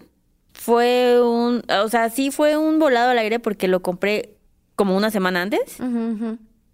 Fue 0.61 1.19
un, 1.23 1.63
o 1.83 1.89
sea, 1.89 2.09
sí 2.11 2.29
fue 2.29 2.55
un 2.55 2.77
volado 2.77 3.09
al 3.09 3.17
aire 3.17 3.39
porque 3.39 3.67
lo 3.67 3.81
compré 3.81 4.35
como 4.75 4.95
una 4.95 5.09
semana 5.09 5.41
antes. 5.41 5.77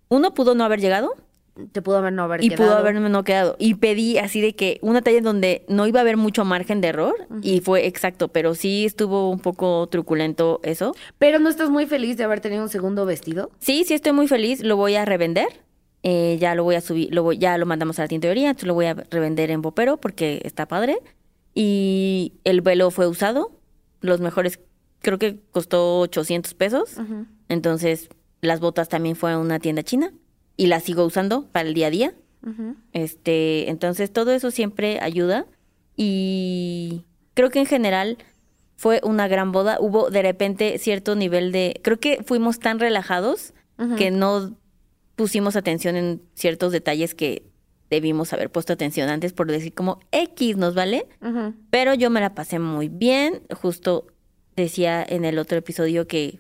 Uno 0.09 0.33
pudo 0.33 0.55
no 0.55 0.63
haber 0.65 0.79
llegado 0.81 1.13
Te 1.71 1.81
pudo 1.81 1.97
haber 1.97 2.11
no 2.13 2.23
haber 2.23 2.43
y 2.43 2.49
quedado. 2.49 2.65
pudo 2.69 2.77
haberme 2.77 3.09
no 3.09 3.23
quedado. 3.23 3.55
Y 3.59 3.75
pedí 3.75 4.17
así 4.17 4.41
de 4.41 4.55
que 4.55 4.77
una 4.81 5.01
talla 5.01 5.21
donde 5.21 5.63
no 5.69 5.87
iba 5.87 5.99
a 5.99 6.01
haber 6.01 6.17
mucho 6.17 6.43
margen 6.45 6.81
de 6.81 6.89
error 6.89 7.15
y 7.41 7.61
fue 7.61 7.87
exacto, 7.87 8.27
pero 8.27 8.55
sí 8.55 8.85
estuvo 8.85 9.29
un 9.31 9.39
poco 9.39 9.87
truculento 9.87 10.59
eso. 10.63 10.93
Pero 11.17 11.39
no 11.39 11.47
estás 11.49 11.69
muy 11.69 11.85
feliz 11.85 12.17
de 12.17 12.25
haber 12.25 12.41
tenido 12.41 12.63
un 12.63 12.69
segundo 12.69 13.05
vestido. 13.05 13.51
Sí, 13.59 13.85
sí 13.85 13.93
estoy 13.93 14.11
muy 14.11 14.27
feliz, 14.27 14.61
lo 14.63 14.75
voy 14.75 14.95
a 14.95 15.05
revender. 15.05 15.47
Eh, 16.03 16.37
ya 16.39 16.55
lo 16.55 16.63
voy 16.63 16.75
a 16.75 16.81
subir, 16.81 17.13
lo 17.13 17.23
voy- 17.23 17.37
ya 17.37 17.57
lo 17.57 17.65
mandamos 17.65 17.97
a 17.99 18.03
la 18.03 18.07
tintorería, 18.07 18.49
entonces 18.49 18.67
lo 18.67 18.73
voy 18.75 18.85
a 18.85 18.93
revender 18.93 19.49
en 19.49 19.61
Bopero 19.61 19.97
porque 19.97 20.41
está 20.43 20.67
padre. 20.67 20.99
Y 21.55 22.33
el 22.43 22.61
velo 22.61 22.91
fue 22.91 23.07
usado, 23.07 23.51
los 24.01 24.19
mejores, 24.19 24.59
creo 25.01 25.17
que 25.17 25.39
costó 25.51 25.99
800 26.01 26.53
pesos. 26.53 26.97
Entonces, 27.49 28.09
las 28.41 28.59
botas 28.59 28.89
también 28.89 29.15
fueron 29.15 29.41
a 29.41 29.43
una 29.43 29.59
tienda 29.59 29.83
china 29.83 30.13
y 30.55 30.67
las 30.67 30.83
sigo 30.83 31.05
usando 31.05 31.47
para 31.51 31.67
el 31.67 31.73
día 31.73 31.87
a 31.87 31.91
día. 31.91 32.13
Este, 32.93 33.69
entonces 33.69 34.13
todo 34.13 34.31
eso 34.31 34.51
siempre 34.51 34.99
ayuda 35.01 35.47
y 35.97 37.03
creo 37.33 37.49
que 37.49 37.59
en 37.59 37.65
general 37.65 38.17
fue 38.77 39.01
una 39.03 39.27
gran 39.27 39.51
boda. 39.51 39.77
Hubo 39.81 40.09
de 40.09 40.21
repente 40.21 40.77
cierto 40.77 41.15
nivel 41.15 41.51
de, 41.51 41.81
creo 41.83 41.99
que 41.99 42.23
fuimos 42.23 42.59
tan 42.59 42.79
relajados 42.79 43.53
que 43.97 44.11
no 44.11 44.55
pusimos 45.15 45.55
atención 45.55 45.95
en 45.95 46.21
ciertos 46.35 46.71
detalles 46.71 47.13
que 47.13 47.43
debimos 47.89 48.33
haber 48.33 48.51
puesto 48.51 48.73
atención 48.73 49.09
antes 49.09 49.33
por 49.33 49.49
decir 49.49 49.73
como 49.73 49.99
X 50.11 50.57
nos 50.57 50.75
vale, 50.75 51.07
pero 51.69 51.93
yo 51.93 52.09
me 52.09 52.21
la 52.21 52.33
pasé 52.35 52.59
muy 52.59 52.89
bien. 52.89 53.43
Justo 53.53 54.07
decía 54.55 55.05
en 55.07 55.25
el 55.25 55.39
otro 55.39 55.57
episodio 55.57 56.07
que 56.07 56.39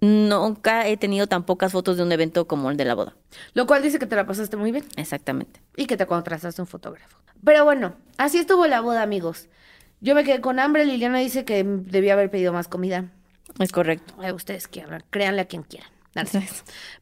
nunca 0.00 0.86
he 0.86 0.96
tenido 0.96 1.26
tan 1.26 1.44
pocas 1.44 1.72
fotos 1.72 1.96
de 1.96 2.02
un 2.02 2.12
evento 2.12 2.46
como 2.46 2.70
el 2.70 2.76
de 2.76 2.84
la 2.84 2.94
boda. 2.94 3.16
Lo 3.54 3.66
cual 3.66 3.82
dice 3.82 3.98
que 3.98 4.06
te 4.06 4.16
la 4.16 4.26
pasaste 4.26 4.56
muy 4.56 4.72
bien. 4.72 4.84
Exactamente. 4.96 5.60
Y 5.76 5.86
que 5.86 5.96
te 5.96 6.06
contrataste 6.06 6.60
un 6.60 6.66
fotógrafo. 6.66 7.18
Pero 7.44 7.64
bueno, 7.64 7.96
así 8.16 8.38
estuvo 8.38 8.66
la 8.66 8.80
boda, 8.80 9.02
amigos. 9.02 9.48
Yo 10.00 10.14
me 10.14 10.24
quedé 10.24 10.40
con 10.40 10.58
hambre. 10.58 10.84
Liliana 10.84 11.18
dice 11.18 11.44
que 11.44 11.64
debía 11.64 12.12
haber 12.12 12.30
pedido 12.30 12.52
más 12.52 12.68
comida. 12.68 13.10
Es 13.58 13.72
correcto. 13.72 14.14
Ay, 14.18 14.32
ustedes 14.32 14.68
quieran, 14.68 15.02
créanle 15.10 15.42
a 15.42 15.46
quien 15.46 15.62
quieran. 15.62 15.90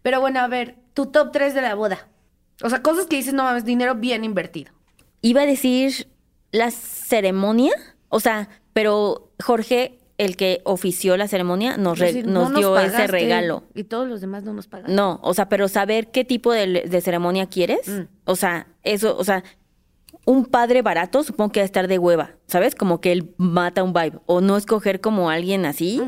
Pero 0.02 0.20
bueno, 0.20 0.40
a 0.40 0.48
ver, 0.48 0.76
tu 0.92 1.06
top 1.06 1.32
3 1.32 1.54
de 1.54 1.62
la 1.62 1.74
boda. 1.74 2.08
O 2.62 2.70
sea, 2.70 2.82
cosas 2.82 3.06
que 3.06 3.16
dices, 3.16 3.34
no 3.34 3.42
mames, 3.44 3.64
dinero 3.64 3.94
bien 3.94 4.24
invertido. 4.24 4.72
Iba 5.22 5.42
a 5.42 5.46
decir 5.46 6.08
la 6.52 6.70
ceremonia, 6.70 7.72
o 8.08 8.20
sea, 8.20 8.48
pero 8.72 9.30
Jorge, 9.42 9.98
el 10.18 10.36
que 10.36 10.60
ofició 10.64 11.16
la 11.16 11.26
ceremonia, 11.26 11.76
nos, 11.76 11.98
re- 11.98 12.08
Es 12.10 12.14
decir, 12.14 12.30
nos 12.30 12.50
no 12.52 12.58
dio 12.58 12.78
ese 12.78 13.06
regalo. 13.08 13.64
Y 13.74 13.84
todos 13.84 14.06
los 14.08 14.20
demás 14.20 14.44
no 14.44 14.52
nos 14.52 14.68
pagaron. 14.68 14.94
No, 14.94 15.18
o 15.22 15.34
sea, 15.34 15.48
pero 15.48 15.66
saber 15.68 16.10
qué 16.12 16.24
tipo 16.24 16.52
de, 16.52 16.82
de 16.88 17.00
ceremonia 17.00 17.46
quieres, 17.48 17.88
Mm. 17.88 18.02
o 18.24 18.36
sea, 18.36 18.68
eso, 18.84 19.16
o 19.18 19.24
sea, 19.24 19.42
un 20.26 20.46
padre 20.46 20.82
barato 20.82 21.22
supongo 21.22 21.52
que 21.52 21.60
va 21.60 21.64
a 21.64 21.66
estar 21.66 21.87
de 21.88 21.98
hueva, 21.98 22.32
¿sabes? 22.46 22.74
Como 22.74 23.00
que 23.00 23.12
él 23.12 23.34
mata 23.37 23.82
un 23.82 23.92
vibe, 23.92 24.20
o 24.26 24.40
no 24.40 24.56
escoger 24.56 25.00
como 25.00 25.28
alguien 25.30 25.66
así, 25.66 26.00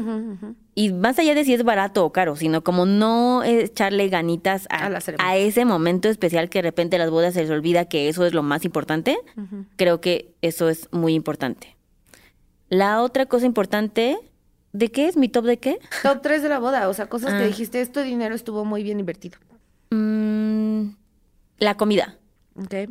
y 0.74 0.92
más 0.92 1.18
allá 1.18 1.34
de 1.34 1.44
si 1.44 1.52
es 1.54 1.62
barato 1.64 2.04
o 2.04 2.12
caro, 2.12 2.36
sino 2.36 2.62
como 2.64 2.86
no 2.86 3.42
echarle 3.44 4.08
ganitas 4.08 4.66
a, 4.70 4.88
A 5.18 5.36
ese 5.36 5.64
momento 5.64 6.08
especial 6.08 6.48
que 6.48 6.58
de 6.58 6.62
repente 6.62 6.98
las 6.98 7.10
bodas 7.10 7.34
se 7.34 7.42
les 7.42 7.50
olvida 7.50 7.84
que 7.86 8.08
eso 8.08 8.24
es 8.24 8.32
lo 8.34 8.42
más 8.42 8.64
importante, 8.64 9.18
creo 9.76 10.00
que 10.00 10.34
eso 10.42 10.68
es 10.68 10.88
muy 10.92 11.14
importante. 11.14 11.76
La 12.68 13.02
otra 13.02 13.26
cosa 13.26 13.46
importante, 13.46 14.18
¿de 14.72 14.90
qué 14.90 15.08
es 15.08 15.16
mi 15.16 15.28
top 15.28 15.44
de 15.44 15.58
qué? 15.58 15.78
Top 16.02 16.20
3 16.22 16.42
de 16.42 16.48
la 16.48 16.58
boda. 16.58 16.88
O 16.88 16.94
sea, 16.94 17.08
cosas 17.08 17.32
Ah. 17.34 17.38
que 17.38 17.46
dijiste, 17.46 17.80
este 17.80 18.02
dinero 18.02 18.34
estuvo 18.34 18.64
muy 18.64 18.82
bien 18.82 18.98
invertido. 18.98 19.38
Mm, 19.90 20.88
la 21.58 21.76
comida. 21.76 22.16
Ok. 22.56 22.90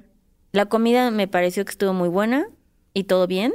La 0.55 0.67
comida 0.67 1.11
me 1.11 1.27
pareció 1.27 1.65
que 1.65 1.71
estuvo 1.71 1.91
muy 1.91 2.07
buena 2.07 2.47
y 2.93 3.03
todo 3.03 3.27
bien. 3.27 3.51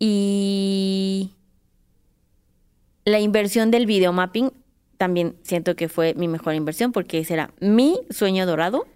Y 0.00 1.30
la 3.04 3.20
inversión 3.20 3.70
del 3.70 3.86
videomapping 3.86 4.50
también 4.96 5.36
siento 5.44 5.76
que 5.76 5.88
fue 5.88 6.14
mi 6.14 6.26
mejor 6.26 6.54
inversión 6.54 6.90
porque 6.90 7.20
ese 7.20 7.34
era 7.34 7.52
mi 7.60 8.00
sueño 8.10 8.44
dorado. 8.44 8.86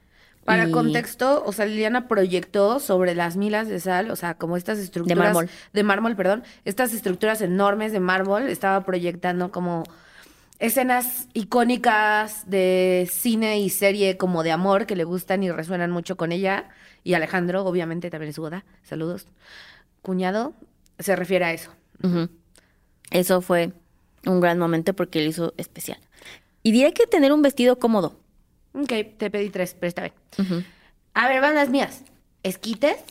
Para 0.45 0.67
Y- 0.69 0.73
contexto, 0.73 1.45
o 1.47 1.53
sea, 1.53 1.67
Liliana 1.67 2.09
proyectó 2.09 2.81
sobre 2.81 3.15
las 3.15 3.37
milas 3.37 3.69
de 3.69 3.79
sal, 3.79 4.11
o 4.11 4.17
sea, 4.17 4.35
como 4.35 4.57
estas 4.57 4.79
estructuras. 4.81 5.17
mármol. 5.19 5.49
De 5.73 5.83
mármol, 5.85 6.17
perdón. 6.17 6.43
Estas 6.65 6.93
estructuras 6.95 7.41
enormes 7.43 7.93
de 7.93 8.01
mármol, 8.01 8.49
estaba 8.49 8.85
proyectando 8.85 9.53
como 9.53 9.85
escenas 10.63 11.27
icónicas 11.35 12.49
de 12.49 13.11
cine 13.11 13.59
y 13.59 13.69
serie 13.69 14.17
como 14.17 14.45
de 14.45 14.53
amor 14.53 14.87
que 14.87 14.95
le 14.95 15.03
gustan 15.03 15.43
y 15.43 15.51
resuenan 15.51 15.91
mucho 15.91 16.17
con 16.17 16.31
ella. 16.31 16.69
Y 17.03 17.15
Alejandro, 17.15 17.65
obviamente, 17.65 18.11
también 18.11 18.31
es 18.31 18.37
su 18.37 18.43
boda. 18.43 18.65
Saludos. 18.85 19.27
Cuñado, 20.03 20.55
se 21.01 21.17
refiere 21.17 21.47
a 21.47 21.53
eso. 21.53 21.73
Eso 23.11 23.41
fue 23.41 23.73
un 24.25 24.41
gran 24.41 24.57
momento 24.61 24.95
porque 24.95 25.21
lo 25.21 25.29
hizo 25.29 25.53
especial. 25.57 25.99
Y 26.63 26.71
diría 26.71 26.93
que 26.93 27.09
tener 27.09 27.33
un 27.33 27.43
vestido 27.43 27.81
cómodo. 27.81 28.21
Ok, 28.73 28.93
te 29.19 29.31
pedí 29.33 29.51
tres, 29.51 29.75
pero 29.75 29.89
está 29.89 30.03
bien. 30.03 30.65
A 31.15 31.29
ver, 31.29 31.41
van 31.41 31.57
las 31.57 31.71
mías. 31.71 32.05
Esquites. 32.45 33.03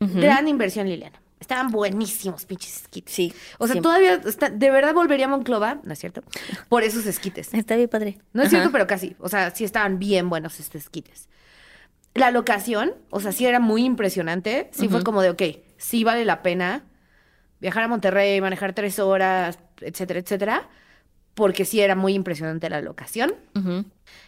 Gran 0.00 0.48
inversión, 0.48 0.88
Liliana. 0.88 1.20
Estaban 1.40 1.70
buenísimos, 1.70 2.44
pinches 2.46 2.82
esquites. 2.82 3.14
Sí, 3.14 3.32
O 3.58 3.66
sea, 3.66 3.74
siempre. 3.74 3.88
todavía, 3.88 4.14
está- 4.26 4.50
de 4.50 4.70
verdad 4.70 4.92
volvería 4.94 5.26
a 5.26 5.28
Monclova, 5.28 5.80
¿no 5.84 5.92
es 5.92 5.98
cierto? 5.98 6.22
Por 6.68 6.82
esos 6.82 7.06
esquites. 7.06 7.54
Está 7.54 7.76
bien 7.76 7.88
padre. 7.88 8.18
No 8.32 8.42
es 8.42 8.48
Ajá. 8.48 8.56
cierto, 8.56 8.72
pero 8.72 8.86
casi. 8.86 9.14
O 9.20 9.28
sea, 9.28 9.50
sí 9.54 9.64
estaban 9.64 9.98
bien 9.98 10.28
buenos 10.28 10.58
estos 10.60 10.82
esquites. 10.82 11.28
La 12.14 12.30
locación, 12.32 12.94
o 13.10 13.20
sea, 13.20 13.30
sí 13.32 13.46
era 13.46 13.60
muy 13.60 13.84
impresionante. 13.84 14.68
Sí 14.72 14.88
fue 14.88 15.04
como 15.04 15.22
de, 15.22 15.30
ok, 15.30 15.42
sí 15.76 16.02
vale 16.02 16.24
la 16.24 16.42
pena 16.42 16.84
viajar 17.60 17.84
a 17.84 17.88
Monterrey, 17.88 18.40
manejar 18.40 18.72
tres 18.72 18.98
horas, 18.98 19.58
etcétera, 19.80 20.18
etcétera. 20.20 20.68
Porque 21.34 21.64
sí 21.64 21.80
era 21.80 21.94
muy 21.94 22.14
impresionante 22.14 22.68
la 22.68 22.80
locación. 22.80 23.32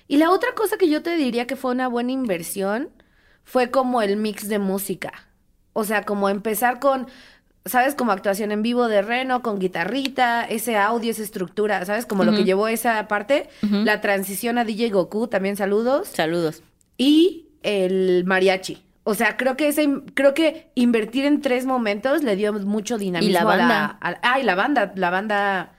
Y 0.07 0.17
la 0.19 0.31
otra 0.31 0.55
cosa 0.55 0.77
que 0.77 0.89
yo 0.89 1.03
te 1.03 1.17
diría 1.17 1.49
que 1.49 1.57
fue 1.57 1.73
una 1.73 1.89
buena 1.89 2.13
inversión 2.13 2.91
fue 3.43 3.73
como 3.73 4.01
el 4.03 4.17
mix 4.17 4.49
de 4.49 4.61
música. 4.61 5.13
O 5.73 5.85
sea, 5.85 6.03
como 6.03 6.29
empezar 6.29 6.81
con, 6.81 7.07
¿sabes? 7.65 7.95
Como 7.95 8.13
actuación 8.13 8.53
en 8.53 8.63
vivo 8.63 8.89
de 8.89 9.03
Reno, 9.03 9.43
con 9.43 9.59
guitarrita, 9.59 10.45
ese 10.45 10.77
audio, 10.77 11.11
esa 11.11 11.23
estructura, 11.23 11.85
¿sabes? 11.85 12.07
Como 12.07 12.25
lo 12.25 12.33
que 12.33 12.45
llevó 12.45 12.69
esa 12.69 13.07
parte. 13.09 13.49
La 13.63 14.01
transición 14.01 14.59
a 14.59 14.65
DJ 14.65 14.91
Goku, 14.91 15.29
también 15.29 15.57
saludos. 15.57 16.09
Saludos. 16.09 16.63
y 16.99 17.47
el 17.63 18.25
mariachi. 18.27 18.83
O 19.05 19.15
sea, 19.15 19.37
creo 19.37 19.57
que 19.57 19.69
ese, 19.69 19.89
creo 20.15 20.35
que 20.35 20.71
invertir 20.75 21.25
en 21.25 21.41
tres 21.41 21.65
momentos 21.67 22.23
le 22.23 22.37
dio 22.37 22.53
mucho 22.53 22.97
dinamismo 22.99 23.31
Y 23.31 23.33
la 23.33 23.41
a 23.41 23.45
banda. 23.45 23.99
a- 24.01 24.19
ah, 24.23 24.39
y 24.41 24.43
la 24.45 24.55
banda, 24.55 24.93
la 24.95 25.11
banda. 25.11 25.73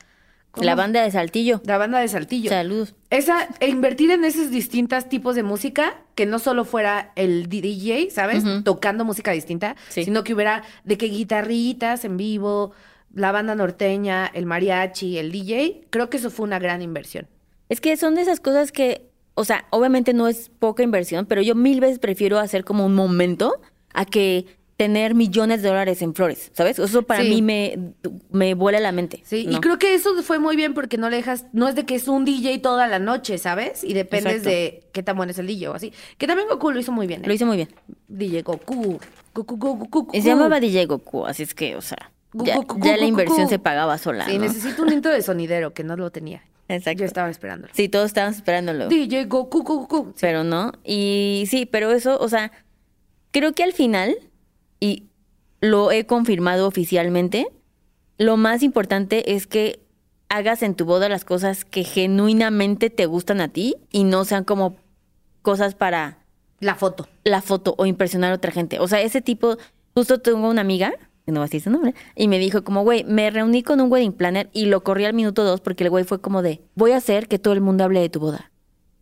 ¿Cómo? 0.51 0.65
La 0.65 0.75
banda 0.75 1.01
de 1.03 1.11
Saltillo. 1.11 1.61
La 1.65 1.77
banda 1.77 1.99
de 1.99 2.07
Saltillo. 2.07 2.49
Saludos. 2.49 2.93
Esa, 3.09 3.47
e 3.59 3.69
invertir 3.69 4.11
en 4.11 4.23
esos 4.23 4.51
distintos 4.51 5.07
tipos 5.09 5.35
de 5.35 5.43
música, 5.43 5.95
que 6.15 6.25
no 6.25 6.39
solo 6.39 6.65
fuera 6.65 7.11
el 7.15 7.47
DJ, 7.49 8.09
¿sabes? 8.11 8.43
Tocando 8.63 9.05
música 9.05 9.31
distinta, 9.31 9.75
Sí. 9.89 10.03
sino 10.05 10.23
que 10.23 10.33
hubiera 10.33 10.63
de 10.83 10.97
que 10.97 11.07
guitarritas 11.07 12.05
en 12.05 12.17
vivo, 12.17 12.71
la 13.13 13.31
banda 13.31 13.55
norteña, 13.55 14.27
el 14.27 14.45
mariachi, 14.45 15.17
el 15.17 15.31
DJ. 15.31 15.81
Creo 15.89 16.09
que 16.09 16.17
eso 16.17 16.29
fue 16.29 16.45
una 16.45 16.59
gran 16.59 16.81
inversión. 16.81 17.27
Es 17.69 17.81
que 17.81 17.95
son 17.97 18.15
de 18.15 18.21
esas 18.21 18.39
cosas 18.39 18.71
que, 18.71 19.09
o 19.35 19.43
sea, 19.45 19.65
obviamente 19.69 20.13
no 20.13 20.27
es 20.27 20.49
poca 20.59 20.83
inversión, 20.83 21.25
pero 21.25 21.41
yo 21.41 21.55
mil 21.55 21.79
veces 21.79 21.99
prefiero 21.99 22.37
hacer 22.39 22.63
como 22.63 22.85
un 22.85 22.95
momento 22.95 23.59
a 23.93 24.05
que 24.05 24.45
tener 24.81 25.13
millones 25.13 25.61
de 25.61 25.67
dólares 25.69 26.01
en 26.01 26.15
flores, 26.15 26.49
¿sabes? 26.53 26.79
Eso 26.79 27.03
para 27.03 27.21
Sí. 27.21 27.29
mí 27.29 27.43
me, 27.43 27.93
me 28.31 28.55
vuela 28.55 28.79
la 28.79 28.91
mente. 28.91 29.21
Sí, 29.25 29.43
y 29.47 29.53
¿no? 29.53 29.61
creo 29.61 29.77
que 29.77 29.93
eso 29.93 30.09
fue 30.23 30.39
muy 30.39 30.55
bien 30.55 30.73
porque 30.73 30.97
no 30.97 31.07
le 31.11 31.17
dejas, 31.17 31.45
no 31.53 31.67
es 31.67 31.75
de 31.75 31.85
que 31.85 31.93
es 31.93 32.07
un 32.07 32.25
DJ 32.25 32.57
toda 32.57 32.87
la 32.87 32.97
noche, 32.97 33.37
¿sabes? 33.37 33.83
Y 33.83 33.93
dependes 33.93 34.37
Exacto. 34.37 34.49
de 34.49 34.83
qué 34.91 35.03
tan 35.03 35.17
bueno 35.17 35.29
es 35.33 35.37
el 35.37 35.45
DJ 35.45 35.67
o 35.69 35.75
así. 35.75 35.93
Que 36.17 36.25
también 36.25 36.47
Goku 36.49 36.71
lo 36.71 36.79
hizo 36.79 36.91
muy 36.91 37.05
bien. 37.05 37.21
¿eh? 37.23 37.27
Lo 37.27 37.33
hice 37.33 37.45
muy 37.45 37.57
bien. 37.57 37.69
DJ 38.07 38.41
Goku. 38.41 38.99
Goku, 39.35 39.57
Goku, 39.57 39.85
Goku. 39.87 40.17
Y 40.17 40.21
se 40.23 40.29
llamaba 40.29 40.59
DJ 40.59 40.87
Goku, 40.87 41.27
así 41.27 41.43
es 41.43 41.53
que, 41.53 41.75
o 41.75 41.81
sea, 41.81 42.11
ya, 42.33 42.57
ya 42.81 42.97
la 42.97 43.05
inversión 43.05 43.47
se 43.49 43.59
pagaba 43.59 43.99
sola, 43.99 44.25
Sí, 44.25 44.39
¿no? 44.39 44.45
necesito 44.45 44.81
un 44.81 44.91
intro 44.93 45.11
de 45.11 45.21
sonidero 45.21 45.75
que 45.75 45.83
no 45.83 45.95
lo 45.95 46.09
tenía. 46.09 46.41
Exacto. 46.69 47.01
Yo 47.01 47.05
estaba 47.05 47.29
esperándolo. 47.29 47.71
Sí, 47.75 47.87
todos 47.87 48.07
estábamos 48.07 48.37
esperándolo. 48.37 48.87
DJ 48.87 49.25
Goku, 49.25 49.59
Goku, 49.61 49.85
Goku. 49.87 50.13
pero 50.19 50.43
no. 50.43 50.71
Y 50.83 51.43
sí, 51.51 51.67
pero 51.67 51.91
eso, 51.91 52.17
o 52.19 52.27
sea, 52.29 52.51
creo 53.29 53.53
que 53.53 53.63
al 53.63 53.73
final, 53.73 54.15
y 54.81 55.05
lo 55.61 55.91
he 55.91 56.05
confirmado 56.05 56.67
oficialmente, 56.67 57.47
lo 58.17 58.35
más 58.35 58.63
importante 58.63 59.33
es 59.33 59.47
que 59.47 59.79
hagas 60.27 60.63
en 60.63 60.75
tu 60.75 60.85
boda 60.85 61.07
las 61.07 61.23
cosas 61.23 61.63
que 61.63 61.83
genuinamente 61.83 62.89
te 62.89 63.05
gustan 63.05 63.39
a 63.39 63.47
ti 63.47 63.75
y 63.91 64.03
no 64.03 64.25
sean 64.25 64.43
como 64.43 64.75
cosas 65.41 65.75
para 65.75 66.17
La 66.59 66.75
foto. 66.75 67.07
la 67.23 67.41
foto 67.41 67.75
o 67.77 67.85
impresionar 67.85 68.31
a 68.31 68.35
otra 68.35 68.51
gente. 68.51 68.79
O 68.79 68.87
sea, 68.87 69.01
ese 69.01 69.21
tipo, 69.21 69.57
justo 69.93 70.19
tengo 70.19 70.49
una 70.49 70.61
amiga, 70.61 70.93
que 71.25 71.31
no 71.31 71.39
va 71.39 71.45
a 71.45 71.47
decir 71.47 71.61
su 71.61 71.69
nombre, 71.69 71.95
y 72.15 72.27
me 72.27 72.39
dijo 72.39 72.63
como, 72.63 72.83
güey, 72.83 73.03
me 73.03 73.29
reuní 73.29 73.61
con 73.63 73.81
un 73.81 73.91
wedding 73.91 74.13
planner 74.13 74.49
y 74.53 74.65
lo 74.65 74.83
corrí 74.83 75.05
al 75.05 75.13
minuto 75.13 75.43
dos 75.43 75.61
porque 75.61 75.83
el 75.83 75.89
güey 75.89 76.03
fue 76.03 76.21
como 76.21 76.41
de, 76.41 76.61
voy 76.75 76.91
a 76.91 76.97
hacer 76.97 77.27
que 77.27 77.39
todo 77.39 77.53
el 77.53 77.61
mundo 77.61 77.83
hable 77.83 77.99
de 77.99 78.09
tu 78.09 78.19
boda. 78.19 78.50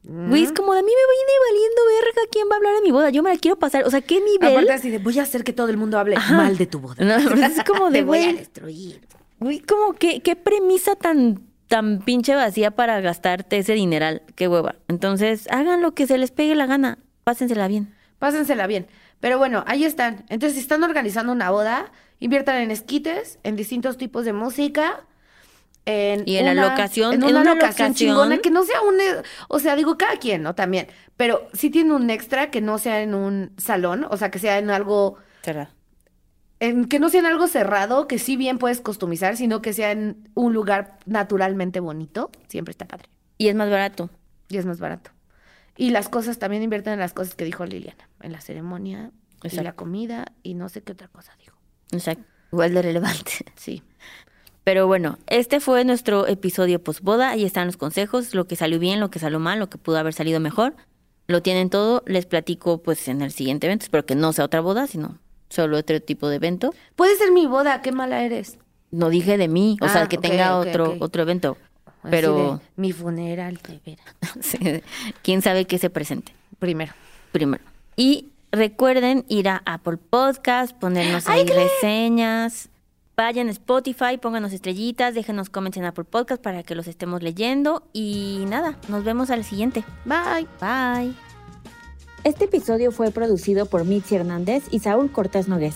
Güey, 0.09 0.43
es 0.43 0.51
como 0.51 0.73
de 0.73 0.79
a 0.79 0.81
mí 0.81 0.87
me 0.87 0.93
viene 0.95 1.33
valiendo 1.49 1.81
verga 2.03 2.21
quién 2.31 2.47
va 2.49 2.55
a 2.55 2.57
hablar 2.57 2.75
de 2.75 2.81
mi 2.81 2.91
boda. 2.91 3.09
Yo 3.11 3.21
me 3.21 3.31
la 3.31 3.37
quiero 3.39 3.59
pasar. 3.59 3.85
O 3.85 3.91
sea, 3.91 4.01
¿qué 4.01 4.19
nivel? 4.19 4.51
Aparte 4.53 4.73
así 4.73 4.89
de, 4.89 4.97
voy 4.97 5.19
a 5.19 5.23
hacer 5.23 5.43
que 5.43 5.53
todo 5.53 5.69
el 5.69 5.77
mundo 5.77 5.99
hable 5.99 6.15
Ajá. 6.15 6.35
mal 6.35 6.57
de 6.57 6.65
tu 6.65 6.79
boda. 6.79 6.95
No, 7.03 7.15
pero 7.29 7.45
es 7.45 7.63
como 7.63 7.85
de, 7.91 7.99
Te 7.99 8.03
voy 8.03 8.23
a 8.23 8.33
destruir. 8.33 9.01
güey, 9.39 9.59
como 9.59 9.93
que, 9.93 10.21
qué 10.21 10.35
premisa 10.35 10.95
tan, 10.95 11.43
tan 11.67 11.99
pinche 11.99 12.33
vacía 12.35 12.71
para 12.71 12.99
gastarte 13.01 13.59
ese 13.59 13.73
dineral. 13.73 14.23
Qué 14.35 14.47
hueva. 14.47 14.75
Entonces, 14.87 15.47
hagan 15.51 15.81
lo 15.81 15.93
que 15.93 16.07
se 16.07 16.17
les 16.17 16.31
pegue 16.31 16.55
la 16.55 16.65
gana. 16.65 16.97
Pásensela 17.23 17.67
bien. 17.67 17.93
Pásensela 18.17 18.65
bien. 18.65 18.87
Pero 19.19 19.37
bueno, 19.37 19.63
ahí 19.67 19.83
están. 19.83 20.25
Entonces, 20.29 20.53
si 20.53 20.59
están 20.61 20.81
organizando 20.83 21.31
una 21.31 21.51
boda, 21.51 21.91
inviertan 22.19 22.55
en 22.61 22.71
esquites, 22.71 23.37
en 23.43 23.55
distintos 23.55 23.97
tipos 23.97 24.25
de 24.25 24.33
música. 24.33 25.05
En 25.85 26.23
Y 26.27 26.37
en 26.37 26.45
la 26.45 26.51
una- 26.51 26.69
locación, 26.71 27.13
en 27.13 27.23
en 27.23 27.29
una, 27.29 27.41
una 27.41 27.53
locación, 27.55 27.87
locación. 27.89 27.93
chingona, 27.95 28.37
que 28.39 28.51
no 28.51 28.63
sea 28.63 28.81
un, 28.81 28.99
e- 28.99 29.23
o 29.47 29.59
sea, 29.59 29.75
digo 29.75 29.97
cada 29.97 30.17
quien, 30.17 30.43
¿no? 30.43 30.53
También, 30.53 30.87
pero 31.17 31.47
sí 31.53 31.69
tiene 31.71 31.93
un 31.93 32.09
extra 32.09 32.51
que 32.51 32.61
no 32.61 32.77
sea 32.77 33.01
en 33.01 33.15
un 33.15 33.51
salón, 33.57 34.05
o 34.09 34.17
sea, 34.17 34.29
que 34.29 34.37
sea 34.39 34.59
en 34.59 34.69
algo, 34.69 35.17
Cerrado. 35.41 35.69
en, 36.59 36.85
que 36.85 36.99
no 36.99 37.09
sea 37.09 37.21
en 37.21 37.25
algo 37.25 37.47
cerrado, 37.47 38.07
que 38.07 38.19
sí 38.19 38.35
bien 38.35 38.57
puedes 38.59 38.81
customizar, 38.81 39.35
sino 39.37 39.61
que 39.61 39.73
sea 39.73 39.91
en 39.91 40.29
un 40.35 40.53
lugar 40.53 40.99
naturalmente 41.05 41.79
bonito, 41.79 42.29
siempre 42.49 42.71
está 42.71 42.85
padre 42.87 43.09
Y 43.37 43.47
es 43.47 43.55
más 43.55 43.69
barato. 43.71 44.09
y 44.49 44.57
es 44.57 44.65
más 44.65 44.79
barato. 44.79 45.11
Y 45.77 45.91
las 45.91 46.09
cosas, 46.09 46.37
también 46.39 46.61
invierten 46.61 46.93
en 46.93 46.99
las 46.99 47.13
cosas 47.13 47.33
que 47.35 47.45
dijo 47.45 47.65
Liliana, 47.65 48.09
en 48.21 48.33
la 48.33 48.41
ceremonia 48.41 49.11
y 49.41 49.47
Exacto. 49.47 49.63
la 49.63 49.73
comida 49.73 50.25
y 50.43 50.53
no 50.53 50.67
sé 50.69 50.83
qué 50.83 50.91
otra 50.91 51.07
cosa 51.07 51.33
dijo. 51.39 51.57
Exacto. 51.93 52.25
Igual 52.51 52.73
de 52.73 52.81
relevante. 52.81 53.31
Sí. 53.55 53.81
Pero 54.63 54.87
bueno, 54.87 55.17
este 55.27 55.59
fue 55.59 55.83
nuestro 55.85 56.27
episodio 56.27 56.83
postboda. 56.83 57.29
Ahí 57.29 57.43
están 57.45 57.65
los 57.67 57.77
consejos, 57.77 58.33
lo 58.35 58.45
que 58.45 58.55
salió 58.55 58.77
bien, 58.79 58.99
lo 58.99 59.09
que 59.09 59.19
salió 59.19 59.39
mal, 59.39 59.57
lo 59.59 59.69
que 59.69 59.77
pudo 59.77 59.97
haber 59.97 60.13
salido 60.13 60.39
mejor. 60.39 60.75
Lo 61.27 61.41
tienen 61.41 61.69
todo. 61.69 62.03
Les 62.05 62.25
platico 62.25 62.79
pues 62.79 63.07
en 63.07 63.21
el 63.21 63.31
siguiente 63.31 63.67
evento. 63.67 63.83
Espero 63.85 64.05
que 64.05 64.15
no 64.15 64.33
sea 64.33 64.45
otra 64.45 64.61
boda, 64.61 64.85
sino 64.87 65.17
solo 65.49 65.77
otro 65.77 65.99
tipo 66.01 66.27
de 66.29 66.35
evento. 66.35 66.73
Puede 66.95 67.15
ser 67.15 67.31
mi 67.31 67.47
boda, 67.47 67.81
qué 67.81 67.91
mala 67.91 68.23
eres. 68.23 68.57
No 68.91 69.09
dije 69.09 69.37
de 69.37 69.47
mí, 69.47 69.77
o 69.81 69.85
Ah, 69.85 69.89
sea, 69.89 70.07
que 70.07 70.17
ok, 70.17 70.21
tenga 70.23 70.57
otro, 70.57 70.97
otro 70.99 71.21
evento. 71.23 71.57
Así 71.85 72.07
Pero 72.11 72.59
de, 72.75 72.81
mi 72.81 72.91
funeral, 72.93 73.59
de 73.67 73.79
veras. 73.85 74.05
sí, 74.41 74.57
quién 75.21 75.41
sabe 75.41 75.65
qué 75.65 75.77
se 75.77 75.89
presente 75.89 76.33
Primero. 76.59 76.93
primero. 77.31 77.63
Y 77.95 78.29
recuerden 78.51 79.25
ir 79.27 79.49
a 79.49 79.61
Apple 79.65 79.97
Podcast, 79.97 80.75
ponernos 80.77 81.27
ahí 81.27 81.45
reseñas. 81.45 82.69
Vayan 83.19 83.49
a 83.49 83.51
Spotify, 83.51 84.17
pónganos 84.17 84.53
estrellitas, 84.53 85.13
déjenos 85.13 85.49
comments 85.49 85.75
en 85.75 85.83
Apple 85.83 86.05
Podcast 86.05 86.41
para 86.41 86.63
que 86.63 86.73
los 86.73 86.87
estemos 86.87 87.21
leyendo. 87.21 87.83
Y 87.91 88.45
nada, 88.47 88.79
nos 88.87 89.03
vemos 89.03 89.29
al 89.29 89.43
siguiente. 89.43 89.83
Bye. 90.05 90.47
Bye. 90.61 91.13
Este 92.23 92.45
episodio 92.45 92.93
fue 92.93 93.11
producido 93.11 93.65
por 93.65 93.83
Mitzi 93.83 94.15
Hernández 94.15 94.63
y 94.71 94.79
Saúl 94.79 95.11
Cortés 95.11 95.49
Nogués. 95.49 95.75